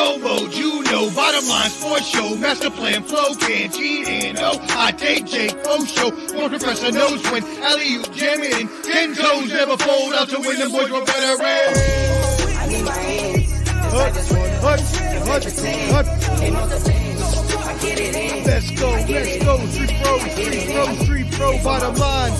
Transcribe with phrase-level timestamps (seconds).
[0.00, 1.10] go mode, you know.
[1.14, 4.58] Bottom line sports show, master plan flow, can't cheat and oh.
[4.70, 6.10] I take Jake O show.
[6.34, 8.68] More professor knows when alley you jam it in.
[8.82, 10.58] Ten toes never fold out to win.
[10.58, 11.42] The boys were better.
[11.42, 13.46] I need my.
[18.46, 19.66] Let's go, let's go.
[19.66, 21.62] Street pro, street pro, street pro.
[21.62, 22.32] Bottom line,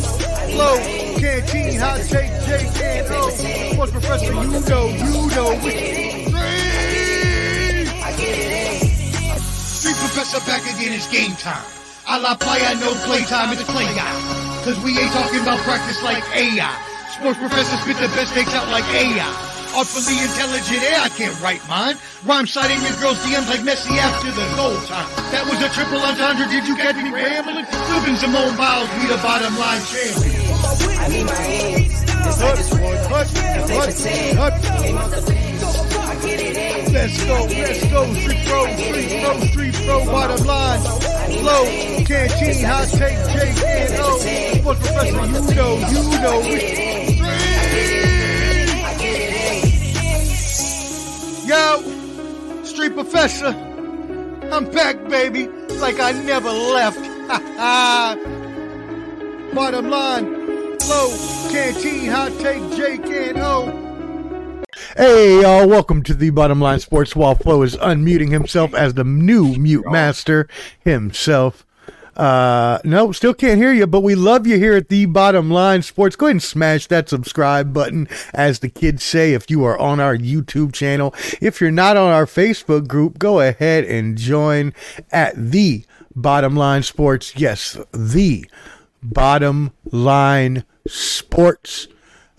[0.53, 0.77] flow,
[1.19, 3.31] canteen, hot take, Jake and O.
[3.31, 6.10] Sports professor, you know, you know.
[10.01, 11.61] Professor back again, it's game time.
[12.09, 14.09] A la playa, no playtime, it's play guy.
[14.65, 16.73] Cause we ain't talking about practice like AI.
[17.13, 19.29] Sports Professor spit the best takes out like AI.
[19.77, 21.95] Artfully intelligent, yeah, I can't write mine.
[22.25, 25.07] Rhyme citing your girl's DMs like Messi after the goal time.
[25.31, 27.69] That was a triple entendre, did you catch me rambling?
[27.69, 30.33] Flipping Simone Biles, we the bottom line champion.
[30.97, 32.03] I need my hands.
[32.09, 32.91] It's like this one.
[36.23, 40.81] Let's go, let's go, street pro, street pro, street pro, bottom line.
[40.81, 41.65] Flow,
[42.05, 44.19] canteen, hot take, Jake and O.
[44.59, 46.43] Sports professor, you know, you know.
[46.43, 46.91] Street.
[51.49, 51.83] Yo,
[52.65, 53.55] street professor,
[54.53, 57.01] I'm back, baby, like I never left.
[59.55, 61.09] bottom line, flow,
[61.51, 63.90] canteen, hot take, Jake and O.
[65.01, 69.03] Hey y'all, welcome to the Bottom Line Sports while Flo is unmuting himself as the
[69.03, 70.47] new mute master
[70.85, 71.65] himself.
[72.19, 75.81] Uh, no, still can't hear you, but we love you here at the Bottom Line
[75.81, 76.17] Sports.
[76.17, 80.01] Go ahead and smash that subscribe button, as the kids say, if you are on
[80.01, 81.15] our YouTube channel.
[81.41, 84.75] If you're not on our Facebook group, go ahead and join
[85.11, 87.35] at the Bottom Line Sports.
[87.37, 88.45] Yes, the
[89.03, 91.89] Bottom Line Sports.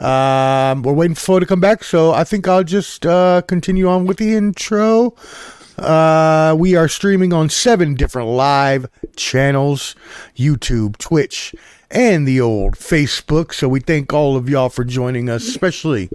[0.02, 3.88] Um, we're waiting for Flo to come back, so I think I'll just uh, continue
[3.88, 5.14] on with the intro.
[5.78, 9.96] Uh, we are streaming on seven different live channels
[10.36, 11.54] YouTube, Twitch,
[11.92, 13.54] and the old Facebook.
[13.54, 16.10] So we thank all of y'all for joining us, especially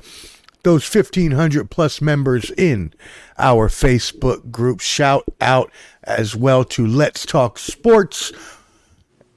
[0.64, 2.92] those 1,500 plus members in
[3.38, 4.80] our Facebook group.
[4.80, 5.70] Shout out
[6.02, 8.32] as well to Let's Talk Sports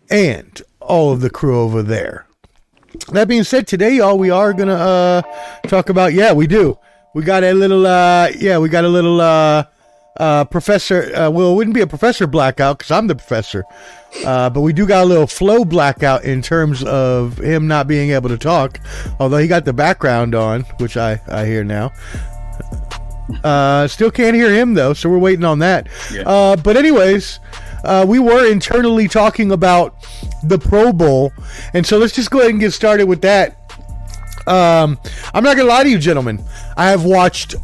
[0.09, 2.25] and all of the crew over there.
[3.08, 5.22] That being said, today, y'all, we are gonna uh
[5.68, 6.78] talk about yeah, we do.
[7.16, 9.66] We got a little uh yeah, we got a little uh
[10.18, 13.64] uh professor uh well it wouldn't be a professor blackout because I'm the professor.
[14.26, 18.12] Uh but we do got a little flow blackout in terms of him not being
[18.12, 18.80] able to talk.
[19.20, 21.92] Although he got the background on, which I I hear now.
[23.44, 25.88] Uh still can't hear him though, so we're waiting on that.
[26.12, 26.24] Yeah.
[26.28, 27.40] Uh but anyways,
[27.84, 29.95] uh, we were internally talking about
[30.44, 31.31] the Pro Bowl,
[31.73, 33.56] and so let's just go ahead and get started with that.
[34.47, 34.97] Um,
[35.34, 36.44] I'm not gonna lie to you, gentlemen.
[36.75, 37.56] I have watched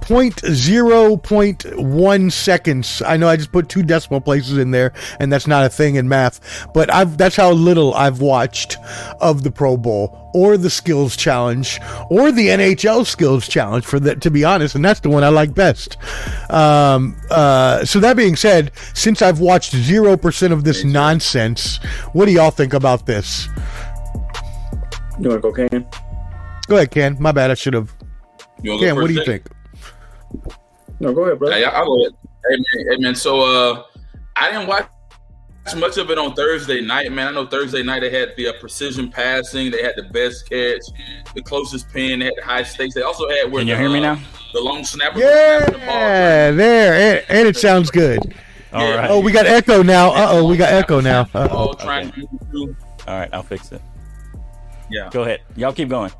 [0.00, 3.02] point zero point one seconds.
[3.04, 5.96] I know I just put two decimal places in there, and that's not a thing
[5.96, 6.68] in math.
[6.72, 8.76] But I've that's how little I've watched
[9.20, 14.20] of the Pro Bowl or the Skills Challenge or the NHL Skills Challenge for that.
[14.22, 15.96] To be honest, and that's the one I like best.
[16.50, 21.78] Um, uh, so that being said, since I've watched zero percent of this nonsense,
[22.12, 23.48] what do y'all think about this?
[25.18, 25.86] You want to go, Ken?
[26.66, 27.16] Go ahead, Ken.
[27.20, 27.50] My bad.
[27.50, 27.92] I should have.
[28.62, 29.46] You Ken, what do you think?
[31.00, 31.54] No, go ahead, bro.
[31.56, 32.12] Yeah, I'll go ahead.
[32.48, 33.14] Hey man, hey man.
[33.14, 33.84] So uh,
[34.36, 34.88] I didn't watch
[35.76, 37.28] much of it on Thursday night, man.
[37.28, 40.80] I know Thursday night they had the uh, precision passing, they had the best catch,
[41.34, 42.94] the closest pin, they had the high stakes.
[42.94, 44.20] They also had where Can you the, hear me uh, now?
[44.52, 45.16] The long snapper.
[45.18, 45.86] was snapping the ball.
[45.86, 48.34] Yeah, there, and, and it sounds good.
[48.72, 48.94] All Yeah.
[48.96, 49.10] right.
[49.10, 50.10] Oh, we got echo now.
[50.10, 51.22] Uh oh, we got echo now.
[51.34, 51.66] Uh oh.
[51.66, 52.76] Ball trying to do-
[53.06, 53.80] All right, I'll fix it.
[54.90, 55.42] Yeah, Go ahead.
[55.56, 56.10] Y'all keep going.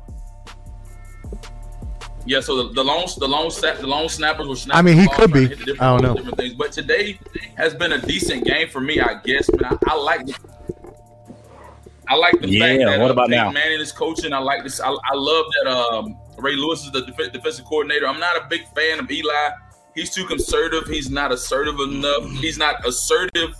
[2.25, 2.39] Yeah.
[2.39, 4.79] So the, the long, the long, snap, the long snappers were snapping.
[4.79, 5.41] I mean, he ball, could be.
[5.41, 6.15] to hit the different I don't know.
[6.15, 7.19] Different things, but today
[7.55, 9.49] has been a decent game for me, I guess.
[9.51, 10.35] Man, I, I like the.
[12.07, 13.51] I like the fact that what uh, about Peyton now?
[13.51, 14.33] Manning is coaching.
[14.33, 14.81] I like this.
[14.81, 18.07] I, I love that um, Ray Lewis is the def- defensive coordinator.
[18.07, 19.49] I'm not a big fan of Eli.
[19.95, 20.87] He's too conservative.
[20.87, 22.29] He's not assertive enough.
[22.31, 23.55] He's not assertive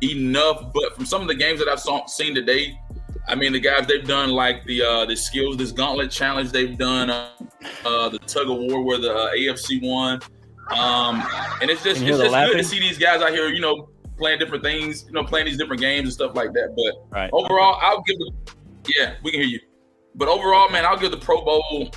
[0.00, 0.72] enough.
[0.72, 2.78] But from some of the games that I've saw, seen today,
[3.28, 6.50] I mean, the guys they've done like the uh, the skills, this gauntlet challenge.
[6.50, 7.30] They've done uh,
[7.84, 10.20] uh, the tug of war where the uh, AFC won.
[10.70, 11.22] Um,
[11.60, 13.88] and it's just you it's just good to see these guys out here, you know,
[14.16, 16.74] playing different things, you know, playing these different games and stuff like that.
[16.76, 17.30] But Right.
[17.32, 18.32] overall, I'll give the
[18.96, 19.60] yeah, we can hear you.
[20.14, 21.90] But overall, man, I'll give the Pro Bowl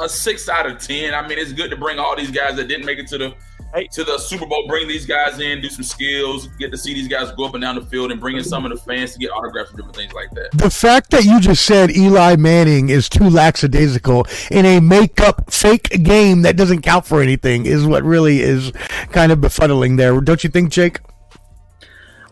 [0.00, 1.14] a six out of ten.
[1.14, 3.34] I mean, it's good to bring all these guys that didn't make it to the
[3.74, 3.88] Hey.
[3.92, 7.08] to the Super Bowl, bring these guys in, do some skills, get to see these
[7.08, 9.18] guys go up and down the field, and bring in some of the fans to
[9.18, 10.50] get autographs and different things like that.
[10.52, 15.88] The fact that you just said Eli Manning is too lackadaisical in a make-up fake
[16.02, 18.72] game that doesn't count for anything is what really is
[19.10, 20.20] kind of befuddling there.
[20.20, 21.00] Don't you think, Jake?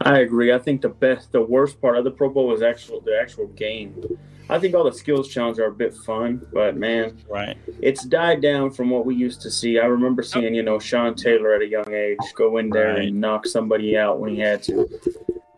[0.03, 0.53] I agree.
[0.53, 3.49] I think the best, the worst part of the Pro Bowl was actual the actual
[3.49, 4.19] game.
[4.51, 7.57] I think all the skills challenges are a bit fun, but man, Right.
[7.81, 9.79] it's died down from what we used to see.
[9.79, 13.09] I remember seeing, you know, Sean Taylor at a young age go in there Right.
[13.09, 14.81] and knock somebody out when he had to.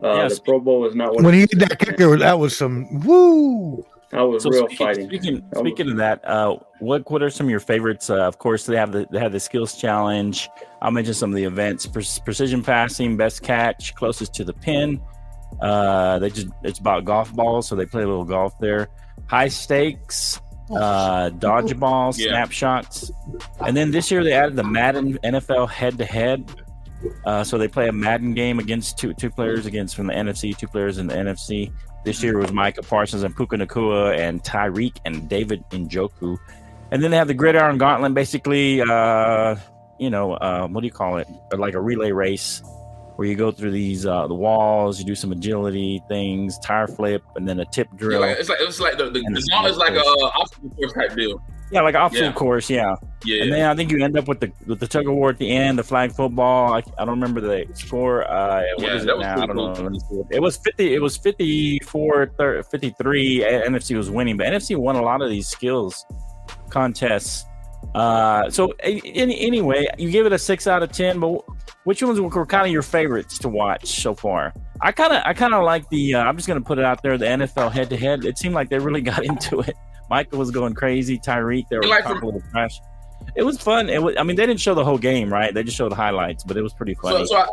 [0.03, 1.85] Uh, Yeah, the Pro Bowl is not what When he used did that be.
[1.85, 3.85] kicker, that was some woo.
[4.11, 5.07] That was So real speaking, fighting.
[5.07, 8.11] speaking, That was- speaking of that, uh, what what are some of your favorites?
[8.11, 10.49] Uh, of course, they have the they have the skills challenge.
[10.83, 14.99] I'll mention some of the events: Pre- precision passing, best catch, closest to the pin.
[15.61, 18.89] Uh, they just it's about golf balls, so they play a little golf there.
[19.27, 20.39] High stakes,
[20.71, 22.29] uh, dodgeball, Yeah.
[22.29, 23.11] snapshots,
[23.65, 26.49] and then this year they added the Madden NFL head to head.
[27.25, 30.57] Uh, so they play a Madden game against two two players against from the NFC,
[30.57, 31.71] two players in the NFC.
[32.05, 36.37] This year was Micah Parsons and Puka Nacua and Tyreek and David Njoku.
[36.91, 39.55] And then they have the Gridiron Gauntlet, basically, uh,
[39.99, 41.27] you know, uh, what do you call it?
[41.57, 42.61] Like a relay race
[43.15, 47.21] where you go through these uh, the walls, you do some agility things, tire flip,
[47.35, 48.21] and then a tip Yeah, drill.
[48.21, 50.21] like, it's like it's like the the, the gauntlet's like a course.
[50.23, 51.41] uh, obstacle course type deal.
[51.71, 52.33] Yeah, like an obstacle Yeah.
[52.33, 52.95] course, yeah.
[53.25, 55.29] Yeah, And then I think you end up with the with the tug of war
[55.29, 56.73] at the end, the flag football.
[56.73, 58.29] I, I don't remember the score.
[58.29, 59.41] Uh, what Yeah, is that it was now?
[59.41, 59.73] I don't cool.
[59.73, 59.81] know.
[59.83, 60.21] Let me see.
[60.31, 60.93] It was fifty.
[60.93, 63.39] It was 54, thir- 53.
[63.43, 66.05] NFC was winning, but NFC won a lot of these skills
[66.69, 67.45] contests.
[67.95, 71.19] Uh, so any, anyway, you give it a six out of ten.
[71.19, 71.43] But
[71.83, 74.53] which ones were kind of your favorites to watch so far?
[74.81, 76.15] I kind of I kind of like the.
[76.15, 77.17] Uh, I'm just gonna put it out there.
[77.17, 78.25] The NFL head to head.
[78.25, 79.75] It seemed like they really got into it.
[80.09, 81.17] Michael was going crazy.
[81.19, 82.79] Tyreek, there were You like talking from- a little trash.
[83.37, 83.87] It was fun.
[83.89, 85.53] It was, I mean, they didn't show the whole game, right?
[85.53, 87.25] They just showed the highlights, but it was pretty funny.
[87.25, 87.47] so, so I,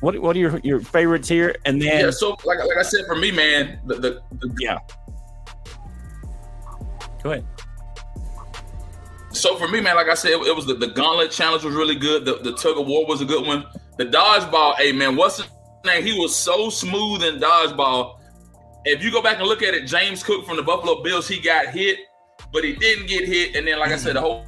[0.00, 1.56] what What are your your favorites here?
[1.64, 4.78] And then yeah, so like like I said, for me, man, the the, the yeah,
[7.22, 7.46] go ahead.
[9.32, 11.74] So for me, man, like I said, it, it was the, the gauntlet challenge was
[11.74, 12.24] really good.
[12.24, 13.64] The, the tug of war was a good one.
[13.96, 15.48] The dodgeball, hey man, what's his
[15.84, 16.04] name?
[16.04, 18.18] He was so smooth in dodgeball.
[18.84, 21.40] If you go back and look at it, James Cook from the Buffalo Bills, he
[21.40, 21.98] got hit,
[22.52, 23.54] but he didn't get hit.
[23.54, 24.44] And then, like I said, the whole,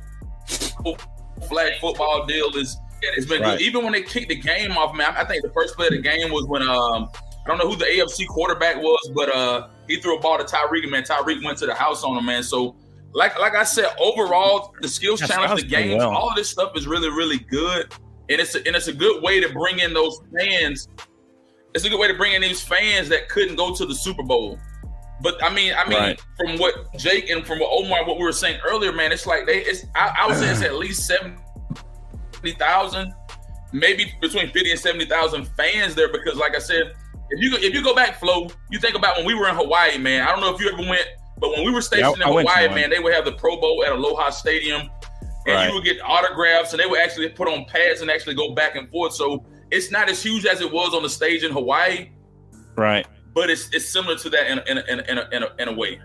[1.49, 3.59] flag football deal is it's been Right.
[3.59, 3.65] good.
[3.67, 6.01] Even when they kicked the game off, man, I think the first play of the
[6.01, 7.09] game was when um
[7.45, 10.45] I don't know who the AFC quarterback was, but uh he threw a ball to
[10.45, 12.43] Tyreek, and man, Tyreek went to the house on him, man.
[12.43, 12.77] So
[13.15, 16.11] like like I said, overall, the skills challenge, the games, well.
[16.11, 17.93] all of this stuff is really, really good.
[18.29, 20.89] And it's a, and it's a good way to bring in those fans.
[21.75, 24.23] It's a good way to bring in these fans that couldn't go to the Super
[24.23, 24.59] Bowl.
[25.23, 26.21] But I mean, I mean, Right.
[26.37, 29.47] from what Jake and from what Omar, what we were saying earlier, man, it's like
[29.47, 33.13] they, it's I, I would say it's at least seventy thousand,
[33.73, 36.11] maybe between fifty and seventy thousand fans there.
[36.11, 36.95] Because, like I said,
[37.31, 39.55] if you go, if you go back, Flo, you think about when we were in
[39.55, 40.23] Hawaii, man.
[40.27, 41.07] I don't know if you ever went,
[41.51, 43.85] but when we were stationed Yeah, in Hawaii, man, they would have the Pro Bowl
[43.85, 44.91] at Aloha Stadium, and
[45.55, 45.69] Right.
[45.69, 48.77] you would get autographs, and they would actually put on pads and actually go back
[48.77, 49.13] and forth.
[49.15, 52.09] So it's not as huge as it was on the stage in Hawaii,
[52.77, 53.07] Right.
[53.35, 55.69] but it's it's similar to that in a, in in in a, in a, in
[55.69, 56.01] a way.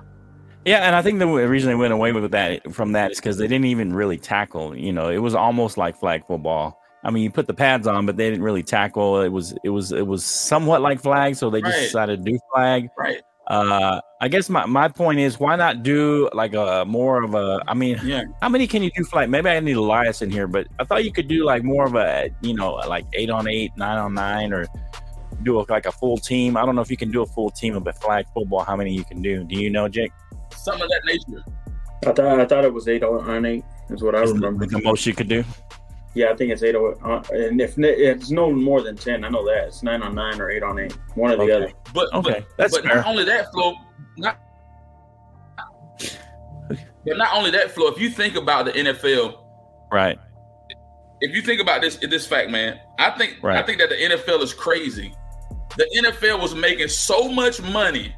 [0.66, 3.38] Yeah, and I think the reason they went away with that from that is because
[3.38, 4.76] they didn't even really tackle.
[4.76, 6.78] You know, it was almost like flag football.
[7.02, 9.22] I mean, you put the pads on, but they didn't really tackle.
[9.22, 11.84] It was it was it was somewhat like flag, so they just Right.
[11.84, 12.90] decided to do flag.
[12.98, 13.22] Right.
[13.50, 17.60] Uh, I guess my, my point is why not do like a more of a
[17.68, 18.26] I mean Yeah.
[18.44, 19.28] how many can you do flag?
[19.30, 21.96] Maybe I need Elias in here, but I thought you could do like more of
[21.96, 24.68] a you know like eight on eight, nine on nine, or
[25.42, 26.58] do a, like a full team.
[26.58, 28.64] I don't know if you can do a full team of a flag football.
[28.64, 29.44] How many you can do?
[29.44, 30.12] Do you know, Jake?
[30.56, 31.44] Something of that nature.
[32.06, 33.64] I thought I thought it was eight on eight.
[33.90, 34.68] Is what I Is the- remember.
[34.68, 35.44] the most you could do?
[36.16, 36.96] Yeah, I think it's eight on.
[37.04, 40.42] Uh, and if it's no more than ten, I know that it's nine on nine
[40.42, 41.54] or eight on eight, one or the Okay.
[41.54, 41.72] other.
[41.94, 42.96] But Okay, but, that's but fair.
[42.98, 43.74] not only that, Flo,
[44.18, 44.38] not
[47.06, 47.88] but not only that, Flo.
[47.88, 49.40] If you think about the NFL,
[49.92, 50.20] Right.
[51.22, 54.42] if you think about this this fact, man, I think I think that the NFL
[54.42, 55.14] is crazy.
[55.78, 58.16] The NFL was making so much money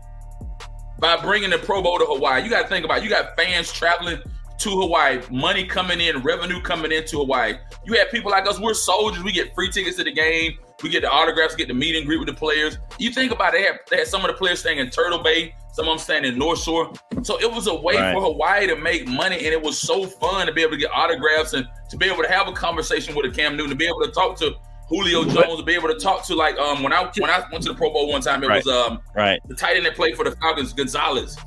[0.99, 2.43] by bringing the Pro Bowl to Hawaii.
[2.43, 3.03] You got to think about it.
[3.03, 4.19] you got fans traveling
[4.61, 7.53] to Hawaii, money coming in, revenue coming into Hawaii.
[7.85, 8.59] You have people like us.
[8.59, 9.23] We're soldiers.
[9.23, 10.57] We get free tickets to the game.
[10.83, 12.77] We get the autographs, get the meet and greet with the players.
[12.97, 15.19] You think about it, they had, they had some of the players staying in Turtle
[15.19, 16.91] Bay, some of them staying in North Shore.
[17.21, 18.13] So it was a way Right.
[18.15, 20.89] for Hawaii to make money, and it was so fun to be able to get
[20.91, 23.85] autographs and to be able to have a conversation with a Cam Newton, to be
[23.85, 24.53] able to talk to
[24.89, 27.63] Julio Jones, to be able to talk to like um when I when I went
[27.65, 28.65] to the Pro Bowl one time, it Right.
[28.65, 29.39] was um Right.
[29.47, 31.37] the tight end that played for the Falcons, Gonzalez.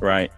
[0.00, 0.32] Right.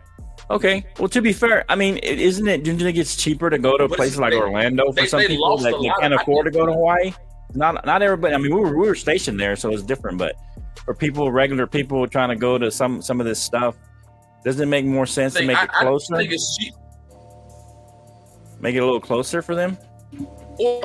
[0.50, 0.84] Okay.
[0.98, 2.64] Well, to be fair, I mean, isn't it?
[2.64, 4.92] Don't you think it's cheaper to go to a But place like they- Orlando for
[4.94, 7.12] they- some they people that they can't afford to go to Hawaii?
[7.54, 8.34] Not not everybody.
[8.34, 10.18] I mean, we were we were stationed there, so it's different.
[10.18, 10.36] But
[10.84, 13.76] for people, regular people trying to go to some some of this stuff,
[14.44, 16.16] doesn't it make more sense to make I, it I closer?
[16.16, 16.74] think it's cheap.
[18.60, 19.76] make it a little closer for them.
[20.58, 20.84] Or,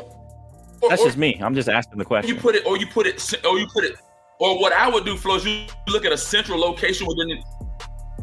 [0.82, 1.40] or, That's or just me.
[1.42, 2.34] I'm just asking the question.
[2.34, 3.96] you put it, or you put it, or you put it,
[4.40, 7.30] or what I would do, Flo, is you look at a central location within.
[7.30, 7.44] The,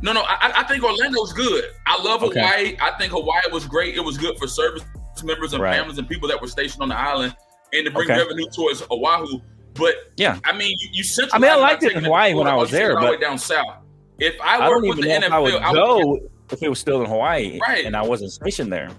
[0.04, 1.64] no, no, I, I think Orlando's good.
[1.86, 2.38] I love Okay.
[2.40, 2.76] Hawaii.
[2.80, 3.96] I think Hawaii was great.
[3.96, 4.82] It was good for service
[5.24, 5.76] members and Right.
[5.76, 7.34] families and people that were stationed on the island,
[7.72, 8.18] and to bring Okay.
[8.20, 9.40] revenue towards Oahu.
[9.74, 10.38] But Yeah.
[10.44, 12.78] I mean, you, you I mean, I liked it in Hawaii when I was you
[12.78, 13.76] take it there, all the way but- down south.
[14.18, 16.18] If I, I work don't with the NFL, I would I would go
[16.52, 17.84] if it was still in Hawaii Right.
[17.84, 18.90] and I wasn't stationed there.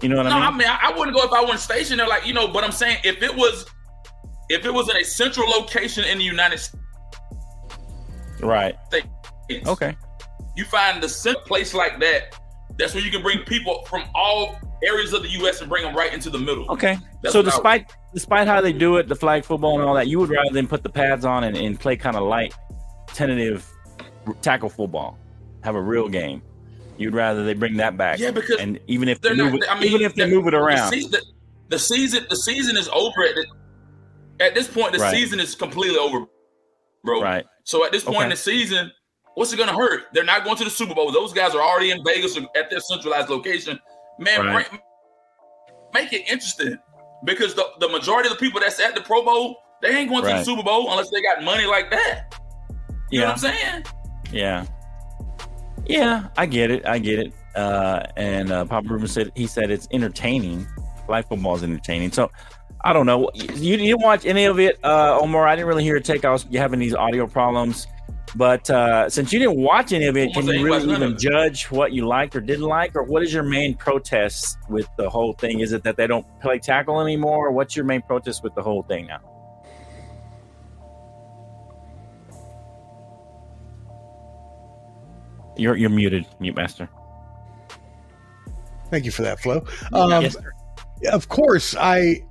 [0.00, 0.58] You know what No, I mean?
[0.58, 2.06] mean, I, mean I wouldn't go if I wasn't stationed there.
[2.08, 3.66] Like you know, but I'm saying if it was,
[4.50, 6.60] if it was in a central location in the United
[8.44, 8.76] right.
[8.88, 9.96] States, Okay.
[10.56, 12.38] you find the cent- place like that.
[12.78, 15.60] That's where you can bring people from all areas of the U.S.
[15.60, 16.68] and bring them right into the middle.
[16.70, 16.98] Okay.
[17.22, 20.18] That's so despite despite how they do it, the flag football and all that, you
[20.18, 22.52] would rather than put the pads on and, and play kind of light,
[23.08, 23.68] tentative
[24.42, 25.18] tackle football,
[25.62, 26.42] have a real game.
[26.96, 28.18] You'd rather they bring that back.
[28.18, 29.62] Yeah, because and even if they move not.
[29.62, 31.22] it, I mean, even if they the- move it around, The, se- the,
[31.70, 33.22] the season, the season is over.
[33.24, 33.46] At, the,
[34.44, 35.14] at this point, the Right.
[35.14, 36.26] season is completely over,
[37.04, 37.20] bro.
[37.22, 37.44] right?
[37.64, 38.24] So at this point Okay.
[38.24, 38.90] in the season,
[39.34, 40.04] what's it going to hurt?
[40.12, 41.12] They're not going to the Super Bowl.
[41.12, 43.78] Those guys are already in Vegas at their centralized location.
[44.18, 44.68] Man, Right.
[44.68, 44.80] bring-
[45.92, 46.78] make it interesting
[47.24, 50.22] because the, the majority of the people that's at the Pro Bowl, they ain't going
[50.24, 52.34] to the Super Bowl unless they got money like that.
[53.10, 53.84] You know what I'm saying?
[54.32, 54.66] yeah,
[55.86, 56.28] yeah.
[56.36, 56.86] I get it.
[56.86, 57.32] I get it.
[57.54, 60.66] Uh, and uh, Papa Ruben said he said it's entertaining.
[61.06, 62.10] Flag football is entertaining.
[62.10, 62.30] So
[62.84, 63.30] I don't know.
[63.34, 65.48] You, you didn't watch any of it, uh, Omar.
[65.48, 66.26] I didn't really hear a take.
[66.26, 67.86] I was having these audio problems.
[68.36, 71.92] But uh, since you didn't watch any of it, can you really even judge what
[71.92, 72.94] you liked or didn't like?
[72.94, 75.60] Or what is your main protest with the whole thing?
[75.60, 77.46] Is it that they don't play tackle anymore?
[77.48, 79.20] Or what's your main protest with the whole thing now?
[85.56, 86.88] You're you're muted, mute master.
[88.90, 89.64] Thank you for that, Flo.
[89.92, 90.52] Um, yes, sir.
[91.12, 92.24] of course, I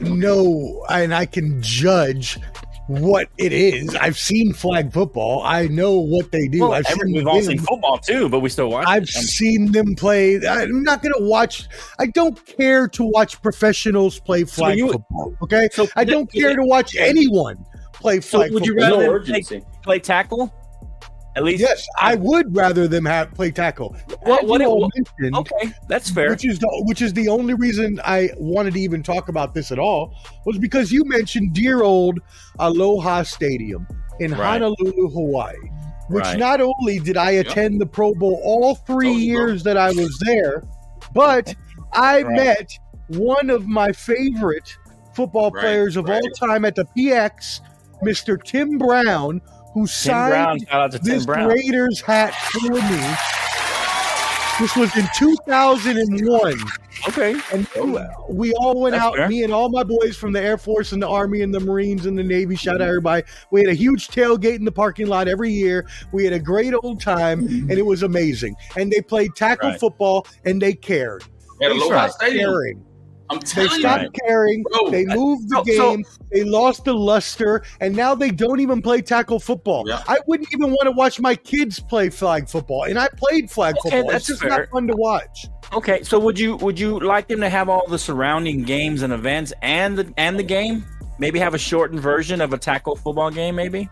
[0.00, 2.38] know and I can judge
[2.86, 3.94] what it is.
[3.94, 5.42] I've seen flag football.
[5.44, 6.60] I know what they do.
[6.62, 8.84] Well, I've every- seen we've all seen football too, but we still watch.
[8.88, 9.08] I've it.
[9.08, 10.40] Seen them play.
[10.46, 11.68] I'm not going to watch.
[12.00, 15.34] I don't care to watch professionals play flag you- football.
[15.42, 19.24] Okay, so I don't care to watch anyone play So flag would you rather no
[19.24, 20.52] play, play tackle?
[21.36, 23.94] At least, Yes, I would rather them have play tackle.
[24.22, 26.30] What- what mentioned, Okay, that's fair.
[26.30, 29.70] which is the which is the only reason I wanted to even talk about this
[29.70, 30.12] at all
[30.44, 32.18] was because you mentioned dear old
[32.58, 33.86] Aloha Stadium
[34.18, 34.60] in Right.
[34.60, 35.54] Honolulu, Hawaii.
[36.08, 36.38] Which Right.
[36.38, 39.46] not only did I attend the Pro Bowl all three Told you, bro.
[39.46, 40.64] years that I was there,
[41.14, 41.54] but
[41.92, 42.34] I Right.
[42.36, 44.76] met one of my favorite
[45.14, 47.60] football players of all time at the PX,
[48.04, 48.42] Mr.
[48.42, 49.40] Tim Brown,
[49.72, 51.48] who Tim signed Brown, out to Tim this Brown.
[51.48, 53.16] Raiders hat for me.
[54.58, 56.54] This was in 2001.
[57.08, 59.26] Okay, And oh, we all went That's out, fair.
[59.28, 62.04] me and all my boys from the Air Force and the Army and the Marines
[62.04, 62.56] and the Navy.
[62.56, 63.22] Shout out everybody.
[63.50, 65.86] We had a huge tailgate in the parking lot every year.
[66.12, 68.54] We had a great old time, and it was amazing.
[68.76, 69.80] And they played tackle Right.
[69.80, 71.22] football, and they cared.
[71.22, 71.28] At
[71.60, 72.50] They Aloha stopped Stadium.
[72.50, 72.84] caring.
[73.30, 74.10] I'm They telling you, stopped Right.
[74.26, 74.64] caring.
[74.72, 76.04] Bro, They moved the so- so- game.
[76.32, 79.84] they lost the luster, and now they don't even play tackle football.
[79.86, 80.02] Yeah.
[80.08, 83.76] I wouldn't even want to watch my kids play flag football, and I played flag
[83.78, 84.10] Okay, football.
[84.12, 84.50] that's it's just fair.
[84.50, 85.46] not fun to watch.
[85.72, 86.02] okay.
[86.02, 89.52] So would you would you like them to have all the surrounding games and events
[89.62, 90.84] and the and the game?
[91.18, 93.90] Maybe have a shortened version of a tackle football game, maybe.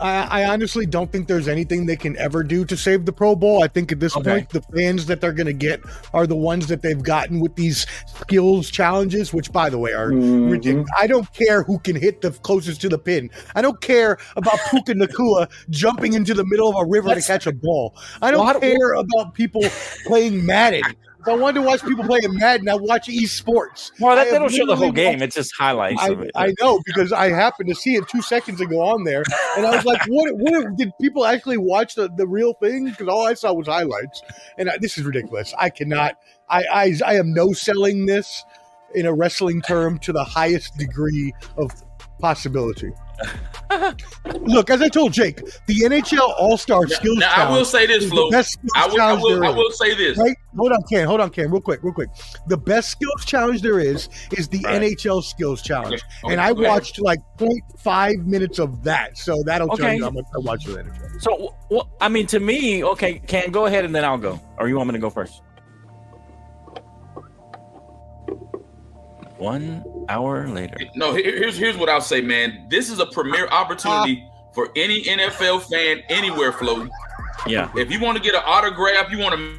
[0.00, 3.36] I, I honestly don't think there's anything they can ever do to save the Pro
[3.36, 3.62] Bowl.
[3.62, 4.30] I think at this Okay.
[4.30, 5.80] point, the fans that they're going to get
[6.14, 7.86] are the ones that they've gotten with these
[8.20, 10.50] skills challenges, which, by the way, are Mhm.
[10.50, 10.88] ridiculous.
[10.98, 13.30] I don't care who can hit the closest to the pin.
[13.54, 17.32] I don't care about Puka Nacua jumping into the middle of a river That's- to
[17.32, 17.94] catch a ball.
[18.22, 19.62] I don't care about people
[20.06, 20.82] playing Madden.
[21.20, 23.92] If I wanted to watch people playing Madden, I watch esports.
[24.00, 25.20] Well, that, don't show the whole game.
[25.20, 26.30] It's just highlights I, of it.
[26.34, 29.22] I know because I happened to see it two seconds ago on there,
[29.56, 30.32] and I was like, "What?
[30.36, 34.22] What did people actually watch the, the real thing?" Because all I saw was highlights,
[34.56, 35.52] and I, this is ridiculous.
[35.58, 36.16] I cannot.
[36.48, 38.42] I, I I am no selling this
[38.94, 41.70] in a wrestling term to the highest degree of
[42.18, 42.92] possibility.
[44.46, 45.36] Look, as I told Jake,
[45.66, 48.30] the NHL All Star Skills Now I Challenge will say this, is the Flo.
[48.30, 50.18] best skills I will, I will, there I will say this.
[50.18, 50.36] Right?
[50.56, 51.06] Hold on, Ken.
[51.06, 51.50] Hold on, Ken.
[51.50, 52.08] Real quick, real quick.
[52.48, 54.82] The best skills challenge there is is the Right.
[54.82, 56.68] NHL Skills Challenge, Okay, okay, and I go ahead.
[56.72, 59.96] watched like 0.5 minutes of that, so that'll tell Okay.
[59.96, 61.20] you how much I watched the NHL.
[61.22, 64.68] So, well, I mean, to me, okay, can go ahead and then I'll go, or
[64.68, 65.42] you want me to go first?
[69.40, 70.76] One hour later.
[70.94, 72.66] No, here- here's here's what I'll say, man.
[72.68, 76.86] This is a premier opportunity for any NFL fan anywhere, Flo.
[77.46, 79.58] Yeah, If you want to get an autograph, you want to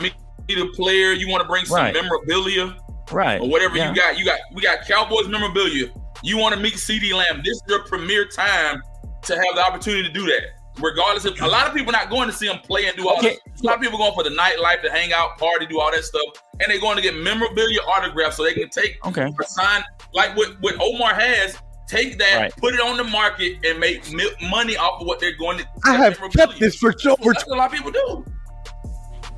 [0.00, 0.14] meet
[0.58, 1.92] a player, you want to bring some Right.
[1.94, 2.76] memorabilia
[3.10, 3.40] right.
[3.40, 3.88] or whatever yeah.
[3.90, 4.16] you got.
[4.18, 5.88] You got we got Cowboys memorabilia.
[6.22, 7.42] You want to meet CeeDee Lamb.
[7.44, 8.80] This is your premier time
[9.22, 10.42] to have the opportunity to do that.
[10.80, 13.18] Regardless of a lot of people not going to see him play and do all
[13.18, 13.38] Okay.
[13.46, 13.60] this.
[13.62, 16.02] A lot of people going for the nightlife to hang out, party, do all that
[16.04, 16.22] stuff,
[16.60, 19.22] and they're going to get memorabilia autographs so they can take Okay.
[19.40, 21.56] a sign like what, what Omar has.
[21.86, 22.56] Take that, Right.
[22.56, 25.66] put it on the market, and make mi- money off of what they're going to.
[25.84, 26.46] I have memorabilia.
[26.48, 27.32] kept this for so over.
[27.34, 28.24] That's what a lot of people do.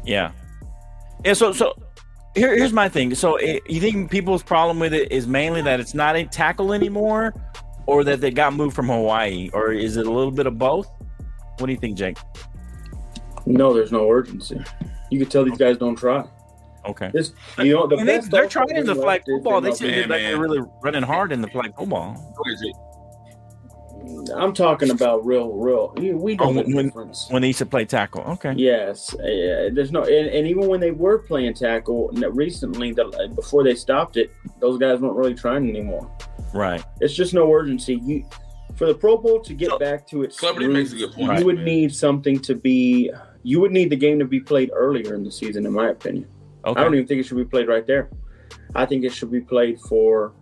[0.05, 0.31] Yeah.
[1.25, 1.33] Yeah.
[1.35, 1.75] So, so
[2.35, 3.14] here, here's my thing.
[3.14, 6.73] So, eh, you think people's problem with it is mainly that it's not a tackle
[6.73, 7.35] anymore,
[7.87, 10.88] or that they got moved from Hawaii, or is it a little bit of both?
[11.59, 12.19] What do you think, Jake?
[13.47, 14.61] No, there's no urgency.
[15.11, 16.25] You can tell these guys don't try.
[16.85, 17.11] Okay.
[17.13, 19.61] This, you know, the they, they're offensive trying the flag football.
[19.61, 19.77] They MLB.
[19.77, 22.15] seem Yeah, like they're really running hard in the flag football.
[22.15, 22.75] Go ahead, Jake.
[24.37, 25.93] I'm talking about real, real.
[26.01, 27.27] you- We know Oh, the when- difference.
[27.31, 28.23] When they used to play tackle.
[28.35, 28.53] Okay.
[28.57, 33.65] Yes, uh, there's no, and, and even when they were playing tackle recently, the, before
[33.65, 36.09] they stopped it, those guys weren't really trying anymore.
[36.55, 36.85] Right.
[37.01, 37.97] It's just no urgency.
[37.97, 38.25] You,
[38.75, 41.15] for the Pro Bowl to get So- back to its Celebrity roots, makes a good
[41.15, 41.39] point.
[41.39, 41.65] you would man.
[41.65, 43.11] need something to be.
[43.43, 46.27] You would need the game to be played earlier in the season, in my opinion.
[46.65, 46.81] Okay.
[46.81, 48.11] I don't even think it should be played right there.
[48.75, 50.33] I think it should be played for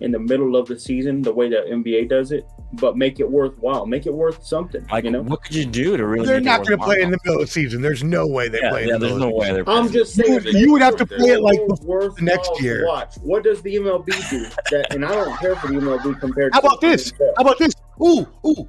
[0.00, 2.44] in the middle of the season, the way that NBA does it,
[2.80, 3.86] but make it worthwhile.
[3.86, 4.86] Make it worth something.
[4.90, 6.26] like, you know, what could you do to really?
[6.26, 7.82] They're make not going to play in the middle of the season.
[7.82, 9.62] There's no way they Yeah, play in yeah the there's middle no of the way
[9.64, 9.68] they're.
[9.68, 12.86] I'm just saying You- you would have to play it like Pro the- next year.
[12.86, 13.14] Watch.
[13.22, 14.46] What does the MLB do?
[14.70, 16.52] That, and I don't care for the MLB compared.
[16.52, 16.56] To.
[16.60, 17.12] How about the this?
[17.36, 17.72] How about this?
[18.02, 18.68] Ooh, ooh.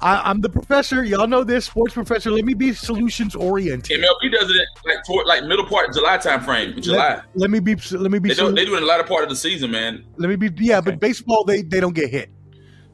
[0.00, 1.02] I, I'm the professor.
[1.02, 2.30] Y'all know this, sports professor.
[2.30, 4.00] Let me be solutions oriented.
[4.00, 6.80] MLB does it like toward like middle part July time frame.
[6.80, 7.16] July.
[7.16, 7.74] Let, let me be.
[7.90, 8.28] Let me be.
[8.28, 10.04] They do, solu- they do it in the latter part of the season, man.
[10.16, 10.50] Let me be.
[10.64, 10.92] Yeah, Okay.
[10.92, 12.30] but baseball, they they don't get hit.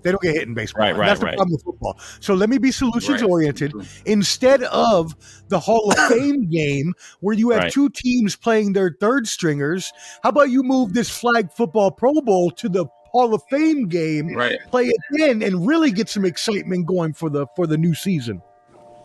[0.04, 0.82] They don't get hit in baseball.
[0.82, 1.34] Right, right, That's the right.
[1.37, 1.99] problem with football.
[2.20, 3.28] So let me be solutions Right.
[3.30, 3.73] oriented
[4.06, 5.16] instead of
[5.49, 7.73] the Hall of Fame game where you have Right.
[7.73, 9.92] two teams playing their third stringers.
[10.23, 14.34] How about you move this flag football Pro Bowl to the Hall of Fame game?
[14.34, 14.58] Right.
[14.71, 18.43] Play it in and really get some excitement going for the for the new season.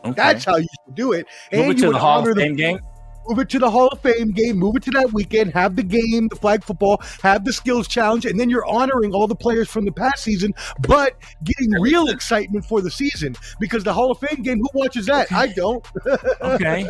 [0.06, 0.14] Okay.
[0.14, 1.26] That's how you should do it.
[1.52, 2.80] Move and it you to would the Hall of the game.
[3.30, 5.84] Move it to the Hall of Fame game, move it to that weekend, have the
[5.84, 9.70] game, the flag football, have the skills challenge, and then you're honoring all the players
[9.70, 10.54] from the past season,
[10.88, 13.36] but getting real excitement for the season.
[13.60, 15.32] Because the Hall of Fame game, who watches that?
[15.32, 15.86] I don't.
[16.42, 16.88] Okay.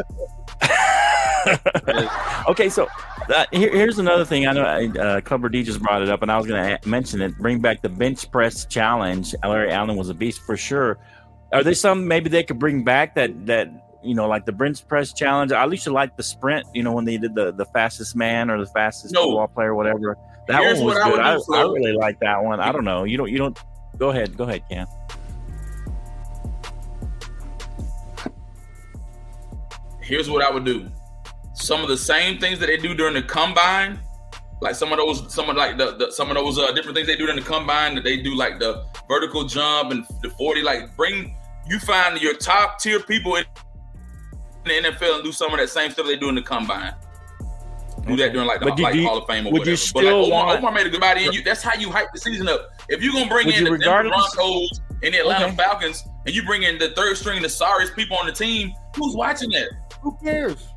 [2.47, 2.87] okay, so
[3.33, 4.47] uh, here, here's another thing.
[4.47, 7.21] I know uh, Clubber D just brought it up, and I was going to mention
[7.21, 7.37] it.
[7.37, 9.33] Bring back the bench press challenge.
[9.43, 10.97] Larry Allen was a beast for sure.
[11.51, 14.87] Are there some maybe they could bring back that that you know like the bench
[14.87, 15.51] press challenge?
[15.51, 16.65] I used to like the sprint.
[16.73, 19.23] You know when they did the the fastest man or the fastest No.
[19.23, 20.17] football player, whatever.
[20.47, 21.43] That Here's one was what I good.
[21.47, 22.59] would I, I, really like that one.
[22.59, 23.03] I don't know.
[23.03, 23.29] You don't.
[23.29, 23.59] You don't.
[23.97, 24.35] Go ahead.
[24.35, 24.87] Go ahead, Cam.
[30.01, 30.89] Here's what I would do.
[31.53, 33.99] Some of the same things that they do during the combine,
[34.61, 37.07] like some of those, some of like the, the some of those uh, different things
[37.07, 40.61] they do during the combine that they do like the vertical jump and the 40.
[40.63, 41.35] Like bring
[41.67, 43.45] you find your top tier people in
[44.69, 46.93] the NFL and do some of that same stuff they do in the combine.
[48.07, 49.91] Do that during like the like you- Hall of Fame or would you whatever.
[49.93, 51.91] but like still Omar, want- Omar made a good body, and you, that's how you
[51.91, 52.69] hype the season up.
[52.87, 55.55] If you're gonna bring in the Denver Broncos and the Atlanta Okay.
[55.57, 59.15] Falcons, and you bring in the third string, the sorriest people on the team, who's
[59.15, 59.69] watching that?
[60.01, 60.67] Who cares?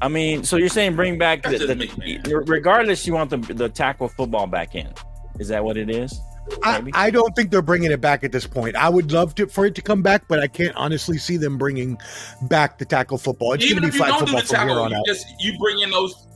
[0.00, 3.30] I mean, so you're saying bring back the, That's the just me, regardless, you want
[3.30, 4.92] the the tackle football back in.
[5.38, 6.18] Is that what it is?
[6.62, 8.76] I, I don't think they're bringing it back at this point.
[8.76, 11.56] I would love to for it to come back, but I can't honestly see them
[11.56, 11.98] bringing
[12.42, 13.52] back the tackle football.
[13.52, 15.06] It's going to be you flag don't football the from here on you out.
[15.06, 16.26] just you bring in those.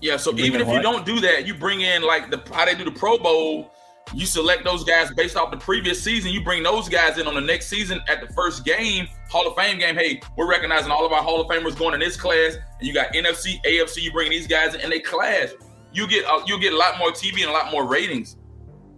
[0.00, 2.64] Yeah, so even in if you don't do that, you bring in like the how
[2.64, 3.72] they do the Pro Bowl.
[4.14, 6.30] You select those guys based off the previous season.
[6.30, 9.56] You bring those guys in on the next season at the first game, Hall of
[9.56, 9.96] Fame game.
[9.96, 12.94] Hey, we're recognizing all of our Hall of Famers going in this class, and you
[12.94, 14.02] got NFC, AFC.
[14.02, 15.48] You bring these guys in, and they clash.
[15.96, 18.36] You get uh, you get a lot more TV and a lot more ratings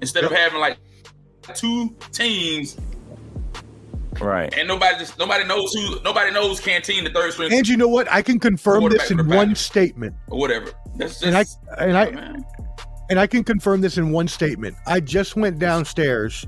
[0.02, 0.78] instead of having like
[1.54, 2.76] two teams
[4.20, 4.52] Right.
[4.58, 7.86] and nobody just nobody knows who nobody knows Canteen the third string And you know
[7.86, 8.10] what?
[8.10, 10.16] I can confirm this in one statement.
[10.28, 10.72] or whatever.
[10.96, 11.44] That's just And I
[11.84, 12.44] and I man.
[13.10, 14.76] And I can confirm this in one statement.
[14.86, 16.46] I just went downstairs,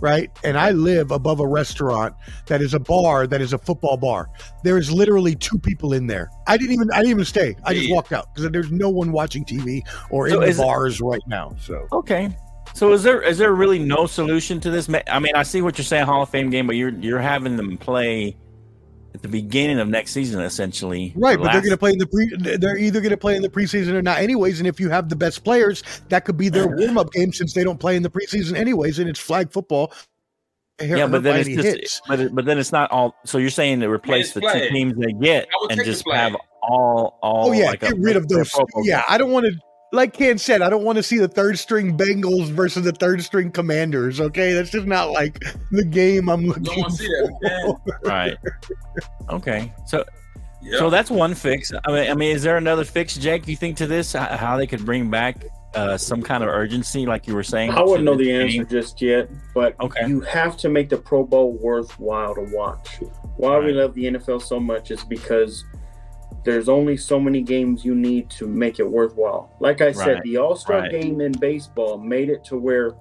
[0.00, 0.30] right?
[0.44, 2.14] And I live above a restaurant
[2.46, 4.28] that is a bar that is a football bar.
[4.62, 6.30] There is literally two people in there.
[6.46, 7.56] I didn't even I didn't even stay.
[7.64, 10.58] I just walked out because there's no one watching TV or So in the is
[10.58, 11.54] it- bars right now.
[11.60, 12.36] So Okay.
[12.74, 14.88] So is there is there really no solution to this?
[15.08, 17.56] I mean, I see what you're saying, Hall of Fame game, but you're you're having
[17.56, 18.36] them play
[19.14, 21.12] at the beginning of next season, essentially.
[21.16, 22.56] right, The but they're going to play in the pre.
[22.56, 24.58] They're either going to play in the preseason or not, anyways.
[24.58, 27.54] And if you have the best players, that could be their warm up game since
[27.54, 29.92] they don't play in the preseason anyways, and it's flag football.
[30.82, 32.00] Yeah, but then it's just, hits.
[32.08, 33.14] but it- but then it's not all.
[33.24, 37.50] So you're saying to replace the two teams they get and just have all all.
[37.50, 38.50] Oh yeah, like a- get rid of those.
[38.82, 39.04] Yeah, games.
[39.08, 39.52] I don't want to.
[39.94, 43.22] Like Ken said, I don't want to see the third string Bengals versus the third
[43.22, 44.20] string Commanders.
[44.20, 45.38] Okay, that's just not like
[45.70, 47.76] the game I'm looking Don't want to see that.
[47.86, 48.00] for.
[48.08, 48.36] right.
[49.30, 50.04] Okay, so
[50.62, 50.78] Yeah.
[50.78, 51.72] so that's one fix.
[51.86, 53.46] I mean, I mean, is there another fix, Jake?
[53.48, 57.26] You think to this how they could bring back uh, some kind of urgency, like
[57.26, 57.70] you were saying?
[57.70, 58.42] I wouldn't know the game?
[58.60, 60.06] answer just yet, but Okay.
[60.06, 63.00] you have to make the Pro Bowl worthwhile to watch.
[63.36, 65.64] Why we love the NFL so much is because
[66.44, 69.50] there's only so many games you need to make it worthwhile.
[69.60, 70.22] Like I said, Right.
[70.22, 70.90] the All Star Right.
[70.90, 72.92] game in baseball made it to where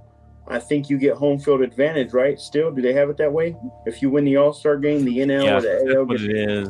[0.47, 2.39] I think you get home field advantage, right?
[2.39, 3.55] Still, do they have it that way?
[3.85, 6.23] If you win the All Star game, the NL Yeah, or the AL what gets
[6.23, 6.69] it is.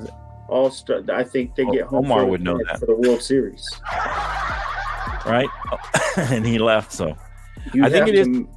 [0.50, 1.02] All Star.
[1.12, 2.80] I think they O- get home Omar field would know advantage that.
[2.80, 3.68] for the World Series.
[5.26, 5.48] right?
[6.18, 6.92] and he left.
[6.92, 7.16] So
[7.74, 8.48] You I think it is- to-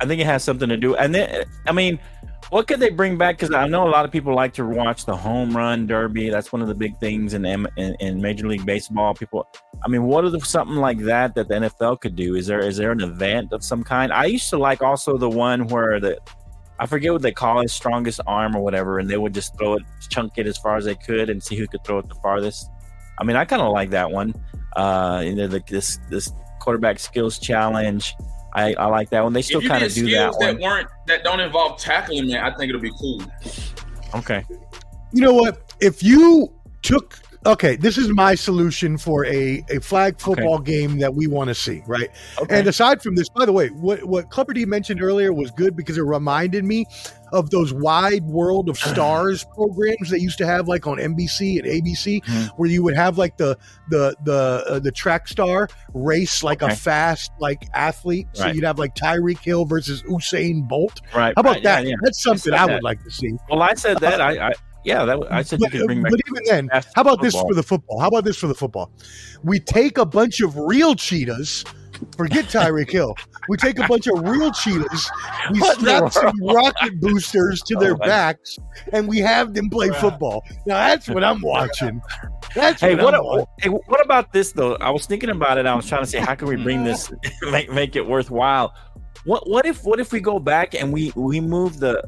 [0.00, 0.96] I think it has something to do.
[0.96, 2.00] And then, I mean,
[2.50, 3.38] what could they bring back?
[3.38, 6.30] Because I know a lot of people like to watch the home run derby.
[6.30, 9.14] That's one of the big things in in, in Major League Baseball.
[9.14, 9.46] People,
[9.84, 12.34] I mean, what are the, something like that that the NFL could do?
[12.34, 14.12] Is there is there an event of some kind?
[14.12, 16.18] I used to like also the one where the
[16.78, 19.74] I forget what they call it, strongest arm or whatever, and they would just throw
[19.74, 22.16] it, chunk it as far as they could, and see who could throw it the
[22.16, 22.68] farthest.
[23.18, 24.34] I mean, I kind of like that one.
[24.74, 28.14] Uh, you know, the, this this quarterback skills challenge.
[28.54, 29.32] I, I like that one.
[29.32, 30.62] They still kind of do that skills that, one.
[30.62, 33.22] weren't that don't involve tackling, man, I think it'll be cool.
[34.14, 34.44] Okay.
[35.12, 35.74] You know what?
[35.80, 41.14] If you took okay, this is my solution for a, a flag football game that
[41.14, 42.10] we want to see, right?
[42.40, 42.58] Okay.
[42.58, 45.76] And aside from this, by the way, what what Clever D mentioned earlier was good
[45.76, 46.86] because it reminded me
[47.32, 51.66] of those wide world of stars programs they used to have like on NBC and
[51.66, 52.48] ABC Mhm.
[52.56, 53.58] where you would have like the
[53.90, 56.72] the the uh, the track star race like Okay.
[56.72, 58.54] a fast like athlete so Right.
[58.54, 61.32] you'd have like Tyreek Hill versus Usain Bolt right.
[61.36, 61.94] how about right, that yeah.
[62.02, 62.74] that's something I, that.
[62.74, 64.20] would like to see Well, I said that.
[64.20, 64.52] I, I
[64.84, 66.12] yeah, that I said but, you could bring uh, back.
[66.12, 67.98] but even then, how about this for the football?
[68.00, 68.90] How about this for the football?
[69.42, 71.64] We take a bunch of real cheetahs.
[72.16, 73.14] Forget Tyreek Hill.
[73.48, 75.10] We take a bunch of real cheetahs.
[75.52, 78.58] We What strap some rocket boosters to oh their Oh, my- backs,
[78.92, 80.42] and we have them play football.
[80.66, 82.02] Now that's what I'm watching.
[82.54, 83.46] That's Hey, what, what, I'm watching.
[83.60, 84.74] hey, what about this though?
[84.76, 85.66] I was thinking about it.
[85.66, 87.12] I was trying to say, how can we bring this,
[87.50, 88.74] make make it worthwhile?
[89.24, 92.02] What what if what if we go back and we we move the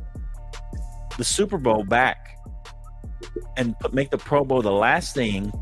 [1.17, 2.36] the Super Bowl back
[3.57, 5.53] and put, make the Pro Bowl the last thing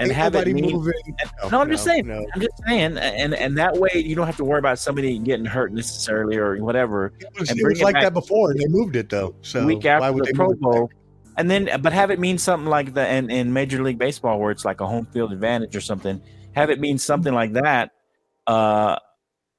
[0.00, 0.92] and Ain't have it mean, moving.
[1.06, 2.06] and- no, I'm just saying.
[2.06, 2.24] no.
[2.34, 5.44] I'm just saying, and and that way you don't have to worry about somebody getting
[5.46, 7.12] hurt necessarily or whatever.
[7.20, 9.34] It was, it was it like that before, and they moved it though.
[9.42, 10.72] So week why after would the they Pro move it back?
[10.72, 10.90] Bowl,
[11.36, 14.50] and then but have it mean something like the in, in Major League Baseball where
[14.50, 16.20] it's like a home field advantage or something.
[16.56, 17.92] Have it mean something like that.
[18.46, 18.96] Uh,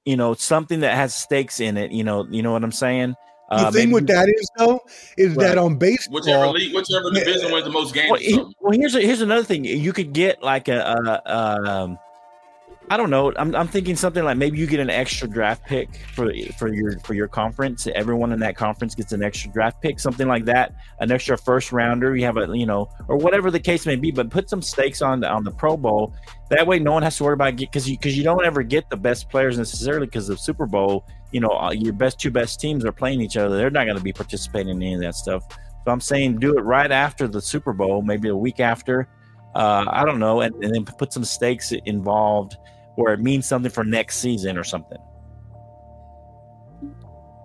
[0.04, 1.91] you know, something that has stakes in it.
[1.91, 3.15] You know, you know what I'm saying.
[3.49, 4.79] The Uh, thing with that is though,
[5.17, 7.51] is that on baseball, Whichever league, whichever Yeah.
[7.51, 8.10] wins the most games.
[8.10, 9.65] Well, he- well, here's here's another thing.
[9.65, 11.99] You could get like a, a, a um,
[12.89, 13.34] I don't know.
[13.36, 17.00] I'm, I'm thinking something like maybe you get an extra draft pick for for your
[17.00, 17.88] for your conference.
[17.88, 20.76] Everyone in that conference gets an extra draft pick, something like that.
[21.00, 22.15] An extra first rounder.
[22.15, 24.12] You have a you know or whatever the case may be.
[24.12, 26.13] But put some stakes on on the Pro Bowl.
[26.52, 28.88] That way, no one has to worry about because you because you don't ever get
[28.91, 31.08] the best players necessarily because of Super Bowl.
[31.32, 33.58] You know, uh, your best two best teams are playing each other.
[33.58, 35.43] They're not going to be participating in any of that stuff.
[35.50, 39.08] So I'm saying do it right after the Super Bowl, maybe a week after.
[39.56, 42.58] Uh, I don't know, and, and then put some stakes involved
[42.95, 44.97] where it means something for next season or something.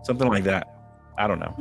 [0.04, 0.66] Something like that.
[1.18, 1.56] I don't know.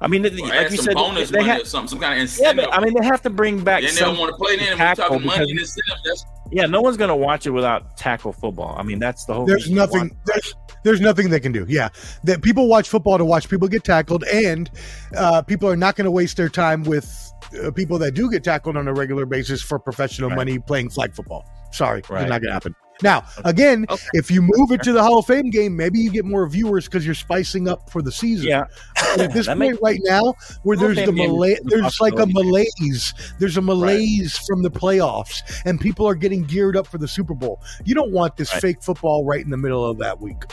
[0.00, 2.18] I mean, Or like you said, bonus they money ha- or something, some kind of
[2.18, 2.66] yeah, incentive.
[2.66, 4.10] but, I mean, they have to bring back then they some.
[4.14, 4.76] don't want to play then.
[4.76, 8.76] Tackle money because- and that's Yeah, no one's gonna watch it without tackle football.
[8.78, 9.46] I mean, that's the whole.
[9.46, 11.88] there's reason to watch nothing there's there's nothing they can do yeah
[12.24, 14.70] that people watch football to watch people get tackled and
[15.16, 17.25] uh, people are not going to waste their time with
[17.64, 20.36] uh, people that do get tackled on a regular basis for professional Right.
[20.36, 22.22] money playing flag football sorry Right.
[22.22, 24.02] it's not going to happen Now, again, Okay.
[24.14, 26.86] if you move it to the Hall of Fame game, maybe you get more viewers
[26.86, 28.46] because you're spicing up for the season.
[28.48, 30.32] Yeah, But at this point right now,
[30.62, 34.62] where Hall there's the Fame game mala- there's like a malaise, there's a malaise from
[34.62, 37.60] the playoffs, and people are getting geared up for the Super Bowl.
[37.84, 38.62] You don't want this Right.
[38.62, 40.44] fake football right in the middle of that week.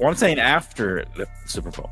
[0.00, 1.88] well, I'm saying after the Super Bowl.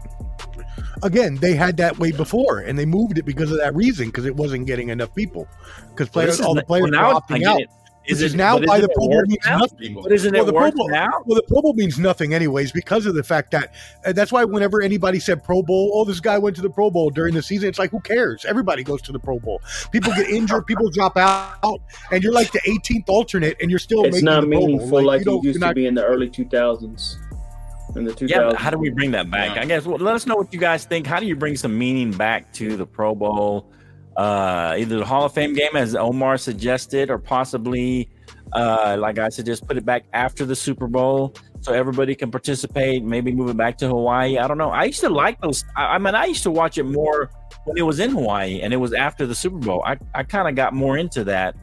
[1.02, 4.24] Again, they had that way before, and they moved it because of that reason, because
[4.26, 5.46] it wasn't getting enough people,
[5.90, 7.60] because players, all the players well, now were opting out.
[8.06, 9.58] is it- now why the Pro Bowl means now?
[9.58, 9.94] nothing.
[10.02, 11.08] But isn't Well, it the Pro Bowl- now?
[11.26, 14.44] Well, the Pro Bowl means nothing, anyways, because of the fact that and that's why
[14.44, 17.42] whenever anybody said Pro Bowl, oh, this guy went to the Pro Bowl during the
[17.42, 18.44] season, it's like, who cares?
[18.46, 19.60] Everybody goes to the Pro Bowl.
[19.92, 24.04] People get injured, people drop out, and you're like the 18th alternate, and you're still
[24.04, 24.66] It's making not the Pro Bowl.
[24.68, 27.16] meaningful like, you it used to not- be in the early 2000s.
[27.96, 28.28] In the 2000s.
[28.28, 29.56] Yeah, how do we bring that back?
[29.56, 29.62] Yeah.
[29.62, 29.86] I guess.
[29.86, 31.06] Well, let us know what you guys think.
[31.06, 33.70] How do you bring some meaning back to the Pro Bowl?
[34.16, 38.10] Uh, either the Hall of Fame game, as Omar suggested, or possibly,
[38.52, 42.30] uh, like I said, just put it back after the Super Bowl so everybody can
[42.30, 43.04] participate.
[43.04, 44.38] Maybe move it back to Hawaii.
[44.38, 44.70] I don't know.
[44.70, 45.64] I used to like those.
[45.76, 47.30] I, I mean, I used to watch it more
[47.64, 49.82] when it was in Hawaii and it was after the Super Bowl.
[49.86, 51.56] I, I kind of got more into that.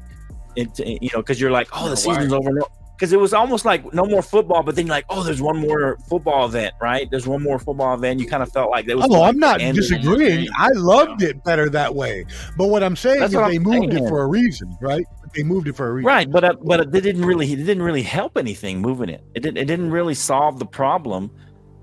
[0.56, 2.16] It, you know, because you're like, oh, the Hawaii.
[2.16, 2.52] season's over
[2.96, 5.58] because it was almost like no more football, but then you're like, oh, there's one
[5.58, 7.10] more football event, right?
[7.12, 8.20] There's one more football event.
[8.22, 9.06] You kind of felt like that was.
[9.10, 10.48] Oh, like I'm not the end of- disagreeing.
[10.56, 12.26] I loved it better that way.
[12.58, 14.06] But what I'm saying That's is they I'm moved saying.
[14.06, 15.06] it for a reason, right?
[15.34, 16.08] They moved it for a reason.
[16.08, 19.22] Right, but uh, but it didn't really it didn't really help anything moving it.
[19.34, 21.32] It didn't it didn't really solve the problem.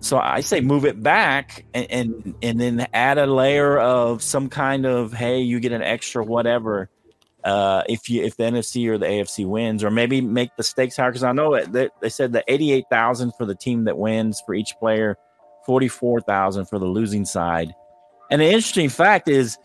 [0.00, 4.48] So I say move it back and and, and then add a layer of some
[4.48, 6.88] kind of hey, you get an extra whatever.
[7.44, 10.96] Uh, if you if the NFC or the AFC wins, or maybe make the stakes
[10.96, 13.84] higher because I know it, they, they said the eighty eight thousand for the team
[13.84, 15.16] that wins for each player,
[15.66, 17.74] forty four thousand for the losing side.
[18.30, 19.58] And the interesting fact is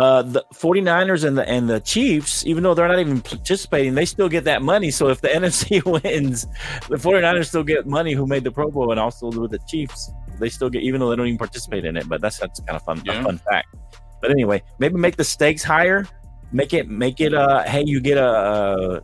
[0.00, 4.06] uh, the 49ers and the and the Chiefs, even though they're not even participating, they
[4.06, 4.90] still get that money.
[4.90, 6.46] So if the NFC wins,
[6.88, 10.10] the 49ers still get money who made the Pro Bowl and also with the Chiefs.
[10.38, 12.08] They still get even though they don't even participate in it.
[12.08, 13.20] But that's that's kind of fun Yeah.
[13.20, 13.68] a fun fact.
[14.22, 16.06] But anyway, maybe make the stakes higher.
[16.52, 19.00] Make it make it uh hey you get a uh,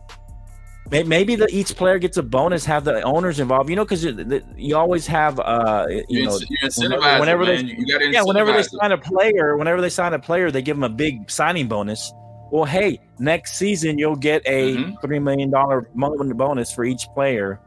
[1.05, 2.65] maybe the each player gets a bonus.
[2.65, 3.69] Have the owners involved.
[3.69, 7.45] You know because you, you always have uh you You, know you incentivize whenever it,
[7.47, 7.67] they- man.
[7.67, 10.83] You, yeah, whenever they sign a player, whenever they sign a player, they give them
[10.83, 12.11] a big signing bonus.
[12.51, 15.01] Well, hey, next season you'll get a Mhm.
[15.01, 17.59] three million dollar bonus for each player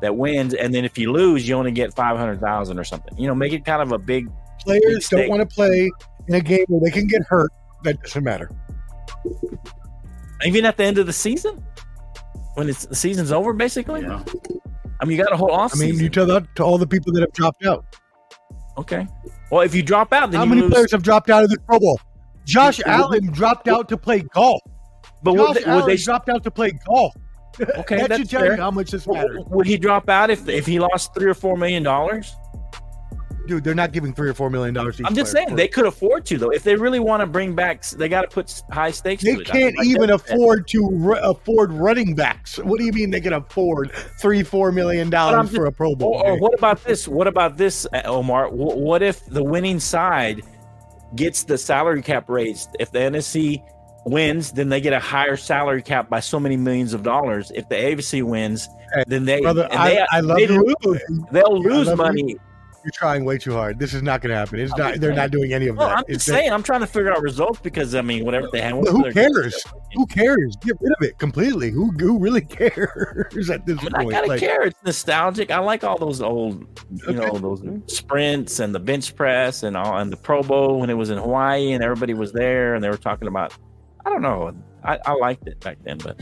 [0.00, 3.16] that wins, and then if you lose, you only get five hundred thousand or something.
[3.16, 4.28] You know, make it kind of a big.
[4.60, 5.90] Players don't want to play
[6.28, 7.52] in a game where they can get hurt.
[7.84, 8.50] That doesn't matter.
[10.44, 11.64] Even at the end of the season,
[12.54, 14.02] when it's the season's over, basically.
[14.02, 14.22] Yeah.
[15.00, 16.04] I mean, you got a whole off I mean, season.
[16.04, 17.84] you tell that to all the people that have dropped out.
[18.78, 19.06] okay.
[19.50, 20.72] Well, if you drop out, then How you many lose.
[20.72, 22.00] players have dropped out of the Pro Bowl?
[22.44, 24.60] Josh You- Allen dropped out to play golf.
[25.22, 27.14] but Josh would they, would Allen they dropped out to play golf.
[27.78, 28.56] Okay, that that's should tell fair.
[28.56, 29.44] you how much this matters.
[29.46, 32.34] would he drop out if if he lost three or four million dollars?
[33.46, 35.00] Dude, they're not giving three or four million dollars.
[35.04, 36.50] I'm just saying they could afford to though.
[36.50, 39.22] If they really want to bring back, they got to put high stakes.
[39.22, 42.56] They can't Like even that- afford to ru- afford running backs.
[42.58, 45.94] What do you mean they can afford three, four million dollars just- for a Pro
[45.94, 46.22] Bowl?
[46.24, 47.06] Or, or what about this?
[47.06, 48.48] What about this, uh, Omar?
[48.48, 50.42] Wh- What if the winning side
[51.14, 52.70] gets the salary cap raised?
[52.80, 53.62] If the NFC
[54.06, 57.50] wins, then they get a higher salary cap by so many millions of dollars.
[57.54, 58.68] If the AFC wins,
[59.06, 60.74] then they Brother, and I, they, I love they you.
[60.84, 61.00] lose.
[61.32, 62.38] They'll lose love you.
[62.84, 62.90] Money.
[62.92, 63.78] You're trying way too hard.
[63.78, 64.60] This is not going to happen.
[64.60, 64.88] It's I'm not.
[64.90, 65.98] just They're not doing any of Well, that.
[65.98, 66.52] I'm It's just saying.
[66.52, 68.76] I'm trying to figure out results because I mean, whatever they have.
[68.76, 69.64] Who cares?
[69.94, 70.56] Who cares?
[70.60, 71.70] Get rid of it completely.
[71.70, 74.10] Who who really cares at this I mean, I point?
[74.12, 74.62] gotta Like, care.
[74.62, 75.50] It's nostalgic.
[75.50, 77.14] I like all those old, you Okay.
[77.14, 80.94] know, those sprints and the bench press and all, and the Pro Bowl when it
[80.94, 83.54] was in Hawaii and everybody was there and they were talking about.
[84.06, 84.54] I don't know.
[84.84, 86.20] I, I liked it back then, but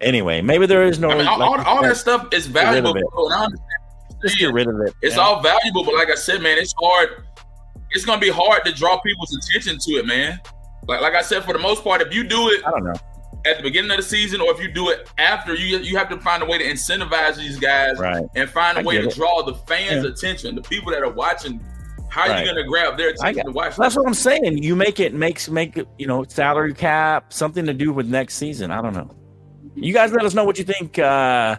[0.00, 1.10] anyway, maybe there is no.
[1.10, 2.96] I mean, all, like all, all that stuff is rid valuable.
[2.96, 3.04] it.
[3.04, 3.73] and I understand
[4.24, 4.92] just get rid of it.
[5.02, 5.22] It's Yeah.
[5.22, 7.24] all valuable, but like I said, man, it's hard.
[7.90, 10.40] It's gonna be hard to draw people's attention to it, man.
[10.88, 12.94] Like like I said, for the most part, if you do it I don't know.
[13.46, 16.08] at the beginning of the season or if you do it after, you you have
[16.10, 18.24] to find a way to incentivize these guys Right.
[18.34, 19.14] and find a I way to it.
[19.14, 20.10] draw the fans' Yeah.
[20.10, 21.60] attention, the people that are watching.
[22.10, 22.40] How are Right.
[22.40, 23.76] you gonna grab their attention to watch?
[23.76, 24.00] That's that?
[24.00, 24.62] what I'm saying.
[24.62, 28.34] You make it makes make it, you know salary cap something to do with next
[28.34, 28.70] season.
[28.70, 29.10] I don't know.
[29.76, 30.98] You guys let us know what you think.
[30.98, 31.56] Uh,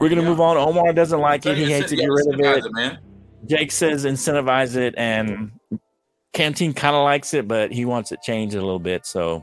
[0.00, 0.28] we're gonna Yeah.
[0.28, 0.56] move on.
[0.56, 1.56] Omar doesn't like it.
[1.56, 2.72] He hates to get rid of it.
[2.72, 2.98] man.
[3.46, 5.52] Jake says incentivize it, and
[6.32, 9.06] Canteen kind of likes it, but he wants it changed a little bit.
[9.06, 9.42] So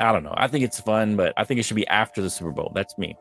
[0.00, 0.34] I don't know.
[0.36, 2.70] I think it's fun, but I think it should be after the Super Bowl.
[2.74, 3.16] That's me.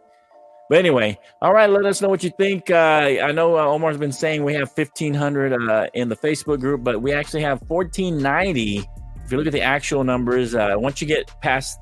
[0.69, 1.69] But anyway, all right.
[1.69, 2.71] Let us know what you think.
[2.71, 2.75] Uh,
[3.23, 6.83] I know uh, Omar's been saying we have fifteen hundred uh, in the Facebook group,
[6.83, 8.83] but we actually have fourteen ninety.
[9.23, 11.79] If you look at the actual numbers, uh, once you get past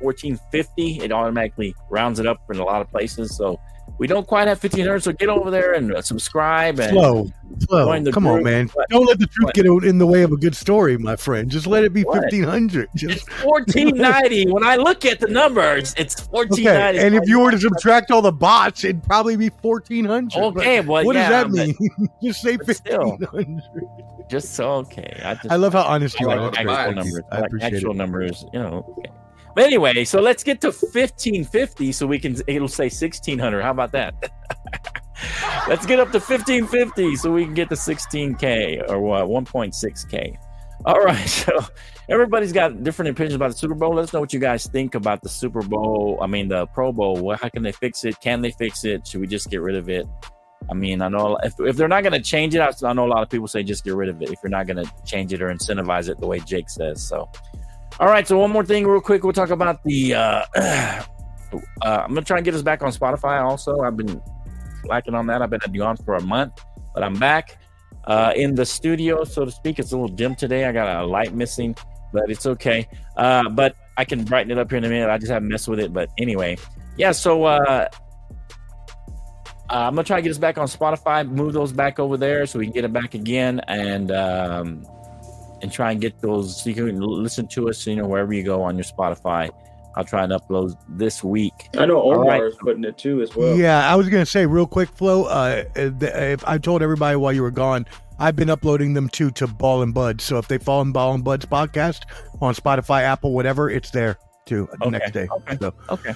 [0.00, 1.02] 1450.
[1.04, 3.34] It automatically rounds it up in a lot of places.
[3.36, 3.58] So
[3.98, 5.02] we don't quite have 1500.
[5.02, 7.30] So get over there and uh, subscribe and Slow,
[7.60, 7.86] slow.
[7.86, 8.68] Join the Come on, man.
[8.74, 8.88] What?
[8.90, 9.54] Don't let the truth What?
[9.54, 11.50] get in the way of a good story, my friend.
[11.50, 12.22] Just let it be What?
[12.22, 12.88] fifteen hundred.
[12.94, 14.50] Just it's 1490.
[14.52, 16.98] when I look at the numbers, it's 1490.
[16.98, 17.06] okay.
[17.06, 20.36] And if you were to subtract all the bots, it'd probably be fourteen hundred.
[20.40, 22.08] Okay, well, what yeah, does that but mean?
[22.22, 23.16] Just say but still.
[23.18, 23.84] fifteen hundred.
[24.28, 25.20] Just so okay.
[25.24, 26.40] I just I love how honest you I are.
[26.50, 26.74] like That's the great.
[26.76, 27.22] actual numbers.
[27.30, 27.96] I I like appreciate actual it.
[27.96, 28.94] numbers, you know.
[28.98, 29.10] Okay.
[29.56, 33.62] But anyway, so let's get to 1550 so we can it'll say 1600.
[33.62, 34.14] How about that?
[35.66, 40.36] let's get up to 1550 so we can get to 16k or what 1.6k.
[40.84, 41.26] All right.
[41.46, 41.58] So
[42.10, 43.94] everybody's got different opinions about the Super Bowl.
[43.94, 46.18] Let us know what you guys think about the Super Bowl.
[46.20, 47.34] I mean, the Pro Bowl.
[47.34, 48.20] How can they fix it?
[48.20, 49.06] Can they fix it?
[49.06, 50.06] Should we just get rid of it?
[50.70, 53.06] I mean, I know if, if they're not going to change it, I, I know
[53.06, 54.92] a lot of people say just get rid of it if you're not going to
[55.06, 57.08] change it or incentivize it the way Jake says.
[57.08, 57.30] So,
[57.98, 58.26] all right.
[58.26, 60.14] So one more thing, real quick, we'll talk about the.
[60.14, 61.02] Uh, uh,
[61.82, 63.42] I'm gonna try and get us back on Spotify.
[63.42, 64.20] Also, I've been
[64.84, 65.42] lacking on that.
[65.42, 66.52] I've been gone for a month,
[66.94, 67.58] but I'm back
[68.04, 69.78] uh, in the studio, so to speak.
[69.78, 70.64] It's a little dim today.
[70.64, 71.76] I got a light missing,
[72.12, 72.88] but it's okay.
[73.16, 75.08] Uh, but I can brighten it up here in a minute.
[75.08, 75.92] I just haven't messed with it.
[75.92, 76.58] But anyway,
[76.96, 77.12] yeah.
[77.12, 77.88] So uh, uh,
[79.70, 82.58] I'm gonna try to get us back on Spotify, move those back over there so
[82.58, 84.86] we can get it back again, and um,
[85.62, 86.62] and try and get those.
[86.62, 89.50] So you can listen to us, you know, wherever you go on your Spotify.
[89.96, 91.54] I'll try and upload this week.
[91.78, 92.42] I know Omar right.
[92.42, 93.56] is putting it too as well.
[93.56, 95.24] Yeah, I was gonna say real quick, Flo.
[95.24, 97.86] Uh, if I told everybody while you were gone,
[98.18, 100.22] I've been uploading them too to Ball and Buds.
[100.22, 102.02] So if they follow Ball and Buds podcast
[102.42, 105.28] on Spotify, Apple, whatever, it's there too the Okay, next day.
[105.30, 105.56] okay.
[105.60, 106.14] So Okay.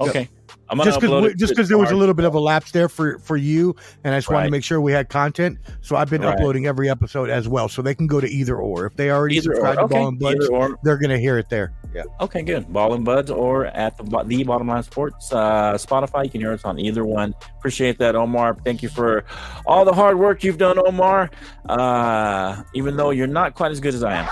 [0.00, 0.28] Okay.
[0.70, 2.88] I'm gonna just because just because there was a little bit of a lapse there
[2.88, 5.58] for for you, and I just wanted to make sure we had content.
[5.80, 6.34] So I've been Right.
[6.34, 8.86] uploading every episode as well, so they can go to either or.
[8.86, 9.54] If they already Either or.
[9.56, 9.94] subscribe to Okay.
[9.98, 10.78] Ball and Buds, or.
[10.84, 11.72] they're gonna hear it there.
[11.92, 12.04] Yeah.
[12.20, 12.72] Okay, good.
[12.72, 16.22] Ball and Buds or at the, the Bottom Line Sports uh, Spotify.
[16.24, 17.34] You can hear us on either one.
[17.58, 18.56] Appreciate that, Omar.
[18.64, 19.24] Thank you for
[19.66, 21.30] all the hard work you've done, Omar.
[21.68, 24.28] Uh, even though you're not quite as good as I am.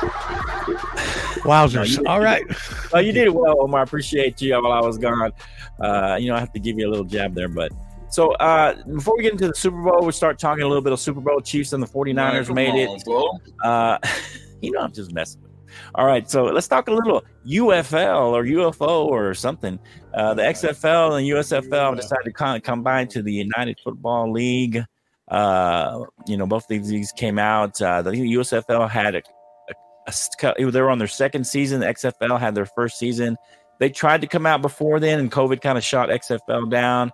[1.43, 2.01] Wowzers!
[2.03, 2.43] No, All right.
[2.95, 3.81] Oh, you did it well, Omar.
[3.81, 5.33] I appreciate you while I was gone.
[5.79, 7.71] Uh, you know, I have to give you a little jab there, but.
[8.11, 10.95] So uh, before we get into the Super Bowl, we start talking a little bit
[10.95, 11.41] of Super Bowl.
[11.43, 13.05] Chiefs and the 49ers Man, made on, it.
[13.05, 13.29] bro.
[13.63, 13.99] Uh,
[14.63, 15.51] you know, I'm just messing with.
[15.53, 15.59] you.
[15.95, 19.79] All right, so let's talk a little UFL or UFO or something.
[20.15, 24.83] Uh, the XFL and USFL decided to con- combine to the United Football League.
[25.31, 27.81] Uh, you know, both of these came out.
[27.83, 29.38] Uh, the USFL had a, a, a sc-
[30.55, 31.81] they were on their second season.
[31.81, 33.37] The XFL had their first season.
[33.79, 37.13] They tried to come out before then, and COVID kind of shot XFL down.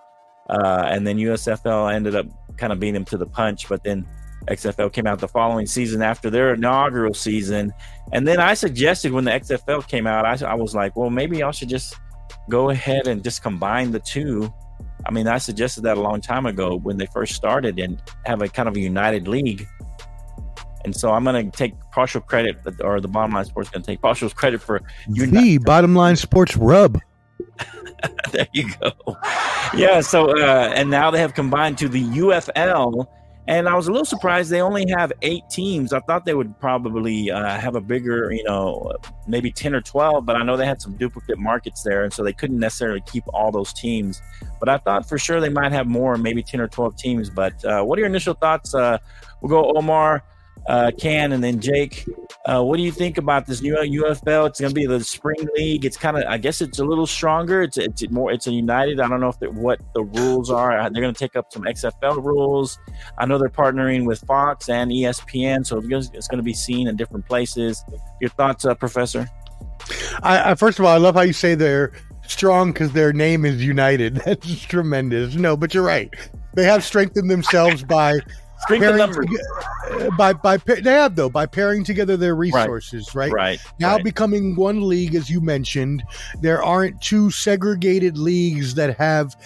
[0.48, 2.26] Uh, and then USFL ended up
[2.56, 3.68] kind of beating them to the punch.
[3.68, 4.06] But then
[4.48, 7.72] XFL came out the following season after their inaugural season.
[8.12, 11.38] And then I suggested when the XFL came out, I, I was like, well, maybe
[11.38, 11.96] y'all should just
[12.50, 14.52] go ahead and just combine the two.
[15.06, 18.42] I mean, I suggested that a long time ago when they first started and have
[18.42, 19.66] a kind of a united league.
[20.84, 23.86] And so I'm going to take partial credit, or the bottom line sports going to
[23.86, 25.26] take partial credit for you.
[25.26, 27.00] The bottom line sports rub.
[28.32, 28.92] there you go.
[29.74, 30.00] Yeah.
[30.00, 33.06] So, uh, and now they have combined to the UFL.
[33.46, 35.92] And I was a little surprised they only have eight teams.
[35.92, 38.90] I thought they would probably uh, have a bigger, you know,
[39.26, 42.04] maybe 10 or 12, but I know they had some duplicate markets there.
[42.04, 44.22] And so they couldn't necessarily keep all those teams.
[44.60, 47.28] But I thought for sure they might have more, maybe 10 or 12 teams.
[47.28, 48.74] But uh, what are your initial thoughts?
[48.74, 48.96] Uh,
[49.42, 50.24] we'll go Omar,
[50.66, 52.06] uh, Can, and then Jake.
[52.46, 54.46] Uh, what do you think about this new UFL?
[54.48, 55.84] It's going to be the spring league.
[55.84, 57.62] It's kind of, I guess, it's a little stronger.
[57.62, 59.00] It's it's more, it's a united.
[59.00, 60.78] I don't know if it, what the rules are.
[60.78, 62.78] Uh, They're going to take up some XFL rules.
[63.18, 66.96] I know they're partnering with Fox and ESPN, so it's going to be seen in
[66.96, 67.82] different places.
[68.20, 69.28] Your thoughts, uh, Professor?
[70.22, 71.92] I, I first of all, I love how you say they're
[72.26, 74.16] strong because their name is United.
[74.24, 75.34] That's tremendous.
[75.34, 76.14] No, but you're right.
[76.54, 78.14] They have strengthened themselves by
[78.68, 79.26] Pairing numbers.
[79.26, 83.14] toge- uh, by by they have though by pairing together their resources.
[83.14, 83.60] Right, Right.
[83.78, 84.04] now right.
[84.04, 86.02] becoming one league, as you mentioned,
[86.40, 89.36] there aren't two segregated leagues that have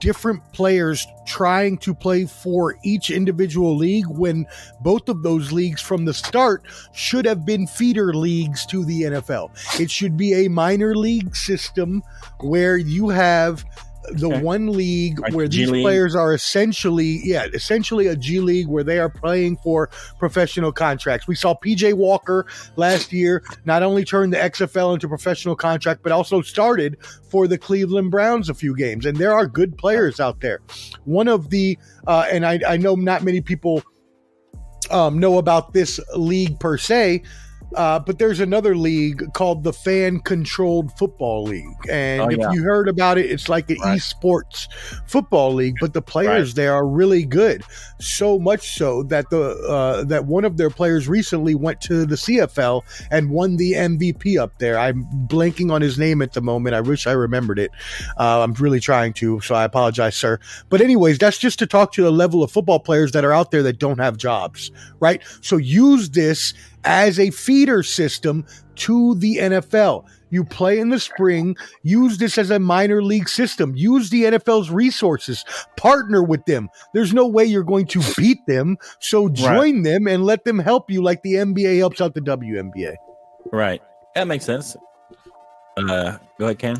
[0.00, 4.44] different players trying to play for each individual league when
[4.80, 6.62] both of those leagues from the start
[6.92, 9.50] should have been feeder leagues to the NFL.
[9.80, 12.02] It should be a minor league system
[12.40, 13.64] where you have
[14.12, 14.40] the Okay.
[14.40, 15.82] one league Like where these League?
[15.84, 19.88] players are essentially yeah essentially a G League where they are playing for
[20.18, 21.26] professional contracts.
[21.28, 26.12] We saw PJ Walker last year not only turn the XFL into professional contract but
[26.12, 26.96] also started
[27.30, 30.60] for the Cleveland Browns a few games and there are good players out there.
[31.04, 33.82] One of the uh, and I, I know not many people
[34.90, 37.22] um, know about this league per se,
[37.74, 42.52] Uh, but there's another league called the Fan Controlled Football League, and Oh, if yeah.
[42.52, 43.98] you heard about it, it's like an Right.
[43.98, 44.68] esports
[45.06, 45.74] football league.
[45.80, 47.62] But the players there are really good,
[48.00, 52.16] so much so that the uh, that one of their players recently went to the
[52.16, 54.78] CFL and won the MVP up there.
[54.78, 56.74] I'm blanking on his name at the moment.
[56.74, 57.70] I wish I remembered it.
[58.18, 60.38] Uh, I'm really trying to, so I apologize, sir.
[60.68, 63.50] But anyways, that's just to talk to the level of football players that are out
[63.50, 65.20] there that don't have jobs, right?
[65.42, 66.54] So use this
[66.86, 70.06] as a feeder system to the NFL.
[70.30, 73.74] You play in the spring, use this as a minor league system.
[73.76, 75.44] Use the NFL's resources,
[75.76, 76.68] partner with them.
[76.94, 80.90] There's no way you're going to beat them, so join them and let them help
[80.90, 82.96] you like the NBA helps out the WNBA.
[83.52, 83.82] Right.
[84.14, 84.76] That makes sense.
[85.76, 86.76] Uh, go ahead, Ken.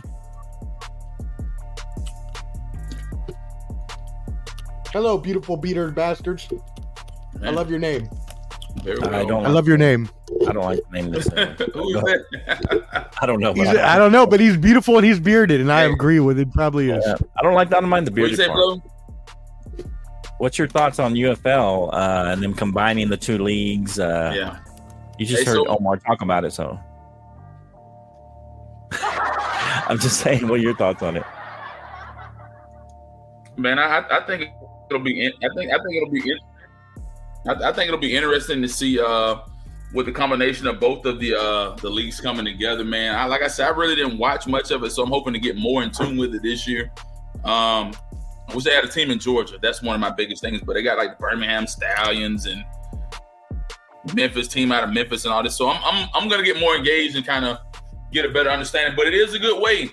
[4.92, 6.48] Hello, beautiful beater bastards.
[7.42, 8.08] I love your name.
[8.82, 9.44] Very I don't.
[9.44, 10.08] I love your name.
[10.46, 11.28] I don't like the name of this.
[11.74, 12.20] Who's go ahead.
[13.20, 13.52] I don't know.
[13.54, 16.38] but He's, I don't know, but he's beautiful and he's bearded, and I agree with
[16.38, 16.52] it.
[16.52, 17.02] Probably is.
[17.06, 17.68] Yeah, I don't like.
[17.74, 18.58] I don't mind the What you bearded say, part.
[18.58, 18.82] bro?
[20.38, 23.98] What's your thoughts on UFL uh, and them combining the two leagues?
[23.98, 24.58] Uh, Yeah.
[25.18, 26.78] You just Hey, heard so- Omar talk about it, so
[29.88, 30.46] I'm just saying.
[30.48, 31.24] What are your thoughts on it?
[33.56, 34.50] Man, I, I think
[34.90, 35.24] it'll be.
[35.24, 36.20] In, I think I think it'll be.
[36.30, 36.38] In,
[37.46, 39.36] I, I think it'll be interesting to see uh,
[39.92, 42.84] with the combination of both of the uh, the leagues coming together.
[42.84, 45.32] Man, I, like I said, I really didn't watch much of it, so I'm hoping
[45.32, 46.90] to get more in tune with it this year.
[47.44, 47.92] Um,
[48.48, 49.58] I wish they had a team in Georgia.
[49.60, 50.60] That's one of my biggest things.
[50.60, 52.64] But they got like the Birmingham Stallions and
[54.14, 55.56] Memphis team out of Memphis and all this.
[55.56, 57.58] So I'm I'm, I'm gonna get more engaged and kind of
[58.12, 58.94] get a better understanding.
[58.96, 59.90] But it is a good way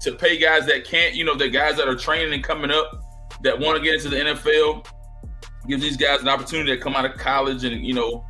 [0.00, 3.02] to pay guys that can't, you know, the guys that are training and coming up
[3.42, 4.86] that want to get into the NFL.
[5.68, 8.24] Gives these guys an opportunity to come out of college and you know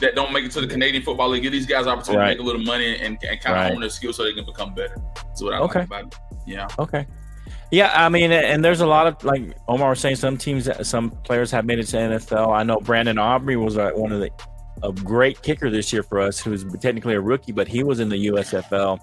[0.00, 1.42] that don't make it to the Canadian Football League.
[1.42, 2.32] Give these guys an opportunity Right.
[2.32, 3.66] to make a little money and, and kind Right.
[3.66, 4.96] of hone their skills so they can become better.
[5.14, 5.78] That's what I Okay.
[5.80, 6.14] like about it.
[6.46, 6.68] Yeah.
[6.78, 7.06] Okay.
[7.72, 10.16] Yeah, I mean, and there's a lot of like Omar was saying.
[10.16, 12.52] Some teams, some players have made it to NFL.
[12.52, 14.30] I know Brandon Aubrey was uh, one of the
[14.82, 18.08] a great kicker this year for us, who's technically a rookie, but he was in
[18.10, 19.00] the USFL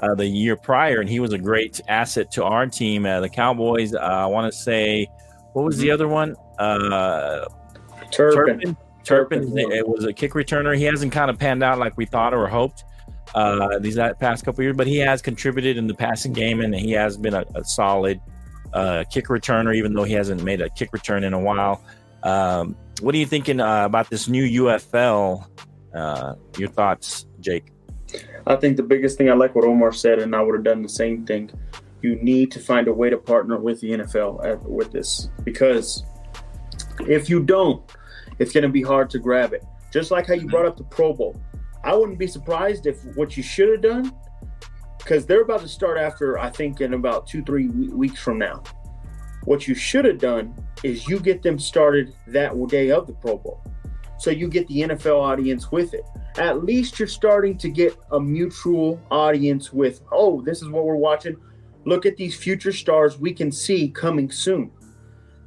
[0.00, 3.28] uh, the year prior, and he was a great asset to our team, uh, the
[3.28, 3.94] Cowboys.
[3.94, 5.08] Uh, I want to say,
[5.58, 6.36] what was the other one?
[6.56, 7.44] Uh,
[8.12, 8.60] Turpin.
[8.60, 8.76] Turpin.
[9.04, 9.72] Turpin, Turpin.
[9.72, 10.76] It was a kick returner.
[10.76, 12.84] He hasn't kind of panned out like we thought or hoped
[13.34, 16.72] uh, these that past couple years, but he has contributed in the passing game, and
[16.72, 18.20] he has been a, a solid
[18.72, 21.82] uh, kick returner, even though he hasn't made a kick return in a while.
[22.22, 25.44] Um, what are you thinking uh, about this new UFL?
[25.92, 27.72] Uh, your thoughts, Jake?
[28.46, 30.82] I think the biggest thing I like what Omar said, and I would have done
[30.82, 31.50] the same thing.
[32.02, 36.04] You need to find a way to partner with the NFL with this because
[37.00, 37.82] if you don't,
[38.38, 39.64] it's going to be hard to grab it.
[39.92, 41.40] Just like how you brought up the Pro Bowl,
[41.82, 44.12] I wouldn't be surprised if what you should have done,
[44.98, 48.38] because they're about to start after I think in about two three we- weeks from
[48.38, 48.62] now.
[49.44, 53.38] What you should have done is you get them started that day of the Pro
[53.38, 53.62] Bowl,
[54.18, 56.04] so you get the NFL audience with it
[56.38, 60.96] at least you're starting to get a mutual audience with, oh, this is what we're
[60.96, 61.36] watching.
[61.88, 64.70] Look at these future stars we can see coming soon.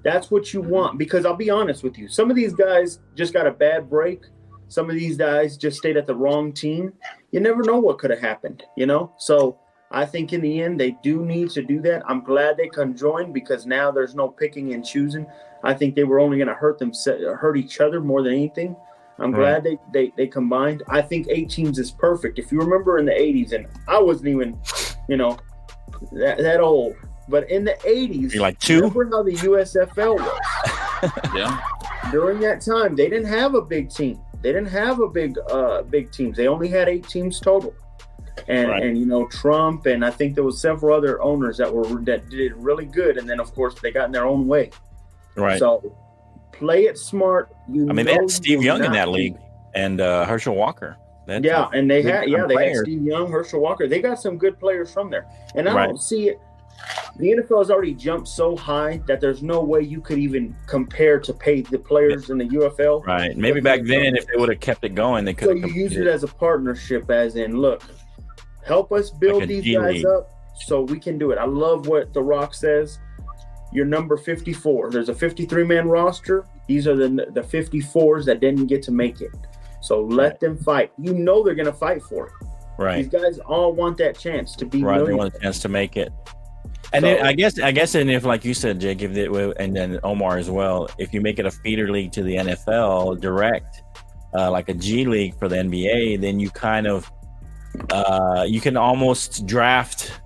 [0.04, 0.72] That's what you mm-hmm.
[0.72, 2.08] want because I'll be honest with you.
[2.08, 4.24] Some of these guys just got a bad break.
[4.68, 6.94] Some of these guys just stayed at the wrong team.
[7.32, 9.14] You never know what could have happened, you know?
[9.20, 9.60] So
[9.92, 12.02] I think in the end, they do need to do that.
[12.08, 15.28] I'm glad they conjoined because now there's no picking and choosing.
[15.64, 18.76] I think they were only going to hurt them, hurt each other more than anything.
[19.20, 19.62] I'm Right.
[19.62, 20.82] glad they, they they combined.
[20.89, 22.39] I think eight teams is perfect.
[22.39, 24.58] If you remember in the 80s, and I wasn't even,
[25.08, 25.38] you know,
[26.14, 26.95] that, that old,
[27.30, 28.78] but in the 80s, You're like two?
[28.88, 31.12] remember how the USFL was?
[31.36, 31.60] Yeah.
[32.12, 34.20] During that time, they didn't have a big team.
[34.43, 36.38] They didn't have a big uh big teams.
[36.38, 37.74] They only had eight teams total.
[38.47, 38.84] And Right.
[38.84, 42.30] and you know Trump and I think there was several other owners that were that
[42.30, 43.18] did really good.
[43.18, 44.70] And then of course they got in their own way.
[45.36, 45.58] Right.
[45.58, 45.95] So
[46.54, 47.49] play it smart.
[47.68, 49.38] You I mean, they had Steve Young in that league
[49.74, 50.97] and uh, Herschel Walker.
[51.32, 52.78] That's Yeah, and they had yeah they players.
[52.78, 53.88] had Steve Young, Herschel Walker.
[53.88, 55.26] They got some good players from there,
[55.56, 55.86] and I Right.
[55.88, 56.40] don't see it.
[57.18, 61.20] The NFL has already jumped so high that there's no way you could even compare
[61.20, 63.02] to pay the players in the UFL.
[63.06, 63.38] right.
[63.38, 65.70] Maybe back then, if they would have kept it going, they could So have.
[65.70, 67.84] you use it as a partnership, as in, look,
[68.66, 70.06] help us build Like these G guys League.
[70.08, 71.38] up so we can do it.
[71.38, 72.98] I love what The Rock says.
[73.74, 74.90] You're number 54.
[74.90, 76.46] There's a 53 man roster.
[76.68, 79.32] These are the the 54s that didn't get to make it.
[79.82, 80.92] So let them fight.
[80.98, 82.34] You know they're gonna fight for it.
[82.78, 82.98] right.
[82.98, 85.98] These guys all want that chance to be Right, they want a chance to make
[85.98, 86.12] it.
[86.94, 89.32] And So- then I guess I guess and if like you said, Jake, if it,
[89.60, 93.20] and then Omar as well, if you make it a feeder league to the NFL
[93.20, 93.84] direct,
[94.38, 97.12] uh, like a G League for the NBA, then you kind of
[97.92, 100.21] uh, you can almost draft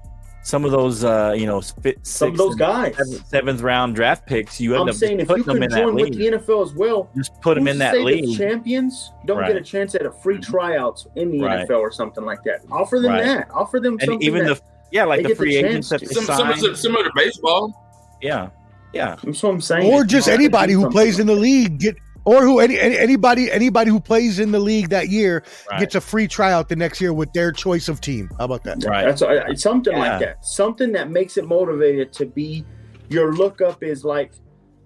[0.46, 2.96] some of those uh, you know fit, Some of those guys.
[2.96, 4.62] seventh, seventh round draft picks.
[4.62, 6.28] You end I'm up saying if putting you them in could that join with the
[6.28, 8.38] NFL as well, Just put them in that say the league.
[8.38, 11.68] champions don't get a chance at a free tryouts in the Right.
[11.68, 12.62] NFL or something like that.
[12.72, 13.24] Offer them Right.
[13.24, 13.48] that.
[13.52, 16.00] Offer them and something even that, the yeah, like the get the free agents that
[16.02, 16.26] chance they to.
[16.26, 17.74] Some, some, similar to baseball.
[18.22, 18.50] Yeah,
[18.94, 19.92] yeah, That's what I'm saying.
[19.92, 23.52] or just anybody who something plays in the league get or who any, any anybody
[23.52, 25.80] anybody who plays in the league that year Right.
[25.80, 28.30] gets a free tryout the next year with their choice of team.
[28.38, 28.84] How about that?
[28.84, 29.06] right.
[29.06, 30.00] That's uh, something Yeah.
[30.00, 30.46] like that.
[30.46, 32.66] Something that makes it motivated to be.
[33.10, 34.32] Your lookup is like,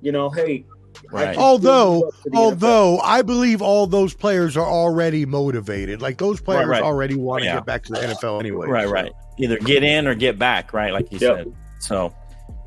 [0.01, 0.65] you know, hey.
[1.11, 1.33] Right.
[1.33, 5.25] can Although- still look up to the Although I believe all those players are already
[5.25, 6.83] motivated, like those players right.
[6.83, 7.53] already want to Yeah.
[7.55, 8.67] get back to the NFL anyway.
[8.67, 9.11] Right, right.
[9.37, 10.91] Either get in or get back, right?
[10.91, 11.37] Like you Yep.
[11.37, 11.53] said.
[11.79, 12.13] So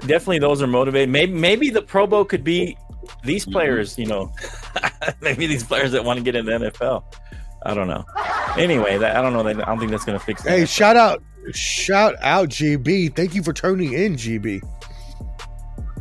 [0.07, 1.11] definitely those are motivated.
[1.11, 2.77] Maybe maybe the Pro Bowl could be
[3.25, 3.53] these Mm-hmm.
[3.53, 4.33] players, you know,
[5.21, 7.05] maybe these players that want to get in the NFL.
[7.65, 8.05] I don't know.
[8.59, 9.43] Anyway, that, I don't know.
[9.43, 10.51] That, I don't think that's going to fix that.
[10.51, 11.23] Hey, shout out,
[11.53, 13.15] shout out, GB.
[13.15, 14.61] Thank you for turning in, GB.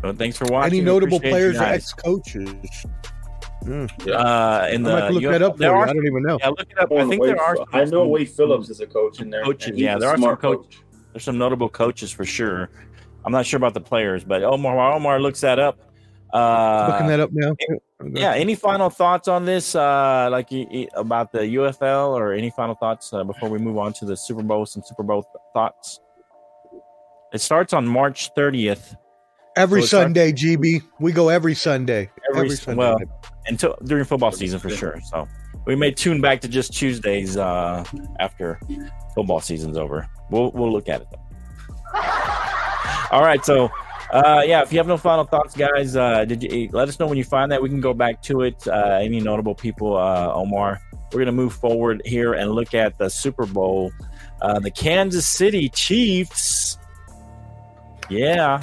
[0.02, 0.74] But thanks for watching.
[0.80, 2.56] Any notable players you or ex coaches?
[3.64, 6.24] Uh, in I'm the gonna have to look that up there are, I don't even
[6.24, 6.40] know.
[6.42, 6.92] yeah, look it up.
[6.92, 7.10] I NFL.
[7.10, 7.58] think there are.
[7.74, 9.44] I know some- Wade Phillips is a coach in there.
[9.44, 10.80] Coaches, yeah, there are some smart coach-
[11.14, 12.72] There's some notable coaches for sure.
[13.24, 15.80] I'm not sure about the players, but Omar Omar looks that up.
[16.34, 17.56] Uh, Looking that up now.
[18.14, 20.50] yeah any final thoughts on this uh like
[20.96, 24.42] about the ufl or any final thoughts uh, before we move on to the super
[24.42, 25.24] bowl some super bowl
[25.54, 26.00] thoughts
[27.34, 28.96] it starts on march 30th
[29.58, 30.82] Every So Sunday, GB.
[31.02, 32.10] We go every Sunday.
[32.30, 32.80] Every Every, Sunday.
[32.80, 32.98] well,
[33.48, 35.28] until during football season for sure so
[35.66, 37.84] we may tune back to just tuesdays uh
[38.20, 38.60] after
[39.16, 42.00] football season's over we'll we'll look at it though
[43.12, 43.70] all right so
[44.12, 47.08] uh yeah if you have no final thoughts guys uh did you let us know
[47.08, 47.62] when you find that.
[47.62, 48.68] We can go back to it.
[48.68, 50.82] Uh any notable people uh omar?
[51.12, 53.92] We're gonna move forward here and look at the super bowl.
[54.42, 56.78] Uh the kansas city chiefs.
[58.10, 58.62] Yeah.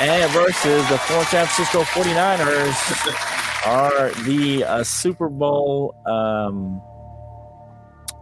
[0.00, 3.28] And versus the San Francisco 49ers
[3.66, 6.82] are the uh, Super Bowl um,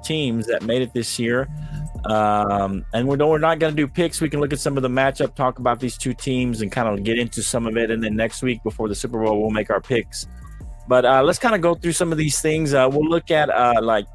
[0.02, 1.48] teams that made it this year.
[2.06, 4.20] Um, and we're, we're not going to do picks.
[4.20, 6.88] We can look at some of the matchup, talk about these two teams, and kind
[6.88, 7.90] of get into some of it.
[7.90, 10.26] And then next week, before the Super Bowl, we'll make our picks.
[10.88, 12.74] But uh, let's kind of go through some of these things.
[12.74, 14.06] Uh, we'll look at uh, like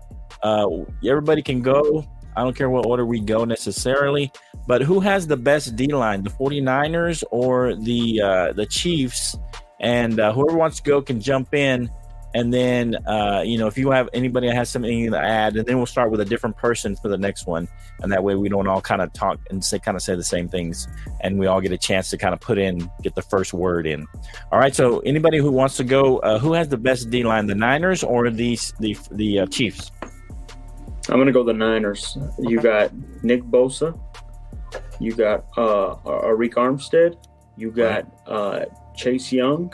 [0.43, 0.67] uh,
[1.07, 2.05] everybody can go.
[2.35, 4.31] I don't care what order we go necessarily,
[4.67, 9.37] but who has the best D line, the 49ers or the uh, the Chiefs?
[9.79, 11.89] And uh, whoever wants to go can jump in.
[12.35, 15.65] And then, uh, you know, if you have anybody that has something to add, and
[15.65, 17.67] then we'll start with a different person for the next one.
[18.01, 20.23] And that way we don't all kind of talk and say, kind of say the
[20.23, 20.89] same things.
[21.21, 23.87] And we all get a chance to kind of put in, get the first word
[23.87, 24.05] in.
[24.51, 24.75] All right.
[24.75, 28.03] So anybody who wants to go, uh, who has the best D line, the Niners
[28.03, 29.91] or the, the, the uh, Chiefs?
[31.07, 32.17] I'm gonna go the Niners.
[32.39, 32.91] You got
[33.23, 33.97] Nick Bosa.
[34.99, 37.15] You got uh Arik Armstead.
[37.55, 38.65] You got uh
[38.95, 39.71] Chase Young.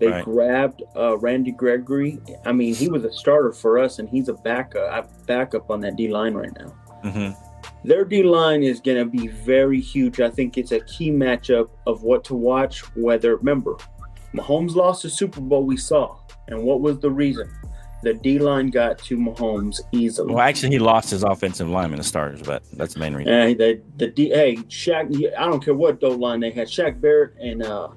[0.00, 0.24] They Right.
[0.24, 2.18] grabbed uh, Randy Gregory.
[2.46, 5.96] I mean, he was a starter for us, and he's a backup backup on that
[5.96, 6.74] D line right now.
[7.04, 7.86] Mm-hmm.
[7.86, 10.20] Their D line is going to be very huge.
[10.20, 12.80] I think it's a key matchup of what to watch.
[12.96, 13.76] Whether remember,
[14.34, 16.16] Mahomes lost the Super Bowl, we saw,
[16.48, 17.50] and what was the reason?
[18.02, 20.32] The D line got to Mahomes easily.
[20.32, 23.30] Well, actually, he lost his offensive lineman, the starters, but that's the main reason.
[23.32, 25.14] Hey, the the D, hey Shaq.
[25.36, 26.68] I don't care what though line they had.
[26.68, 27.88] Shaq Barrett and uh.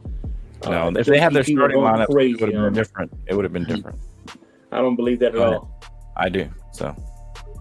[0.71, 2.63] No, uh, if they had their JPP were starting going lineup, it would have been
[2.63, 2.73] them.
[2.73, 3.11] different.
[3.27, 3.99] It would have been different.
[4.71, 5.81] I don't believe that at Go all.
[6.17, 6.49] I do.
[6.71, 6.95] So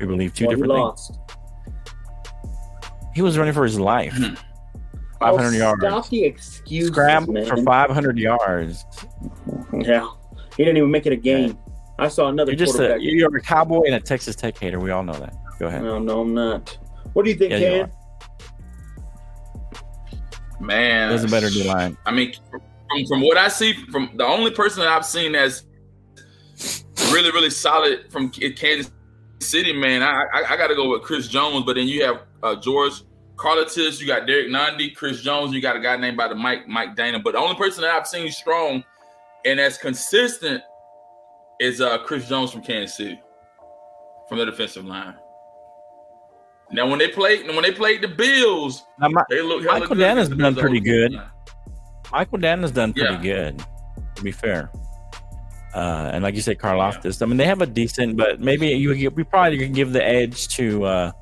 [0.00, 1.18] we believe two Well, he different things.
[3.14, 4.14] He was running for his life.
[4.14, 4.38] Mhm.
[5.20, 5.80] 500 Oh, yards.
[5.82, 7.46] Stop the excuses, Scrambled man.
[7.46, 8.84] for 500 yards.
[9.72, 10.08] Yeah,
[10.56, 11.56] he didn't even make it a game.
[11.98, 13.00] I saw another You're just a quarterback.
[13.02, 14.80] you're a cowboy and a Texas Tech hater.
[14.80, 15.34] We all know that.
[15.60, 15.82] Go ahead.
[15.82, 16.76] no, no, I'm not.
[17.12, 17.86] What do you think, Yeah, you
[20.60, 21.96] Man, There's a better D line.
[22.06, 22.32] I mean,
[22.92, 25.64] from, from what I see, from the only person that I've seen that's
[27.10, 28.90] really, really solid from Kansas
[29.40, 31.64] City, man, I I, I got to go with Chris Jones.
[31.66, 32.92] But then you have uh, George
[33.36, 36.68] Karlaftis, you got Derrick Nnadi, Chris Jones, you got a guy named by the Mike
[36.68, 37.22] Mike Danna.
[37.22, 38.84] But the only person that I've seen strong
[39.44, 40.62] and that's consistent
[41.58, 43.20] is uh, Chris Jones from Kansas City,
[44.28, 45.14] from the defensive line.
[46.70, 50.28] Now, when they played when they played the Bills, Now, my, they look Michael Danna's
[50.28, 51.12] against the done Bills pretty good.
[51.12, 51.30] line.
[52.12, 53.20] Michael Danna's done pretty Yeah.
[53.50, 53.64] good.
[54.16, 54.70] To be fair.
[55.74, 57.22] Uh, and like you said, Karlaftis.
[57.22, 60.04] I mean, they have a decent, but maybe you could- we probably could give the
[60.06, 61.12] edge to uh,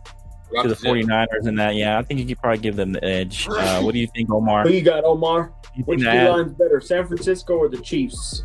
[0.62, 1.76] to the 49ers in that.
[1.76, 3.47] Yeah, I think you could probably give them the edge.
[3.49, 4.64] Uh, what do you think, Omar?
[4.64, 5.53] Who you got, Omar?
[5.76, 8.43] You Which think D that- line's better, San Francisco or the Chiefs?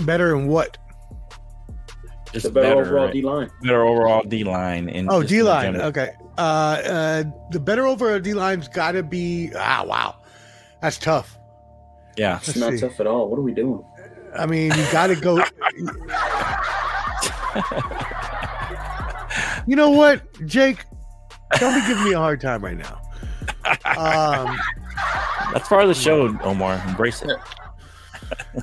[0.00, 0.76] Better in what?
[2.32, 3.12] Just the better, better, overall?
[3.12, 3.50] D line.
[3.62, 4.88] better overall D line.
[4.88, 5.80] And Oh, D line.
[5.80, 6.10] Okay.
[6.36, 9.50] Uh, uh, the better overall D line's got to be.
[9.56, 10.16] Ah, wow,
[10.80, 11.38] that's tough.
[12.16, 12.36] Yeah.
[12.38, 12.80] It's Let's not see.
[12.80, 13.28] tough at all.
[13.28, 13.84] What are we doing?
[14.36, 15.42] I mean, you got to go.
[19.66, 20.84] you know what, Jake?
[21.58, 23.00] Don't be giving me a hard time right now.
[23.98, 24.56] Um,
[25.52, 26.82] That's part of the show, Omar.
[26.88, 27.36] Embrace it.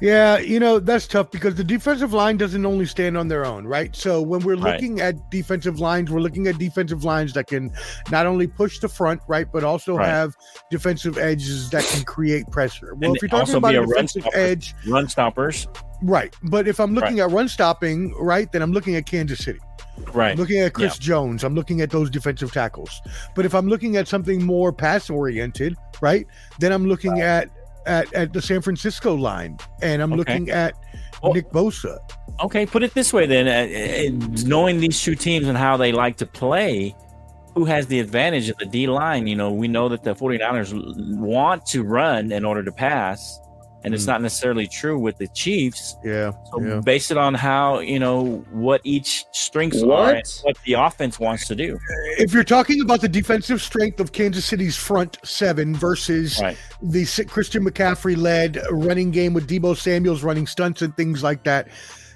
[0.02, 3.66] Yeah, you know that's tough because the defensive line doesn't only stand on their own,
[3.66, 3.96] right?
[3.96, 4.74] So when we're Right.
[4.74, 7.72] looking at defensive lines, we're looking at defensive lines that can
[8.10, 10.08] not only push the front, right, but also Right.
[10.08, 10.36] have
[10.70, 12.96] defensive edges that can create pressure.
[12.96, 14.38] Well, And if you're talking about a a run defensive stopper.
[14.38, 15.68] edge, Run stoppers.
[16.02, 16.34] right?
[16.44, 19.60] But if I'm looking at run stopping, right, then I'm looking at Kansas City.
[20.14, 20.32] Right.
[20.32, 21.44] I'm looking at Chris Jones.
[21.46, 23.02] I'm looking at those defensive tackles.
[23.34, 26.28] But if I'm looking at something more pass oriented, right,
[26.60, 27.50] then I'm looking at,
[27.86, 30.18] at at the San Francisco line, and I'm Okay.
[30.18, 30.74] looking at
[31.24, 31.98] Well- Nick Bosa.
[32.44, 33.48] Okay, put it this way then.
[33.48, 36.94] Uh, uh, knowing these two teams and how they like to play,
[37.54, 39.26] who has the advantage of the D line?
[39.28, 40.74] You know, we know that the 49ers
[41.18, 43.40] want to run in order to pass,
[43.86, 44.08] and it's Mm.
[44.08, 45.96] not necessarily true with the Chiefs.
[46.04, 50.16] Yeah, So base it on how, you know, what each strengths are What?
[50.16, 51.78] and what the offense wants to do.
[52.18, 56.58] If you're talking about the defensive strength of Kansas City's front seven versus Right.
[56.82, 61.68] the Christian McCaffrey led running game with Deebo Samuels running stunts and things like that.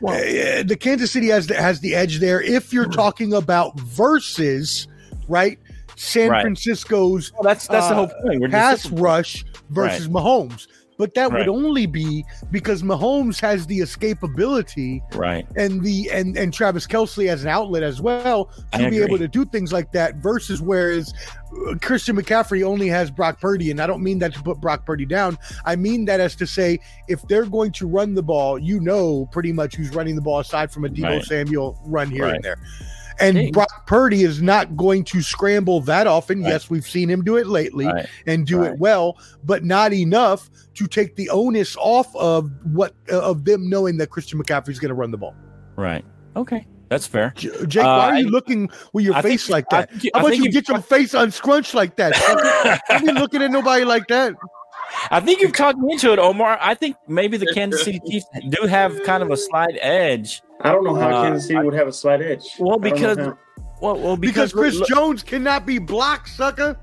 [0.01, 2.41] Well- uh, the Kansas City has the, has the edge there.
[2.41, 4.87] If you're talking about versus,
[5.27, 5.59] right,
[5.97, 6.41] San Right.
[6.41, 8.39] Francisco's Well, that's that's the Uh, whole point.
[8.41, 10.67] We're pass rush versus Mahomes.
[10.99, 11.39] But that Right.
[11.39, 15.47] would only be because Mahomes has the escapability right.
[15.55, 19.03] and the and and Travis Kelce as an outlet as well I to be agree.
[19.05, 20.15] able to do things like that.
[20.17, 21.13] Versus whereas
[21.69, 24.85] uh, Christian McCaffrey only has Brock Purdy, and I don't mean that to put Brock
[24.85, 25.37] Purdy down.
[25.65, 29.25] I mean that as to say if they're going to run the ball, you know
[29.31, 31.23] pretty much who's running the ball aside from a Deebo Right.
[31.23, 32.35] Samuel run here Right.
[32.35, 32.57] and there.
[33.19, 33.51] And Hey.
[33.51, 36.41] Brock Purdy is not going to scramble that often.
[36.41, 36.49] Right.
[36.51, 38.05] Yes, we've seen him do it lately Right.
[38.25, 38.71] and do Right.
[38.71, 43.97] it well, but not enough to take the onus off of what of them knowing
[43.97, 45.35] that Christian McCaffrey is going to run the ball.
[45.75, 46.05] Right.
[46.35, 46.65] Okay.
[46.89, 47.33] That's fair.
[47.35, 49.91] J- Jake, Uh, why are you I- looking with your I think- face like that?
[49.91, 52.13] think you- How about think you you've get your face unscrunched like that?
[52.89, 54.33] Don't looking at nobody like that.
[55.11, 56.57] I think you've talked me into it, Omar.
[56.61, 60.41] I think maybe the Kansas City Chiefs do have kind of a slight edge.
[60.61, 62.43] I don't know how Uh, Kansas City would have a slight edge.
[62.59, 63.37] Well, I don't know because- how.
[63.81, 66.77] Well, well Because, because, Chris look- Jones cannot be blocked, sucker.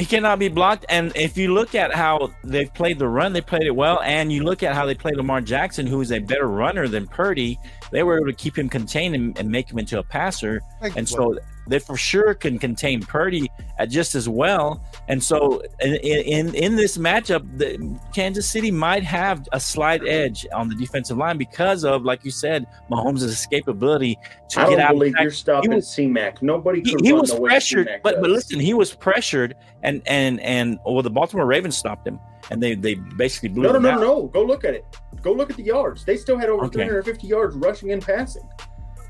[0.00, 0.84] he cannot be blocked.
[0.88, 4.00] And if you look at how they've played the run, they played it well.
[4.02, 7.06] And you look at how they played Lamar Jackson, who is a better runner than
[7.06, 7.56] Purdy,
[7.92, 10.60] they were able to keep him contained and, and make him into a passer.
[10.96, 11.38] And so
[11.70, 14.82] they for sure can contain Purdy at just as well.
[15.08, 20.46] And so in in, in this matchup, the, Kansas City might have a slight edge
[20.52, 24.16] on the defensive line because of, like you said, Mahomes' escapability
[24.50, 24.92] to I get don't out.
[24.92, 26.42] believe you're stopping C-Mac.
[26.42, 31.02] Nobody he, he was pressured, but but listen, he was pressured, and and and well,
[31.02, 32.18] the Baltimore Ravens stopped him,
[32.50, 34.00] and they they basically blew No, no, no, out.
[34.00, 34.26] no.
[34.26, 34.84] Go look at it.
[35.22, 36.04] Go look at the yards.
[36.04, 36.74] They still had over Okay.
[36.86, 38.48] 350 yards rushing and passing.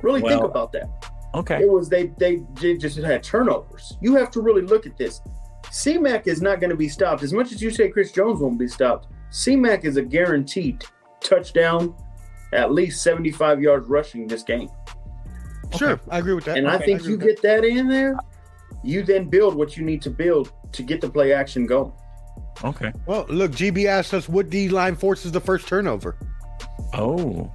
[0.03, 0.89] Really think about that.
[1.35, 3.97] Okay, It was they they just had turnovers.
[4.01, 5.21] You have to really look at this.
[5.71, 7.23] C-Mac is not going to be stopped.
[7.23, 10.85] As much as you say Chris Jones won't be stopped, C-Mac is a guaranteed
[11.21, 11.95] touchdown,
[12.53, 14.69] at least 75 yards rushing this game.
[15.77, 16.59] Sure, I agree with that.
[16.59, 17.43] And I think agree you with that.
[17.43, 18.17] get that in there,
[18.83, 21.93] you then build what you need to build to get the play action going.
[22.65, 22.93] okay.
[23.07, 26.17] Well, look, GB asked us what D line forces the first turnover.
[26.95, 27.53] Oh,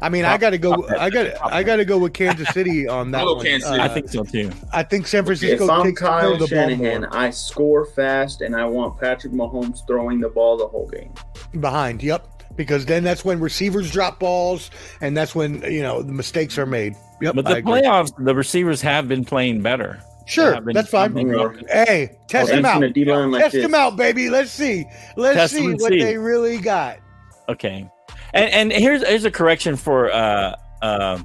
[0.00, 0.86] I mean, I got to go.
[0.98, 1.40] I got.
[1.52, 3.44] I got to go with Kansas City on that I'll one.
[3.44, 3.80] Kansas City.
[3.80, 4.50] Uh, I think so too.
[4.72, 8.64] I think San Francisco If I'm Kyle the Shanahan, ball I score fast and I
[8.64, 11.12] want Patrick Mahomes throwing the ball the whole game.
[11.60, 12.02] behind.
[12.02, 14.70] Yep, because then that's when receivers drop balls,
[15.00, 16.94] and that's when you know the mistakes are made.
[17.20, 20.00] Yep, But the playoffs, the receivers have been playing better.
[20.26, 21.04] Sure, been- that's fine.
[21.04, 21.64] have been growing.
[21.68, 22.94] Hey, test I've them out.
[22.94, 23.62] seen like Test this.
[23.62, 24.28] them out, baby.
[24.30, 24.84] Let's see.
[25.16, 26.00] Let's Test see 'em and what see.
[26.02, 26.98] they really got.
[27.48, 27.88] Okay,
[28.38, 31.18] and and here's here's a correction for uh uh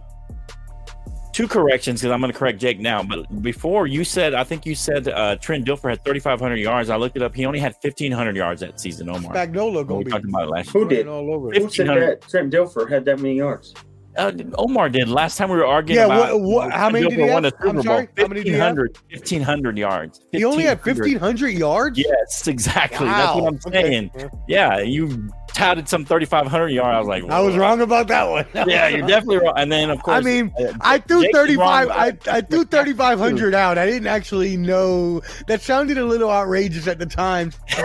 [1.33, 3.01] two corrections because I'm going to correct Jake now.
[3.01, 6.91] But before you said, I think you said uh, Trent Dilfer had 3,500 yards.
[6.91, 7.33] I looked it up.
[7.33, 9.09] He only had 1,500 yards that season.
[9.09, 10.83] Omar, Spagnola gonna be talked about it last year.
[10.83, 11.07] Who did?
[11.07, 11.47] all over.
[11.49, 12.01] Who said 1,500.
[12.21, 13.73] that Trent Dilfer had that many yards?
[14.15, 17.17] Uh, Omar did last time we were arguing Yeah, about what- what- how many did
[17.17, 17.43] he have?
[17.45, 17.83] Super I'm Bowl.
[17.83, 18.75] sorry, how many did he have?
[18.77, 20.21] 1,500 1,500 yards.
[20.31, 21.47] He only had 1,500.
[21.49, 21.97] yards.
[21.97, 23.07] Yes, exactly.
[23.07, 23.81] That's what I'm Okay.
[23.81, 24.11] saying.
[24.47, 26.93] Yeah, you touted some 3,500 yard.
[26.95, 28.45] I was like, I was wrong about that one.
[28.67, 29.53] Yeah, you're definitely wrong.
[29.57, 31.89] And then of course, I mean, uh, I threw Jake 35.
[31.89, 33.77] I, I threw 3,500 out.
[33.77, 35.21] I didn't actually know.
[35.47, 37.51] That sounded a little outrageous at the time.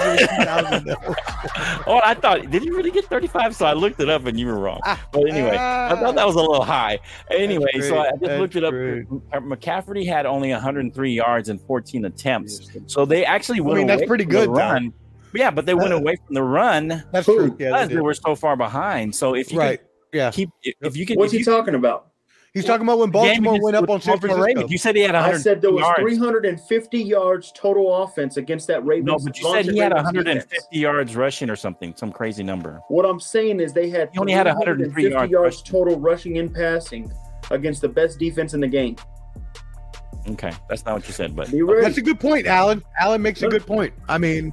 [1.86, 3.54] Oh, I thought, did you really get 35?
[3.56, 4.80] So I looked it up and you were wrong.
[4.84, 6.98] Ah, But anyway, I thought that was a little high.
[7.30, 8.20] Anyway, so I great.
[8.20, 8.74] just looked it up.
[8.74, 12.68] That's McCaffrey had only 103 yards and 14 attempts.
[12.86, 14.58] So they actually went mean, that's pretty good, the though.
[15.38, 15.44] Run.
[15.46, 17.36] Yeah, but they went away from the run That's Who?
[17.48, 17.56] true.
[17.58, 19.14] Yeah, because they they were so far behind.
[19.14, 19.80] So if you right.
[20.12, 20.30] Yeah.
[20.30, 22.06] keep, if, if you can, What's if he you, talking about?
[22.54, 24.42] He's talking about when Baltimore against went up on San Francisco.
[24.42, 26.00] Ravens, you said he had I 100 said there was yards.
[26.00, 29.06] 350 yards total offense against that Ravens.
[29.06, 30.66] No, but you said he had Ravens 150 defense.
[30.72, 32.80] yards rushing or something, some crazy number.
[32.88, 35.70] What I'm saying is they had He only had 103 yards yards rushing.
[35.70, 37.12] total rushing and passing
[37.50, 38.96] against the best defense in the game.
[40.28, 41.62] Okay, that's not what you said, but Be.
[41.80, 42.82] That's a good point, Alan.
[43.00, 43.94] Alan makes a good point.
[44.08, 44.52] I mean,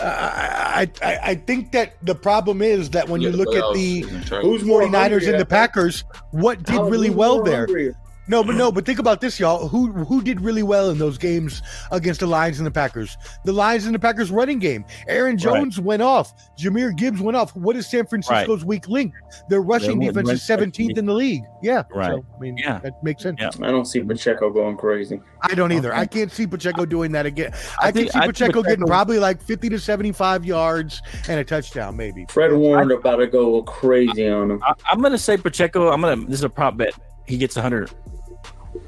[0.00, 4.00] uh, I, I I think that the problem is that when you look at the
[4.00, 4.50] is in trouble.
[4.50, 7.66] Who's more 49ers and the Packers, what did Alan, really well there?
[7.66, 7.94] hungry?
[8.26, 9.68] No, but no, but think about this, y'all.
[9.68, 11.62] Who who did really well in those games
[11.92, 13.16] against the Lions and the Packers?
[13.44, 14.84] The Lions and the Packers running game.
[15.08, 16.32] Aaron Jones went off.
[16.58, 17.54] Jahmyr Gibbs went off.
[17.54, 19.12] What is San Francisco's weak link?
[19.48, 21.42] Their rushing Their defense is 17th in the league.
[21.62, 21.82] Yeah.
[21.94, 22.12] Right.
[22.12, 22.78] So, I mean, Yeah.
[22.78, 23.38] that makes sense.
[23.40, 23.50] Yeah.
[23.62, 25.20] I don't see Pacheco going crazy.
[25.42, 25.94] I don't either.
[25.94, 27.52] I can't see Pacheco doing that again.
[27.80, 31.02] I I, think- can see I think Pacheco getting probably like 50 to 75 yards
[31.28, 32.24] and a touchdown, maybe.
[32.30, 34.62] Fred Warner about to go crazy on him.
[34.62, 35.90] I, I'm gonna say Pacheco.
[35.90, 36.24] I'm gonna.
[36.24, 36.94] This is a prop bet.
[37.26, 37.90] He gets 100.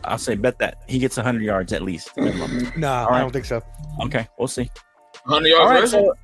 [0.06, 2.16] I'll say bet that he gets 100 yards at least.
[2.16, 2.72] minimum.
[2.76, 3.20] Nah, All I right.
[3.20, 3.62] don't think so.
[4.02, 4.70] Okay, we'll see.
[5.24, 6.02] 100 yards right.
[6.04, 6.14] So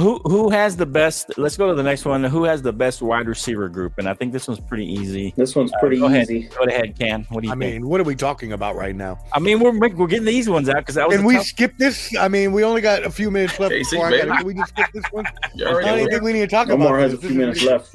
[0.00, 1.30] who who has the best?
[1.38, 2.24] Let's go to the next one.
[2.24, 3.94] Who has the best wide receiver group?
[3.98, 5.32] And I think this one's pretty easy.
[5.36, 6.26] This one's pretty go ahead.
[6.28, 7.24] Go ahead, Can.
[7.30, 7.74] What do you I think?
[7.82, 9.16] mean, what are we talking about right now?
[9.32, 11.78] I mean, we're we're getting these ones out because that was Can we tough- skip
[11.78, 12.14] this?
[12.16, 13.74] I mean, we only got a few minutes left.
[13.74, 15.24] KC, before I gotta, can we just skip this one?
[15.54, 17.94] You I don't think we need to talk Omar about has a few minutes left.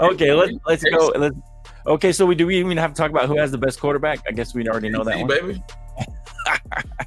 [0.00, 1.12] Okay, let's let's go.
[1.16, 1.34] Let's,
[1.86, 4.20] okay, so we do we even have to talk about who has the best quarterback?
[4.28, 5.28] I guess we already know that See, one.
[5.28, 5.62] baby.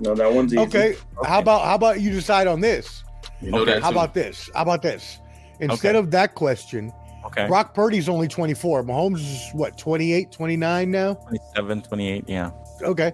[0.02, 0.62] No, that one's easy.
[0.64, 3.04] Okay, how about how about you decide on this?
[3.42, 4.50] You know Okay, that How about this?
[4.54, 5.20] How about this?
[5.60, 6.00] Instead Okay.
[6.00, 6.92] of that question,
[7.26, 8.84] Okay, Brock Purdy's only 24.
[8.84, 11.14] Mahomes is what, 28, 29 now?
[11.14, 12.52] 27, 28, Yeah.
[12.82, 13.12] Okay.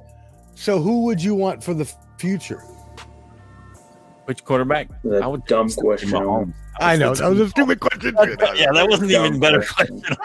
[0.56, 2.62] So who would you want for the future?
[4.26, 4.88] Which quarterback?
[5.04, 6.10] That I would dumb question.
[6.12, 6.54] Mahomes.
[6.80, 8.14] I know that was a stupid question.
[8.56, 10.02] Yeah, that wasn't even Dumb better question.
[10.02, 10.18] question.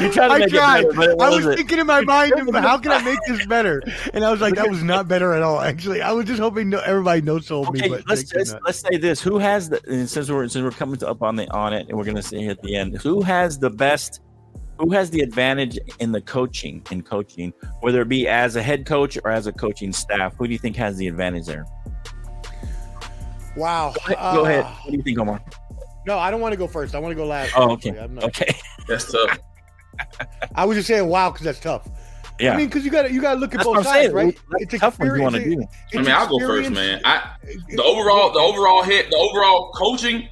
[0.06, 0.84] you tried to I make tried.
[0.84, 1.56] it better, but it I was wasn't.
[1.58, 3.82] thinking in my mind, how can I make this better?
[4.12, 5.60] And I was like, that was not better at all.
[5.60, 7.80] Actually, I was just hoping no, everybody no sold me.
[7.80, 10.62] Okay, But let's they let's, let's say this: Who has the and since we're since
[10.64, 12.96] we're coming to up on the on it, and we're gonna say at the end,
[12.98, 14.20] who has the best,
[14.78, 18.86] who has the advantage in the coaching in coaching, whether it be as a head
[18.86, 20.34] coach or as a coaching staff?
[20.36, 21.64] Who do you think has the advantage there?
[23.56, 23.92] wow.
[23.94, 24.34] Go ahead.
[24.34, 24.64] Go ahead.
[24.64, 25.42] Uh, What do you think, Omar?
[26.06, 26.94] No, I don't want to go first.
[26.94, 27.52] I want to go last.
[27.56, 28.54] Oh, okay, I'm not- okay,
[28.88, 29.38] That's tough.
[30.54, 31.86] I was just saying, wow, because that's tough.
[32.40, 32.54] yeah.
[32.54, 34.12] I mean, because you got to you got to look at That's both sides, saying.
[34.14, 34.38] right?
[34.58, 35.98] That's tough one you want to experience- do.
[35.98, 37.00] I mean, I'll go first, man.
[37.04, 37.36] I
[37.68, 40.28] the overall the overall hit the overall coaching.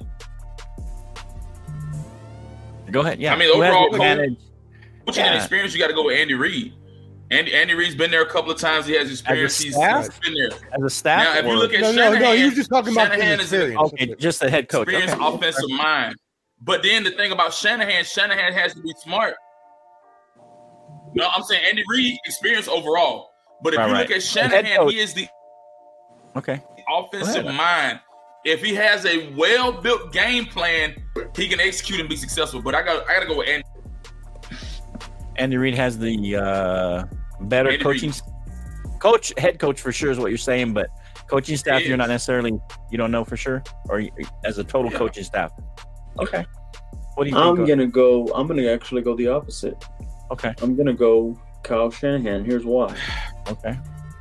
[2.91, 3.19] Go ahead.
[3.21, 3.33] Yeah.
[3.33, 4.37] I mean, the overall coach- advantage
[5.05, 6.73] Coaching and experience, you got to go with Andy Reid.
[7.31, 8.85] Andy Andy Reid's been there a couple of times.
[8.85, 9.57] He has experience.
[9.59, 10.05] He's, staff?
[10.05, 10.59] he's been there.
[10.77, 11.23] as a staff?
[11.23, 12.31] Now, if you look at No, no, Shanahan, no.
[12.35, 14.87] He was just talking about Shanahan the is an okay, just the head coach.
[14.89, 15.35] experienced Okay.
[15.35, 16.15] offensive mind.
[16.59, 19.35] But then the thing about Shanahan, Shanahan has to be smart.
[21.15, 23.29] No, I'm saying Andy Reid experience overall.
[23.63, 24.01] But if Right, you right.
[24.09, 25.27] look at Shanahan, he is the
[26.35, 26.61] Okay.
[26.89, 27.55] offensive ahead.
[27.55, 27.99] mind.
[28.43, 30.95] If he has a well-built game plan,
[31.35, 32.61] he can execute and be successful.
[32.61, 33.63] But I got I got to go with Andy.
[35.37, 37.03] Andy Reid has the uh,
[37.41, 38.13] better Andy coaching
[38.99, 40.89] coach, head coach for sure is what you're saying, but
[41.27, 42.51] coaching staff you're not necessarily
[42.91, 44.03] you don't know for sure, or
[44.45, 44.97] as a total Yeah.
[44.97, 45.51] coaching staff.
[46.19, 46.45] Okay.
[47.15, 47.59] What do you think?
[47.59, 48.27] I'm gonna go.
[48.33, 49.83] I'm gonna actually go the opposite.
[50.31, 50.53] okay.
[50.61, 52.45] I'm gonna go Kyle Shanahan.
[52.45, 52.95] Here's why.
[53.49, 53.77] Okay.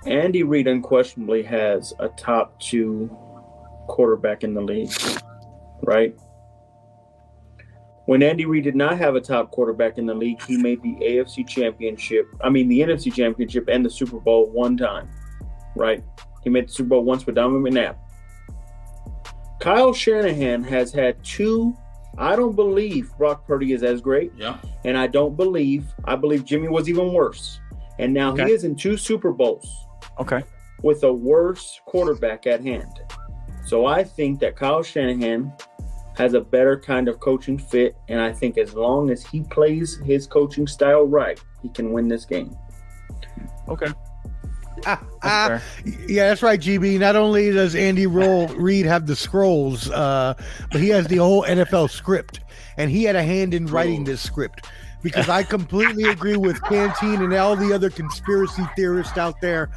[0.06, 3.08] Andy Reid unquestionably has a top two
[3.86, 4.90] quarterback in the league,
[5.82, 6.14] right?
[8.10, 10.96] When Andy Reid did not have a top quarterback in the league, he made the
[10.96, 12.26] AFC Championship.
[12.40, 15.08] I mean, the NFC Championship and the Super Bowl one time,
[15.76, 16.02] right?
[16.42, 17.94] He made the Super Bowl once with Donovan McNabb.
[19.60, 21.72] Kyle Shanahan has had two.
[22.18, 24.56] I don't believe Brock Purdy is as great Yeah.
[24.84, 27.60] and I don't believe I believe Jimmy was even worse.
[28.00, 28.46] And now Okay.
[28.46, 29.86] he is in two Super Bowls
[30.18, 30.42] Okay.
[30.82, 32.90] with a worse quarterback at hand.
[33.66, 35.52] So I think that Kyle Shanahan
[36.20, 39.96] has a better kind of coaching fit, and I think as long as he plays
[40.04, 42.54] his coaching style right, he can win this game.
[43.68, 43.88] Okay.
[44.84, 45.62] Ah,
[46.06, 46.98] yeah, that's right, GB.
[46.98, 50.34] Not only does Andy Roll Reid have the scrolls, uh,
[50.70, 52.40] but he has the whole NFL script,
[52.76, 54.66] and he had a hand in writing this script.
[55.02, 59.70] Because I completely agree with Canteen and all the other conspiracy theorists out there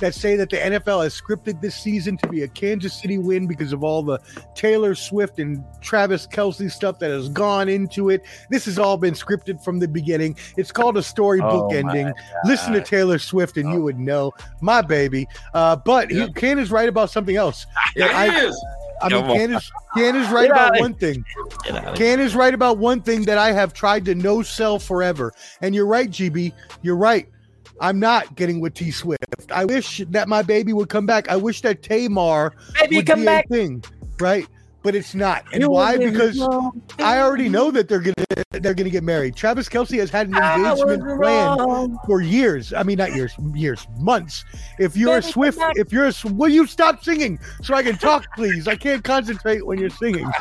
[0.00, 3.46] that say that the NFL has scripted this season to be a Kansas City win
[3.46, 4.18] because of all the
[4.54, 8.22] Taylor Swift and Travis Kelce stuff that has gone into it.
[8.50, 10.36] This has all been scripted from the beginning.
[10.58, 12.12] It's called a storybook Oh, ending.
[12.44, 15.26] Listen to Taylor Swift and you would know, my baby.
[15.54, 17.64] Uh, but he, Ken is right about something else.
[17.96, 18.64] Yeah, I- it is.
[19.02, 19.36] I mean.
[19.36, 21.24] Ken is, is right about one thing.
[21.64, 22.16] Get out of here.
[22.16, 25.32] Ken is right about one thing that I have tried to no sell forever.
[25.60, 26.52] And you're right, GB.
[26.82, 27.28] You're right.
[27.80, 29.22] I'm not getting with T Swift.
[29.50, 31.28] I wish that my baby would come back.
[31.28, 33.44] I wish that Tamar Baby, would come be back.
[33.46, 33.84] a thing,
[34.20, 34.46] right?
[34.86, 35.44] But it's not.
[35.52, 35.96] And You why?
[35.96, 36.80] Because wrong.
[37.00, 39.34] I already know that they're gonna they're gonna get married.
[39.34, 42.72] Travis Kelce has had an engagement plan for years.
[42.72, 44.44] I mean, not years, years, months.
[44.78, 47.82] If you're a Swift, come if you're a, Sw- will you stop singing so I
[47.82, 48.68] can talk, please?
[48.68, 50.30] I can't concentrate when you're singing.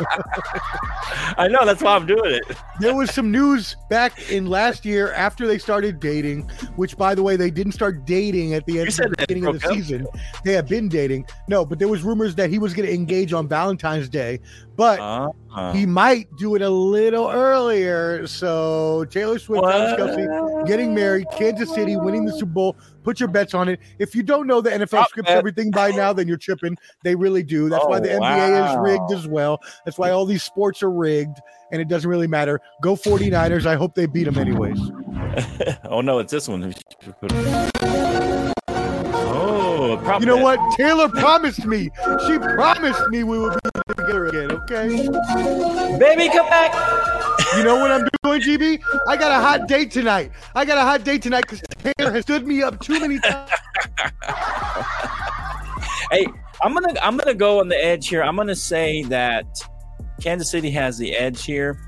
[1.38, 2.44] I know that's why I'm doing it.
[2.80, 6.44] there was some news back in last year after they started dating,
[6.76, 9.60] which, by the way, they didn't start dating at the end of the beginning of
[9.60, 9.74] the up.
[9.74, 10.06] season.
[10.44, 11.26] They have been dating.
[11.48, 14.35] No, but there was rumors that he was going to engage on Valentine's Day,
[14.76, 18.28] but Uh, he might do it a little earlier.
[18.28, 22.76] So Taylor Swift, Travis Kelce, getting married, Kansas City, winning the Super Bowl.
[23.04, 23.80] Put your bets on it.
[24.00, 26.76] If you don't know the NFL Prop scripts everything by now, then you're tripping.
[27.04, 27.70] They really do.
[27.70, 29.62] That's why Oh, the NBA is rigged as well.
[29.86, 31.38] That's why all these sports are rigged,
[31.72, 32.60] and it doesn't really matter.
[32.82, 33.66] Go 49ers.
[33.66, 34.80] I hope they beat them anyways.
[35.86, 36.74] oh no, it's this one.
[39.38, 40.60] Oh, You know what?
[40.78, 41.90] Taylor promised me.
[42.28, 43.65] She promised me we would be
[44.06, 44.52] together again.
[44.52, 45.98] Okay.
[46.00, 46.74] Baby, come back.
[47.56, 48.82] You know what I'm doing, GB?
[49.08, 50.32] I got a hot date tonight.
[50.56, 53.52] I got a hot date tonight because Taylor has stood me up too many times.
[56.12, 56.28] Hey,
[56.62, 58.22] I'm gonna I'm gonna go on the edge here.
[58.22, 59.46] I'm gonna say that
[60.22, 61.80] Kansas City has the edge here.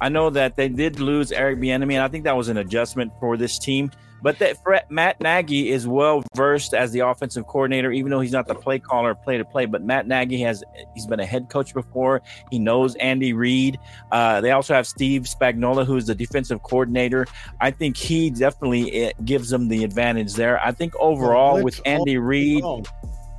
[0.00, 3.12] I know that they did lose Eric Bieniemy, and I think that was an adjustment
[3.18, 3.90] for this team.
[4.22, 8.32] But that Fred, Matt Nagy is well versed as the offensive coordinator, even though he's
[8.32, 9.66] not the play caller, play to play.
[9.66, 10.62] But Matt Nagy has
[10.94, 12.22] he's been a head coach before.
[12.50, 13.78] He knows Andy Reid.
[14.12, 17.26] Uh, they also have Steve Spagnuolo, who's the defensive coordinator.
[17.60, 20.64] I think he definitely eh, gives them the advantage there.
[20.64, 22.62] I think overall with Andy Reid.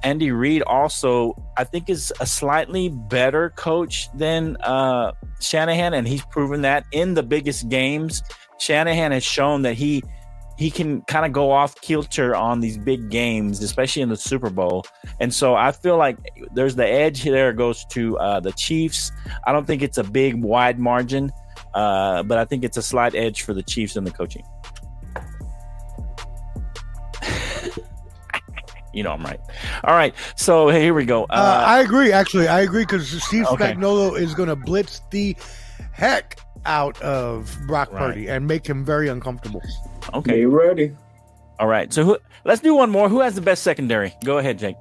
[0.04, 6.26] Andy Reid also, I think, is a slightly better coach than uh, Shanahan, and he's
[6.26, 8.22] proven that in the biggest games.
[8.60, 10.04] Shanahan has shown that he
[10.58, 14.50] he can kind of go off kilter on these big games, especially in the Super
[14.50, 14.86] Bowl.
[15.20, 16.18] And so I feel like
[16.54, 19.12] there's the edge there goes to uh, the Chiefs.
[19.46, 21.32] I don't think it's a big wide margin,
[21.74, 24.44] uh, but I think it's a slight edge for the Chiefs in the coaching.
[28.94, 29.40] you know I'm right.
[29.84, 31.24] All right, so here we go.
[31.24, 32.12] Uh, Uh, I agree.
[32.12, 33.74] Actually, I agree because Steve Okay.
[33.74, 35.36] Spagnuolo is going to blitz the
[35.92, 38.00] heck out of Brock Right.
[38.00, 39.62] Purdy and make him very uncomfortable.
[40.14, 40.96] okay, Be ready.
[41.60, 41.92] all right.
[41.94, 43.10] So who, let's do one more.
[43.10, 44.14] Who has the best secondary?
[44.24, 44.76] Go ahead, Jake.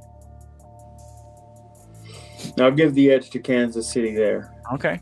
[2.59, 4.53] I'll give the edge to Kansas City there.
[4.75, 5.01] Okay,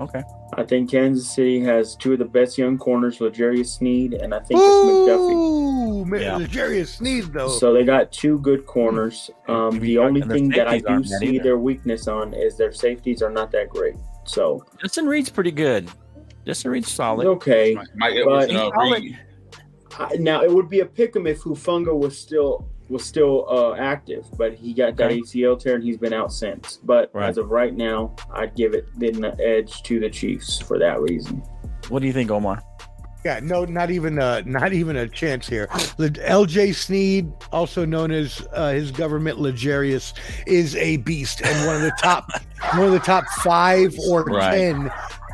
[0.00, 0.22] okay.
[0.54, 4.38] I think Kansas City has two of the best young corners, L'Jarius Sneed, and I
[4.40, 5.32] think it's McDuffie.
[5.32, 6.46] Ooh, man, Yeah.
[6.46, 7.48] Jarius sneeze though.
[7.48, 9.30] So they got two good corners.
[9.48, 11.42] Um, the only thing that I do see either.
[11.44, 13.94] their weakness on is their safeties are not that great.
[14.24, 15.88] So Justin Reid's pretty good.
[16.46, 17.26] Justin Reid's solid.
[17.26, 17.76] okay.
[17.96, 19.18] Mike Edwards and uh, But- Reed.
[19.98, 23.74] I- Now it would be a pick 'em if Hufanga was still was still uh,
[23.76, 26.78] active, but he got that ACL tear and he's been out since.
[26.82, 27.26] But Right.
[27.28, 31.42] as of right now, I'd give it the edge to the Chiefs for that reason.
[31.88, 32.62] What do you think, Omar?
[33.24, 35.68] Yeah, no, not even a not even a chance here.
[36.22, 36.72] L.J.
[36.72, 40.12] Sneed, also known as uh, his government L'Jarius,
[40.46, 42.28] is a beast and one of the top
[42.74, 44.50] one of the top five or Right.
[44.58, 44.90] ten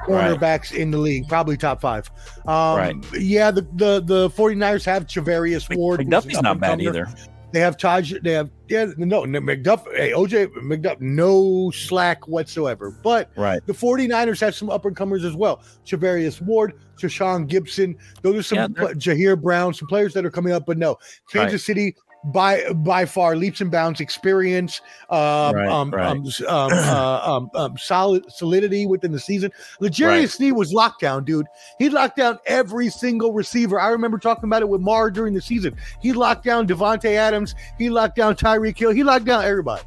[0.08, 2.10] cornerbacks in the league, probably top five.
[2.46, 2.96] Um, Right.
[3.14, 6.00] Yeah, the, the the 49ers have Charvarius Ward.
[6.00, 7.06] McDuffie's not bad either.
[7.50, 8.12] They have Taj.
[8.22, 8.86] They have yeah.
[8.98, 9.86] No, McDuff.
[9.96, 11.00] Hey, OJ McDuff.
[11.00, 12.90] No slack whatsoever.
[13.02, 13.66] But Right.
[13.66, 15.62] the 49ers have some up and comers as well.
[15.86, 17.96] Charvarius Ward, Shashawn Gibson.
[18.20, 20.66] Those are some Yeah, Ji'Ayir Brown, some players that are coming up.
[20.66, 20.98] But no,
[21.32, 21.60] Kansas Right.
[21.60, 26.06] City by by far leaps and bounds experience, um, Right, um, right.
[26.06, 29.50] um, um, uh, um, um, solid solidity within the season.
[29.80, 30.30] L'Jarius Right.
[30.30, 31.46] Sneed was locked down, dude.
[31.78, 33.80] He locked down every single receiver.
[33.80, 35.76] I remember talking about it with Mar during the season.
[36.00, 37.54] He locked down Davante Adams.
[37.78, 38.90] He locked down Tyreek Hill.
[38.90, 39.82] He locked down everybody.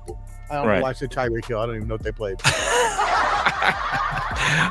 [0.49, 0.77] I don't Right.
[0.77, 1.59] know why I said Tyreek Hill.
[1.59, 2.41] I don't even know if they played.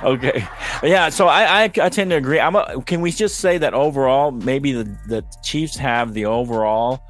[0.04, 0.46] okay.
[0.82, 1.08] Yeah.
[1.08, 2.40] So I, I, I tend to agree.
[2.40, 2.56] I'm.
[2.56, 7.02] A, can we just say that overall, maybe the, the Chiefs have the overall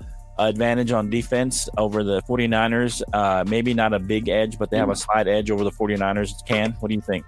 [0.48, 3.02] advantage on defense over the 49ers.
[3.12, 6.44] Uh, maybe not a big edge, but they have a slight edge over the 49ers.
[6.46, 7.24] Can what do you think?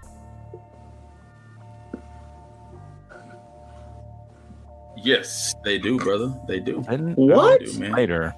[4.97, 6.33] Yes, they do, brother.
[6.47, 6.81] They do.
[6.81, 7.61] What?
[7.61, 7.93] They do, man.
[7.93, 8.35] Later.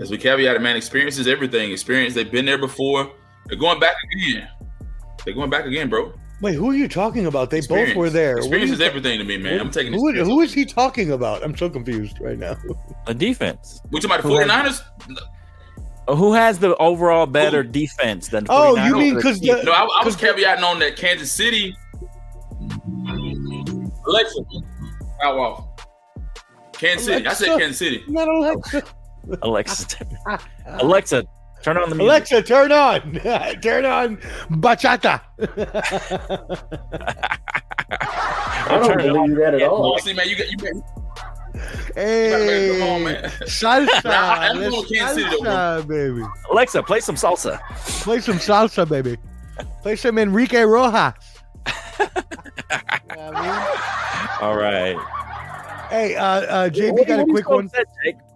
[0.00, 1.72] As we caveat it, man, experience is everything.
[1.72, 3.10] Experience, they've been there before.
[3.46, 4.48] They're going back again.
[5.24, 6.12] They're going back again, bro.
[6.40, 7.50] Wait, who are you talking about?
[7.50, 8.34] They both were there.
[8.34, 9.60] What Experience is everything to me, man.
[9.60, 11.42] I'm taking Who, who is he talking about?
[11.42, 12.56] I'm so confused right now.
[13.06, 13.80] The defense.
[13.90, 14.82] Which talking about the 49ers?
[16.06, 18.46] Uh, Who has the overall better defense than?
[18.50, 18.86] Oh, 49ers?
[18.88, 21.74] you mean because No, I, I was 'Cause- caveating on that Kansas City.
[24.06, 24.40] Alexa,
[25.22, 25.64] out off.
[26.74, 27.26] Kansas City.
[27.26, 28.04] I said Kansas City.
[28.08, 28.82] Not Alexa.
[29.42, 29.96] Alexa?
[30.66, 31.24] Alexa,
[31.64, 32.30] turn on the music.
[32.30, 33.12] Alexa, turn on,
[33.62, 34.16] turn on
[34.50, 35.20] bachata.
[38.66, 39.98] I don't Turn it believe that at all.
[39.98, 40.72] See, man, you got you got.
[41.94, 43.24] hey, Come on, man.
[43.46, 46.22] salsa, I- I'm let's going Kansas City, though, salsa, baby.
[46.50, 47.58] Alexa, play some salsa.
[48.02, 49.16] Play some salsa, baby.
[49.82, 51.14] Play some Enrique Rojas.
[54.40, 54.96] All right.
[55.90, 57.66] Hey, uh, uh, JB What- got a what are you quick one.
[57.66, 57.86] upset,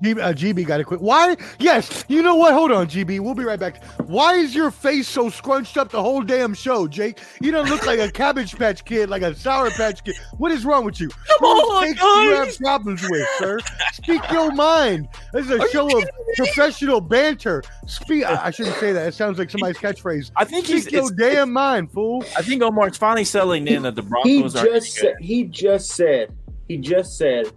[0.02, 1.00] GB, uh, GB got a quick.
[1.00, 1.36] Why?
[1.58, 2.04] Yes.
[2.08, 2.52] You know what?
[2.52, 3.20] Hold on, GB.
[3.20, 3.82] We'll be right back.
[4.06, 7.18] Why is your face so scrunched up the whole damn show, Jake?
[7.40, 10.14] You don't look like a Cabbage Patch Kid, like a Sour Patch Kid.
[10.36, 11.08] What is wrong with you?
[11.08, 13.58] Come on, you have problems with, sir?
[13.94, 15.08] Speak your mind.
[15.32, 16.04] This is a show of
[16.36, 17.62] professional banter.
[17.86, 18.24] Speak.
[18.24, 19.08] I, I shouldn't say that.
[19.08, 20.30] It sounds like somebody's catchphrase.
[20.36, 20.82] I think he's.
[20.84, 22.24] Speak your damn mind, fool.
[22.36, 24.08] I think Omar's finally settling in that the He
[24.42, 24.64] Broncos are.
[24.64, 26.32] just said, he just said
[26.68, 27.50] he just said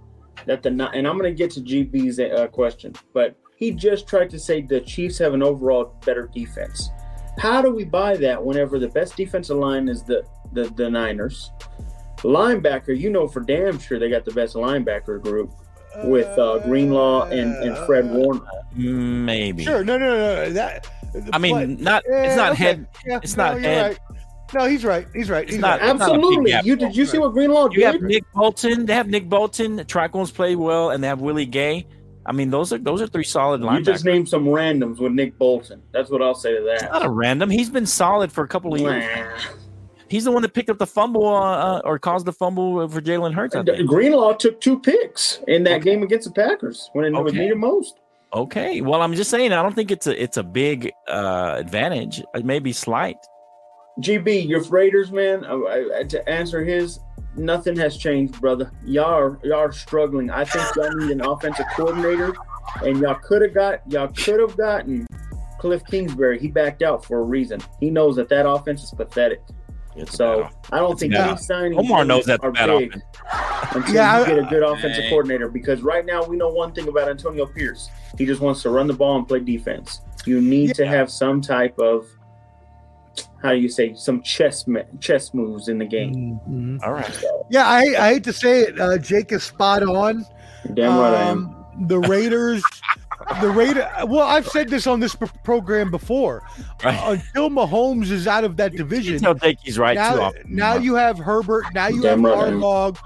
[0.46, 4.30] that the and I'm going to get to GB's uh, question, but he just tried
[4.32, 6.90] to say the Chiefs have an overall better defense.
[7.38, 11.52] How do we buy that whenever the best defensive line is the the, the Niners?
[12.20, 15.52] Linebacker, you know for damn sure they got the best linebacker group
[16.04, 18.42] with uh, Greenlaw and, and Fred Warner.
[18.74, 19.64] Maybe.
[19.64, 19.84] Sure.
[19.84, 20.46] No, no, no.
[20.46, 20.88] no, That.
[21.34, 22.04] I mean, but- not.
[22.08, 22.64] Yeah, It's not okay.
[22.64, 22.88] head.
[23.06, 23.88] Yeah, it's no, not head.
[23.88, 24.11] right.
[24.54, 25.08] No, he's right.
[25.14, 25.50] He's right.
[25.50, 25.90] He's not- right.
[25.92, 26.54] it's not Absolutely.
[26.64, 27.78] You did you see what Greenlaw did?
[27.80, 28.02] You have?
[28.02, 28.86] Nick Bolton.
[28.86, 29.78] They have Nick Bolton.
[29.80, 31.86] Tricone's play well, and they have Willie Gay.
[32.26, 33.88] I mean, those are those are three solid lines.
[33.88, 35.82] You just named some randoms with Nick Bolton.
[35.92, 36.92] That's what I'll say to that.
[36.92, 37.50] not a random.
[37.50, 39.48] He's been solid for a couple of years.
[40.08, 43.00] He's the one that picked up the fumble uh, uh, or caused the fumble for
[43.02, 43.56] Jalen Hurts.
[43.88, 47.40] Greenlaw took two picks in that game against the Packers when it was Okay.
[47.40, 47.96] needed most.
[48.34, 48.82] Okay.
[48.82, 49.52] Well, I'm just saying.
[49.54, 52.22] I don't think it's a it's a big uh, advantage.
[52.36, 53.18] It may be slight.
[54.00, 55.44] GB, your Raiders, man.
[55.46, 57.00] Uh, I, I, to answer his,
[57.36, 58.72] nothing has changed, brother.
[58.86, 60.30] Y'all are, y'all are struggling.
[60.30, 62.34] I think y'all need an offensive coordinator,
[62.86, 65.06] and y'all could have got y'all could have gotten
[65.60, 66.40] Cliff Kingsbury.
[66.40, 67.62] He backed out for a reason.
[67.80, 69.42] He knows that that offense is pathetic.
[69.96, 70.48] It's So.
[70.72, 71.28] I don't think bad.
[71.32, 73.04] any signings Omar knows that are bad big offense.
[73.76, 75.10] until Yeah, you I- get a good offensive Dang.
[75.10, 75.50] coordinator.
[75.50, 78.88] Because right now we know one thing about Antonio Pierce: he just wants to run
[78.88, 80.00] the ball and play defense.
[80.26, 82.08] You need to have some type of
[83.42, 86.40] how do you say some chess ma- chess moves in the game.
[86.50, 86.80] Mhm.
[86.84, 87.24] All right.
[87.50, 88.80] Yeah, I, I hate to say it.
[88.80, 90.26] Uh, Jake is spot on.
[90.74, 91.38] Damn right I am.
[91.48, 92.64] Um, The Raiders,
[93.42, 93.90] the Raider.
[94.06, 96.44] Well, I've said this on this pr- program before.
[96.84, 97.00] Right.
[97.04, 100.44] Until Mahomes is out of that You division, tell Jake he's right too now, often.
[100.48, 101.66] now you have Herbert.
[101.74, 102.98] Now you Damn have right Harbaugh.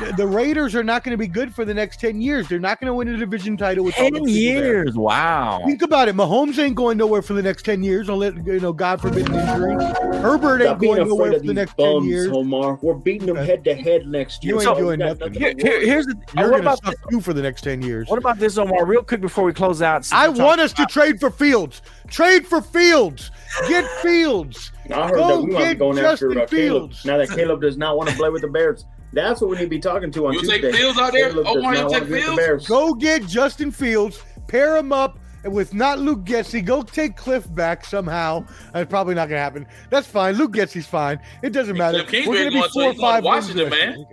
[0.00, 2.48] The, the Raiders are not going to be good for the next ten years.
[2.48, 4.74] They're not going to win a division title with all ten those people there.
[4.84, 4.94] years.
[4.96, 5.60] Wow.
[5.66, 6.14] Think about it.
[6.16, 8.08] Mahomes ain't going nowhere for the next ten years.
[8.08, 9.74] Unless you know, God forbid, an injury.
[10.20, 12.28] Herbert Stop ain't going nowhere afraid for the these next ten years.
[12.32, 12.78] Omar.
[12.82, 14.54] We're beating them head to head next year.
[14.54, 15.34] You ain't So doing got nothing.
[15.34, 16.14] Here- here- here's the.
[16.36, 18.08] You're what going to about suck too for the next ten years.
[18.08, 18.84] What about this, Omar?
[18.84, 20.08] Real quick before we close out.
[20.12, 21.82] I want talking us to trade for Fields.
[22.08, 23.30] Trade for Fields.
[23.68, 24.70] Get Fields.
[24.92, 26.50] I heard Go that we might be get going after Justin uh, Caleb.
[26.50, 27.04] Fields.
[27.04, 29.64] Now that Caleb does not want to play with the Bears, that's what we need
[29.64, 30.60] to be talking to on You Tuesday.
[30.60, 31.30] take Fields out there?
[31.30, 32.66] Caleb oh, you take want to be with the Fields?
[32.68, 34.22] Go get Justin Fields.
[34.48, 36.64] Pair him up and with not Luke Getsy.
[36.64, 38.44] Go take Cliff back somehow.
[38.72, 39.66] That's probably not going to happen.
[39.90, 40.36] That's fine.
[40.36, 41.18] Luke Getsy's fine.
[41.42, 42.02] It doesn't matter.
[42.04, 44.04] Kingsbury We're going to be four or five to Washington, man.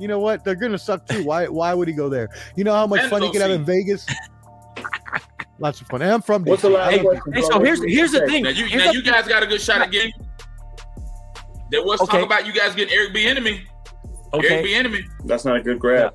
[0.00, 0.44] You know what?
[0.44, 1.24] They're going to suck too.
[1.24, 1.46] Why?
[1.48, 2.28] Why would he go there?
[2.56, 4.06] You know how much And fun he could have in Vegas.
[5.58, 6.02] Lots of fun.
[6.02, 7.32] And I'm from What's the last Hey, question?
[7.32, 8.44] hey, so here's here's the thing.
[8.44, 10.12] Now you, now the- you guys got a good shot again.
[11.70, 12.18] There was Okay.
[12.18, 13.62] talk about you guys getting Eric Bieniemy.
[14.34, 14.62] Eric okay.
[14.64, 15.02] Bieniemy.
[15.26, 16.14] That's not a good grab.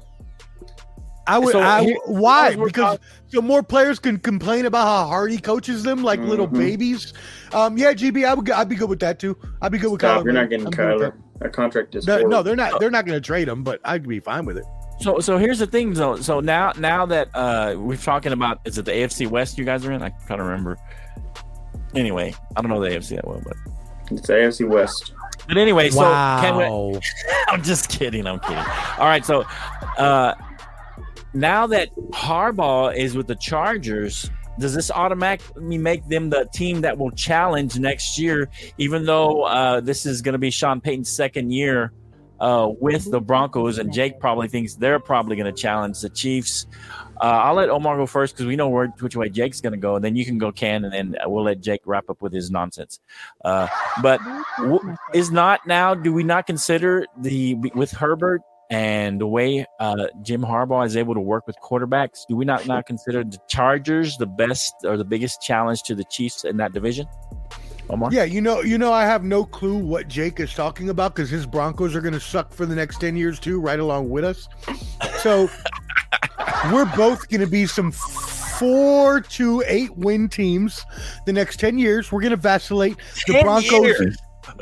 [1.26, 1.54] I would.
[1.54, 2.50] So I, here- why?
[2.50, 3.00] as we're Because
[3.30, 6.58] so more players can complain about how hard he coaches them like little Mhm.
[6.58, 7.14] babies.
[7.54, 8.50] Um, yeah, GB, I would.
[8.52, 9.38] I'd be good with that too.
[9.62, 10.26] I'd be good with Stop, Kyler.
[10.26, 11.14] you're not getting I'm good Kyler.
[11.40, 12.22] That contract is that.
[12.24, 12.80] No, no, they're not.
[12.80, 14.66] They're not going to trade him, but I'd be fine with it.
[15.00, 16.18] So so here's the thing though.
[16.18, 19.86] So now now that uh we're talking about is it the AFC West you guys
[19.86, 20.04] are in?
[20.04, 20.78] I kind of remember.
[21.96, 23.56] Anyway, I don't know the AFC that well, but
[24.12, 25.13] It's AFC West.
[25.48, 27.00] But anyway, so can we.
[27.48, 28.26] I'm just kidding.
[28.28, 28.58] I'm kidding.
[28.58, 29.46] All right, so
[29.98, 30.34] uh
[31.34, 34.30] now that Harbaugh is with the Chargers,
[34.60, 38.50] does this automatically make them the team that will challenge next year?
[38.78, 41.92] Even though uh, this is going to be Sean Payton's second year
[42.44, 46.68] uh, with the Broncos, and Jake probably thinks they're probably going to challenge the Chiefs.
[47.22, 49.80] Uh, I'll let Omar go first because we know where, which way Jake's going to
[49.80, 52.34] go, and then you can go, Ken, and then we'll let Jake wrap up with
[52.34, 53.00] his nonsense.
[53.46, 53.70] Uh,
[54.02, 54.20] but
[54.58, 55.94] w- is not now?
[55.96, 61.14] Do we not consider the with Herbert and the way uh, Jim Harbaugh is able
[61.14, 62.26] to work with quarterbacks?
[62.28, 66.04] Do we not not consider the Chargers the best or the biggest challenge to the
[66.12, 67.08] Chiefs in that division?
[67.90, 71.16] Omar, Yeah, you know, you know, I have no clue what Jake is talking about
[71.16, 74.10] because his Broncos are going to suck for the next ten years too, right along
[74.10, 74.48] with us.
[75.20, 75.50] So
[76.72, 80.86] we're both going to be some four to eight win teams
[81.26, 82.12] the next ten years.
[82.12, 82.98] We're going to vacillate.
[83.28, 83.72] The Broncos.
[83.72, 84.18] years?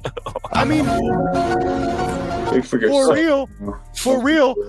[0.53, 3.15] I mean, for for yourself.
[3.15, 3.49] real,
[3.95, 4.55] for real.
[4.59, 4.61] I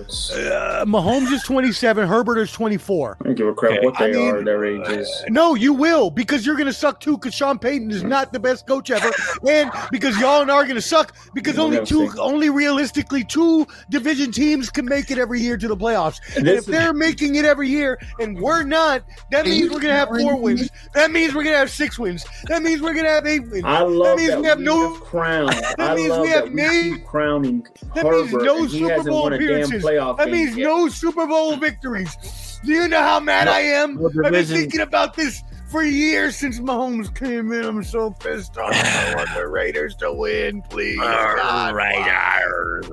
[0.53, 2.07] Uh, Mahomes is twenty-seven.
[2.07, 3.17] Herbert is twenty-four.
[3.23, 3.85] don't give a crap Okay.
[3.85, 5.23] what they I mean, are at their ages.
[5.29, 7.17] No, you will because you're going to suck too.
[7.17, 9.11] Because Sean Payton is not the best coach ever,
[9.47, 12.19] and because y'all and are going to suck because We'll only two, see.
[12.19, 16.19] only realistically two division teams can make it every year to the playoffs.
[16.37, 19.79] And This if is- they're making it every year and we're not, that means we're
[19.81, 20.69] going to have four wins.
[20.93, 22.25] That means we're going to have six wins.
[22.47, 23.63] That means we're going to have eight wins.
[23.65, 24.95] I love means that, means we have no-
[25.25, 25.75] have crowned.
[25.79, 28.89] I means love we have that we keep crowning That means no and he Super
[28.91, 29.83] hasn't Bowl won a damn appearances.
[29.83, 30.63] playoff That game means yet.
[30.65, 32.59] no Super Bowl victories.
[32.63, 33.97] Do you know how mad I am?
[33.97, 37.65] What I've been thinking about this for years since Mahomes came in.
[37.65, 38.71] I'm so pissed off.
[38.73, 40.99] I want the Raiders to win, please.
[40.99, 42.87] God, Raiders.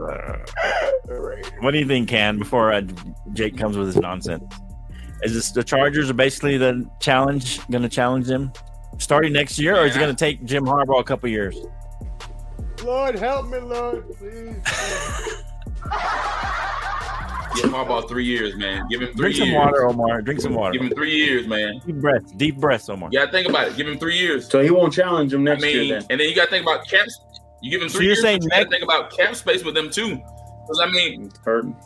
[1.61, 2.39] What do you think, Ken?
[2.39, 2.83] Before uh,
[3.33, 4.43] Jake comes with his nonsense,
[5.23, 7.65] is this the Chargers are basically the challenge?
[7.69, 8.53] Going to challenge them
[8.99, 11.57] starting next year, or is it going to take Jim Harbaugh a couple years?
[12.85, 14.57] Lord, help me, Lord, please.
[17.57, 18.87] Give Harbaugh three years, man.
[18.89, 19.57] Give him three Drink some years.
[19.59, 20.23] water, Omar.
[20.23, 20.73] Drink some water.
[20.73, 21.81] Give him three years, man.
[21.85, 22.33] Deep breaths.
[22.33, 23.09] Deep breaths, Omar.
[23.13, 23.77] You gotta think about it.
[23.77, 24.49] Give him three years.
[24.49, 26.07] So he won't challenge him I next mean, year then.
[26.11, 27.07] and then you gotta think about cap.
[27.61, 27.89] You give him.
[27.89, 28.23] So you're years.
[28.23, 30.15] saying but you gotta think about cap space with them too.
[30.17, 31.77] Because I mean, It's hurting.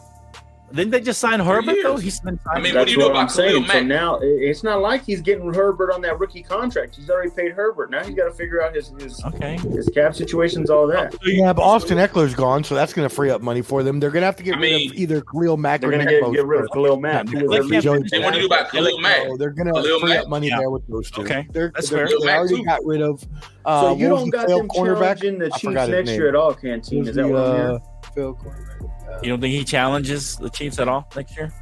[0.74, 1.96] Didn't they just sign Herbert though?
[1.96, 3.66] He's been I mean, what do you know about Khalil saying.
[3.66, 3.86] So Mack?
[3.86, 6.96] now it's not like he's getting Herbert on that rookie contract.
[6.96, 7.90] He's already paid Herbert.
[7.90, 9.56] Now he's got to figure out his his, okay.
[9.56, 11.14] his cap situations, all that.
[11.24, 14.00] Yeah, but Austin Ekeler's gone, so that's going to free up money for them.
[14.00, 15.92] They're going to have to get I rid mean, of either Khalil Mack They're or
[15.92, 16.72] gonna Nick get, get rid of Bosa.
[16.74, 17.26] Khalil Mack.
[17.32, 17.72] Yeah, who was they their can't
[18.02, 19.26] lead- Joey- and what do you do about Khalil Mack?
[19.28, 20.58] So they're going to free Mack, up money yeah.
[20.58, 21.22] there with those two.
[21.22, 22.18] Okay, They're, that's they're, fair.
[22.20, 22.64] They already too.
[22.64, 23.24] got rid of.
[23.64, 25.18] Uh, So you don't got failed them cornerback?
[25.20, 27.06] challenging the Chiefs next year at all, Canteen.
[27.06, 27.76] Is that what I'm hearing?
[27.76, 28.90] uh, failed cornerback?
[29.22, 31.52] You don't think he challenges the Chiefs at all next year?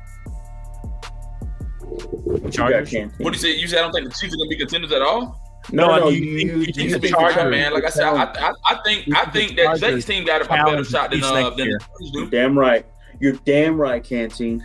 [2.51, 2.93] Chargers.
[3.19, 3.57] What do you say?
[3.57, 5.39] You say I don't think the Chiefs are gonna be contenders at all.
[5.71, 7.89] No, No, no, you you, you, you think you the speak Chargers- man, like I
[7.91, 11.11] said, I, I, I think I think that Jake's team got a better Challenge shot
[11.13, 11.79] than uh, next than year.
[11.79, 12.19] the Chiefs do.
[12.21, 12.87] You're damn right.
[13.21, 14.65] You're damn right, Canteen.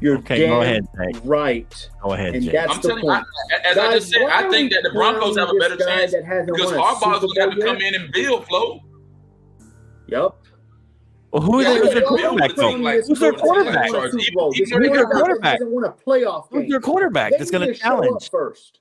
[0.00, 1.22] You're Okay, damn go ahead, Jake.
[1.24, 1.90] right.
[2.02, 2.52] Go ahead, And Jake.
[2.52, 3.26] that's I'm the telling you, I, point.
[3.64, 6.72] as I just said, I think that the Broncos have a better chance that because
[6.72, 8.80] won a Harbaugh's gonna have to come in and build flow.
[10.08, 10.34] Yep.
[11.34, 12.70] Well, who is Yeah, who's yeah, their quarterback though?
[12.78, 13.90] Who's their quarterback?
[13.92, 14.52] Like- Super Bowl.
[14.52, 15.52] He's This their is a guy that quarterback.
[15.54, 16.70] hasn't won a playoff Who's game.
[16.70, 18.30] their quarterback that's going to to show up challenge?
[18.30, 18.78] first.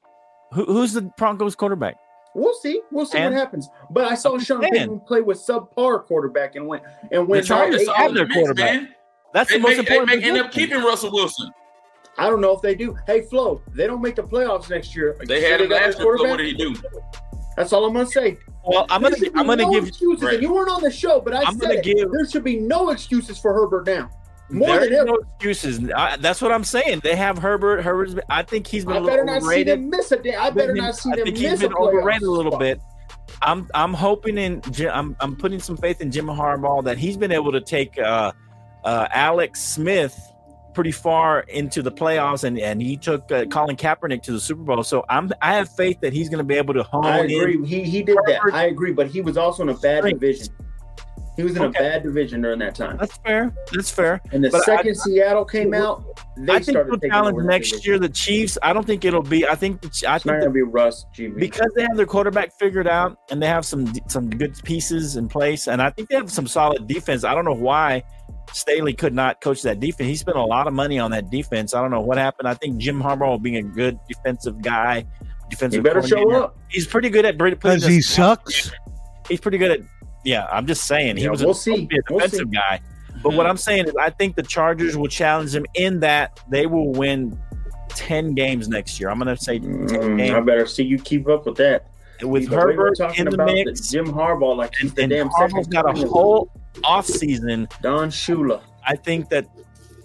[0.53, 1.95] Who, who's the Broncos quarterback?
[2.35, 2.81] We'll see.
[2.91, 3.69] We'll see And- what happens.
[3.89, 7.45] But I saw Sean Payton play with subpar quarterback and went and The went.
[7.47, 8.73] Chargers out It's eight- have their quarterback.
[8.75, 8.95] man.
[9.33, 10.21] That's They the most may, they important.
[10.21, 11.49] may end up keeping Russell Wilson.
[12.19, 12.95] I don't know if they do.
[13.07, 15.17] Hey, Flo, they don't make the playoffs next year.
[15.25, 16.05] They So had him last year.
[16.05, 16.29] Quarterback?
[16.29, 16.75] What did he do?
[17.55, 18.37] That's all I'm gonna say.
[18.65, 20.27] Well, I'm gonna I'm gonna no give excuses.
[20.27, 21.83] And you weren't on the show, but I I'm said gonna it.
[21.83, 24.09] give- there should be no excuses for Herbert now.
[24.49, 25.05] More there than ever.
[25.05, 25.79] no excuses.
[25.95, 27.01] I, that's what I'm saying.
[27.03, 27.81] They have Herbert.
[27.81, 28.13] Herbert's.
[28.13, 30.11] Been, I think he's been I a little great I better not see them miss
[30.11, 30.35] a day.
[30.35, 32.51] I better not see I them think miss he's a been playoff overrated a little
[32.51, 32.59] spot.
[32.59, 32.79] bit.
[33.41, 37.31] I'm I'm hoping in I'm I'm putting some faith in Jim Harbaugh that he's been
[37.31, 38.31] able to take uh,
[38.83, 40.19] uh, Alex Smith
[40.73, 44.63] pretty far into the playoffs, and and he took uh, Colin Kaepernick to the Super
[44.63, 44.83] Bowl.
[44.83, 47.25] So I'm I have faith that he's going to be able to hone I in.
[47.31, 47.65] agree.
[47.65, 48.39] He he did that.
[48.53, 50.47] I agree, but he was also in a bad division.
[51.35, 51.79] He was in Okay.
[51.79, 52.95] a bad division during that time.
[52.99, 53.51] That's fair.
[53.71, 54.21] That's fair.
[54.31, 56.03] And the but I- second Seattle came out,
[56.37, 57.89] they I think taking challenge next division.
[57.91, 58.55] year the Chiefs.
[58.61, 59.47] I don't think it'll be.
[59.47, 61.39] I think the, I It's think the, be Russ, GB.
[61.39, 65.27] because they have their quarterback figured out and they have some some good pieces in
[65.27, 67.23] place, and I think they have some solid defense.
[67.23, 68.03] I don't know why
[68.51, 70.07] Staley could not coach that defense.
[70.07, 71.73] He spent a lot of money on that defense.
[71.73, 72.47] I don't know what happened.
[72.47, 75.05] I think Jim Harbaugh, being a good defensive guy,
[75.49, 76.57] defensive, he better show coordinator, up.
[76.69, 77.37] He's pretty good at.
[77.37, 78.71] Because he sucks.
[79.27, 79.79] He's pretty good at.
[80.23, 81.71] Yeah, I'm just saying he Yeah, was we'll a, see.
[81.71, 82.79] supposed to be a We'll defensive guy.
[83.21, 86.65] But what I'm saying is, I think the Chargers will challenge them in that they
[86.65, 87.39] will win
[87.89, 89.09] ten games next year.
[89.09, 91.87] I'm going to say ten Mm, I better see you keep up with that.
[92.21, 93.89] With The way we're Herbert talking in the mix.
[93.89, 96.51] Jim Harbaugh, like and, the and damn Harbaugh's got a whole
[96.83, 97.67] off season.
[97.81, 98.61] Don Shula.
[98.85, 99.47] I think that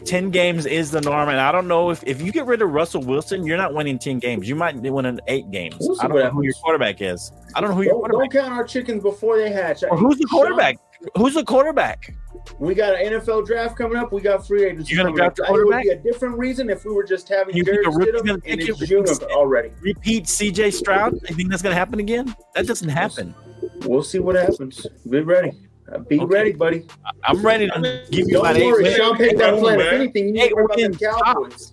[0.05, 1.29] 10 games is the norm.
[1.29, 3.99] And I don't know if, if you get rid of Russell Wilson, you're not winning
[3.99, 4.49] 10 games.
[4.49, 5.77] You might win winning eight games.
[6.01, 7.33] I don't know who your quarterback is.
[7.55, 9.83] I don't know who your Don't, quarterback don't count our chickens before they hatch.
[9.89, 10.79] Or who's the quarterback?
[11.17, 12.15] Who's the quarterback?
[12.59, 14.13] We got an NFL draft coming up.
[14.13, 14.95] We got free agency.
[14.95, 15.35] You're gonna coming up.
[15.37, 17.83] draft think It would be a different reason if we were just having You think
[17.83, 18.77] Jared a rookie's Stidham gonna pick you?
[18.81, 19.71] it's June already.
[19.81, 21.15] Repeat CJ Stroud?
[21.29, 22.35] You think that's going to happen again?
[22.55, 23.35] That doesn't happen.
[23.85, 24.87] We'll see what happens.
[25.09, 25.53] Be ready.
[25.93, 26.27] Uh, Be Okay.
[26.27, 26.87] ready, buddy.
[27.25, 29.81] I'm ready to give you Don't about eight worry, wins, Sean Payton got a plan.
[29.81, 31.73] If anything, you need Eight to worry about the wins, Cowboys.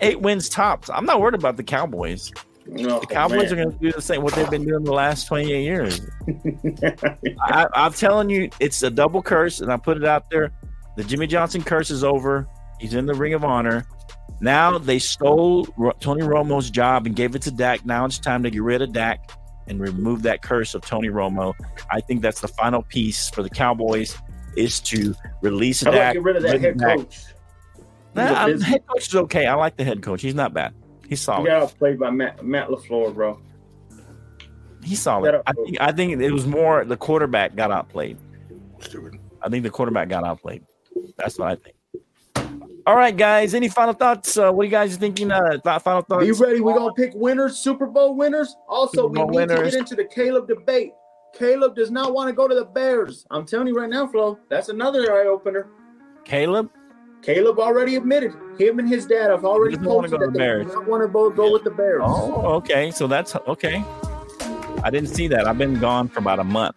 [0.00, 0.88] eight wins tops.
[0.90, 2.30] I'm not worried about the Cowboys.
[2.68, 5.26] No, The Cowboys are going to do the same what they've been doing the last
[5.28, 6.00] 28 years.
[7.42, 10.50] I, I'm telling you, it's a double curse, and I put it out there.
[10.96, 12.48] The Jimmy Johnson curse is over.
[12.80, 13.86] He's in the Ring of Honor.
[14.40, 17.86] Now they stole Ro- Tony Romo's job and gave it to Dak.
[17.86, 19.30] Now it's time to get rid of Dak
[19.66, 21.54] and remove that curse of Tony Romo.
[21.90, 24.16] I think that's the final piece for the Cowboys
[24.56, 26.14] is to release How Dak.
[26.14, 26.98] get rid of that head Dak.
[26.98, 27.24] coach?
[28.14, 29.46] Nah, a I'm- business- head coach is okay.
[29.46, 30.20] I like the head coach.
[30.22, 30.74] He's not bad.
[31.08, 31.46] He's He solid.
[31.46, 33.40] got outplayed by Matt, Matt LaFleur, bro.
[34.82, 35.32] He's solid.
[35.32, 38.18] Shut I think I think it was more the quarterback got outplayed.
[38.80, 39.18] Stupid.
[39.42, 40.64] I think the quarterback got outplayed.
[41.16, 41.76] That's what I think.
[42.86, 43.52] All right, guys.
[43.54, 44.36] Any final thoughts?
[44.36, 45.32] Uh, what are you guys thinking?
[45.32, 46.24] Uh, th- final thoughts?
[46.24, 46.60] Be ready.
[46.60, 48.54] We're going to pick winners, Super Bowl winners.
[48.68, 50.92] Also, Super we Bowl need to get into the Caleb debate.
[51.34, 53.26] Caleb does not want to go to the Bears.
[53.30, 54.38] I'm telling you right now, Flo.
[54.48, 55.66] That's another eye opener.
[56.24, 56.70] Caleb.
[57.26, 60.32] Caleb already admitted him and his dad have already He doesn't wanna posted to the
[60.32, 60.66] they Bears.
[60.68, 62.02] do not want to go, go with the Bears.
[62.04, 62.92] Oh, okay.
[62.92, 63.82] So that's okay.
[64.84, 65.48] I didn't see that.
[65.48, 66.76] I've been gone for about a month.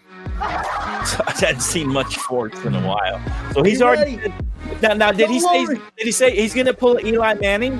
[1.05, 3.21] So I hadn't seen much sports in a while.
[3.53, 4.17] So he's already.
[4.17, 4.33] ready.
[4.81, 5.65] Now, now did he Don't say?
[5.75, 5.81] worry.
[5.97, 7.77] Did he say he's going to pull Eli Manning?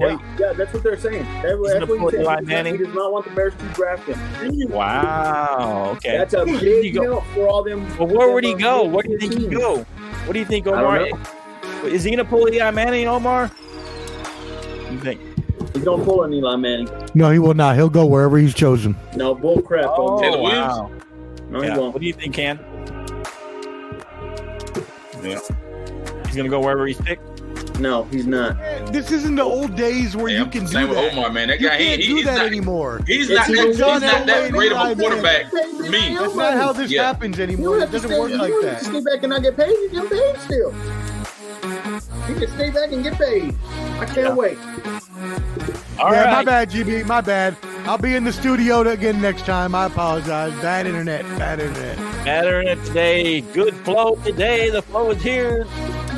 [0.00, 1.24] Yeah, yeah, that's what they're saying.
[1.42, 2.20] That, He's that's what put he.
[2.20, 2.78] Eli does not- Manning?
[2.78, 4.68] He does not want the Bears to draft him.
[4.70, 5.94] Wow.
[5.96, 6.16] Okay.
[6.18, 7.02] That's a Where big go?
[7.02, 7.84] help for all them.
[7.98, 8.84] Well, where would he go?
[8.84, 9.78] Where do you think he'd go?
[10.24, 11.20] What do you think, I don't Omar?
[11.82, 11.88] Know.
[11.88, 13.50] Is he going to pull Eli Manning, Omar?
[14.90, 15.20] You think?
[15.74, 16.88] He's gonna pull an Eli Manning.
[17.14, 17.76] No, he will not.
[17.76, 18.96] He'll go wherever he's chosen.
[19.14, 19.84] No bull crap.
[19.88, 20.90] Oh, Taylor wow.
[21.50, 21.74] no, Yeah.
[21.74, 21.92] he won't.
[21.94, 22.58] What do you think, Ken?
[25.22, 25.38] Yeah.
[26.26, 27.78] He's going to go wherever he's picked.
[27.78, 28.56] No, he's not.
[28.92, 31.12] This isn't the old days where Yeah, you can do same with that.
[31.12, 31.48] Omar, man.
[31.48, 32.46] That You guy, he, can't he, do he's that not.
[32.46, 33.00] anymore.
[33.06, 33.48] He's not.
[33.48, 35.76] even That, he's not that that way great of a quarterback Manning.
[35.76, 36.16] for me.
[36.18, 37.04] That's not how this Yeah.
[37.04, 37.78] happens You anymore.
[37.78, 38.84] don't It doesn't stay, work you like don't have that.
[38.84, 39.68] stay back and not get paid.
[39.68, 40.74] You get paid still.
[42.28, 43.54] You can stay back and get paid.
[43.98, 44.34] I can't Yeah.
[44.34, 44.58] wait.
[45.98, 46.32] All yeah, right.
[46.32, 47.04] my bad, GB.
[47.06, 47.56] My bad.
[47.86, 49.74] I'll be in the studio again next time.
[49.74, 50.52] I apologize.
[50.60, 51.22] Bad internet.
[51.38, 51.96] Bad internet.
[52.24, 53.40] Bad internet today.
[53.40, 54.70] Good flow today.
[54.70, 55.64] The flow is here.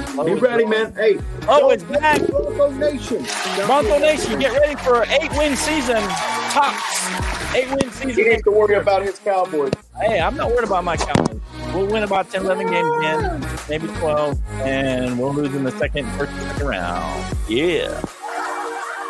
[0.08, 0.84] Flow Be is ready, here.
[0.86, 0.94] man.
[0.94, 1.18] Hey,
[1.48, 2.20] Oh, it's back.
[2.26, 3.24] Bronco Nation.
[3.66, 6.02] Bronco Nation, get ready for an eight-win season.
[6.50, 7.54] Tops.
[7.54, 8.08] Eight-win season.
[8.08, 8.30] He season.
[8.32, 9.72] needs to worry about his Cowboys.
[10.00, 11.40] Hey, I'm not worried about my Cowboys.
[11.80, 16.06] We'll win about 10, 11 games again, maybe 12, and we'll lose in the second,
[16.10, 17.36] first, second round.
[17.48, 17.88] Yeah.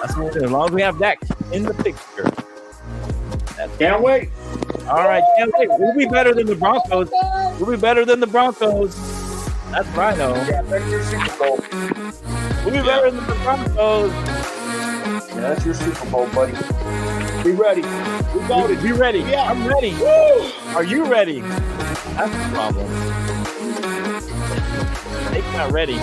[0.00, 0.36] That's what.
[0.36, 1.18] As long as we have Dak
[1.52, 2.30] in the picture.
[3.76, 4.28] Can't wait.
[4.86, 5.68] All right, can't wait.
[5.80, 7.10] We'll be better than the Broncos.
[7.58, 8.94] We'll be better than the Broncos.
[9.72, 10.36] That's right, though.
[10.36, 11.58] Yeah, that's your Super Bowl.
[12.64, 14.12] We'll be better than the Broncos.
[14.12, 16.52] Yeah, that's your Super Bowl, buddy.
[17.42, 17.82] Be ready.
[17.82, 18.82] We it.
[18.82, 19.20] Be ready.
[19.20, 19.50] Yeah.
[19.50, 19.92] I'm ready.
[20.76, 21.42] Are you ready?
[22.20, 22.86] That's the problem.
[25.32, 25.98] Nate's not ready.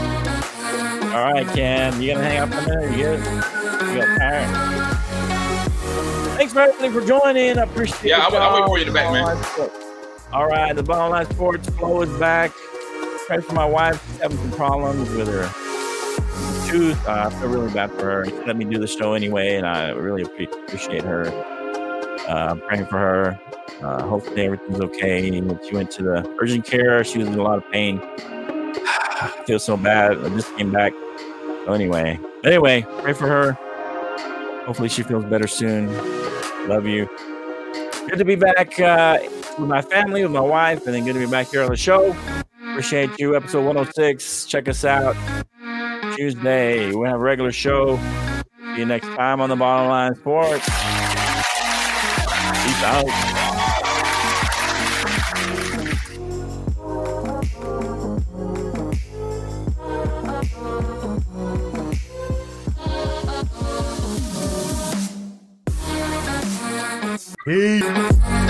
[1.13, 2.01] All right, Ken.
[2.01, 2.97] You gonna hang up for a minute?
[2.97, 3.19] You good?
[3.19, 4.97] You got tired?
[6.37, 7.59] Thanks for everything for joining.
[7.59, 8.09] I appreciate it.
[8.09, 9.23] Yeah, I'll- I'll wait for you to back, man.
[9.25, 9.75] Bottom Line Sports.
[10.33, 12.51] All right, the bottom line sports flow is back.
[13.27, 14.03] Pray for my wife.
[14.11, 15.47] She's having some problems with her
[16.69, 17.07] tooth.
[17.07, 18.25] Uh, I feel really bad for her.
[18.25, 21.27] She let me do the show anyway, and I really appreciate her.
[22.27, 23.39] Uh, I'm praying for her.
[23.81, 25.29] Uh, hopefully everything's okay.
[25.67, 27.03] She went to the urgent care.
[27.03, 27.99] She was in a lot of pain.
[28.03, 30.17] I feel so bad.
[30.23, 30.93] I just came back.
[31.65, 33.53] So anyway, anyway, pray for her.
[34.65, 35.87] Hopefully she feels better soon.
[36.67, 37.09] Love you.
[38.07, 39.19] Good to be back uh,
[39.59, 41.77] with my family, with my wife, and then good to be back here on the
[41.77, 42.15] show.
[42.71, 43.35] Appreciate you.
[43.35, 44.45] Episode 106.
[44.45, 45.15] Check us out
[46.15, 46.91] Tuesday.
[46.91, 47.97] We'll have a regular show.
[48.73, 50.65] See you next time on the Bottom Line Sports.
[52.63, 53.46] Peace out.
[67.47, 68.46] Peace.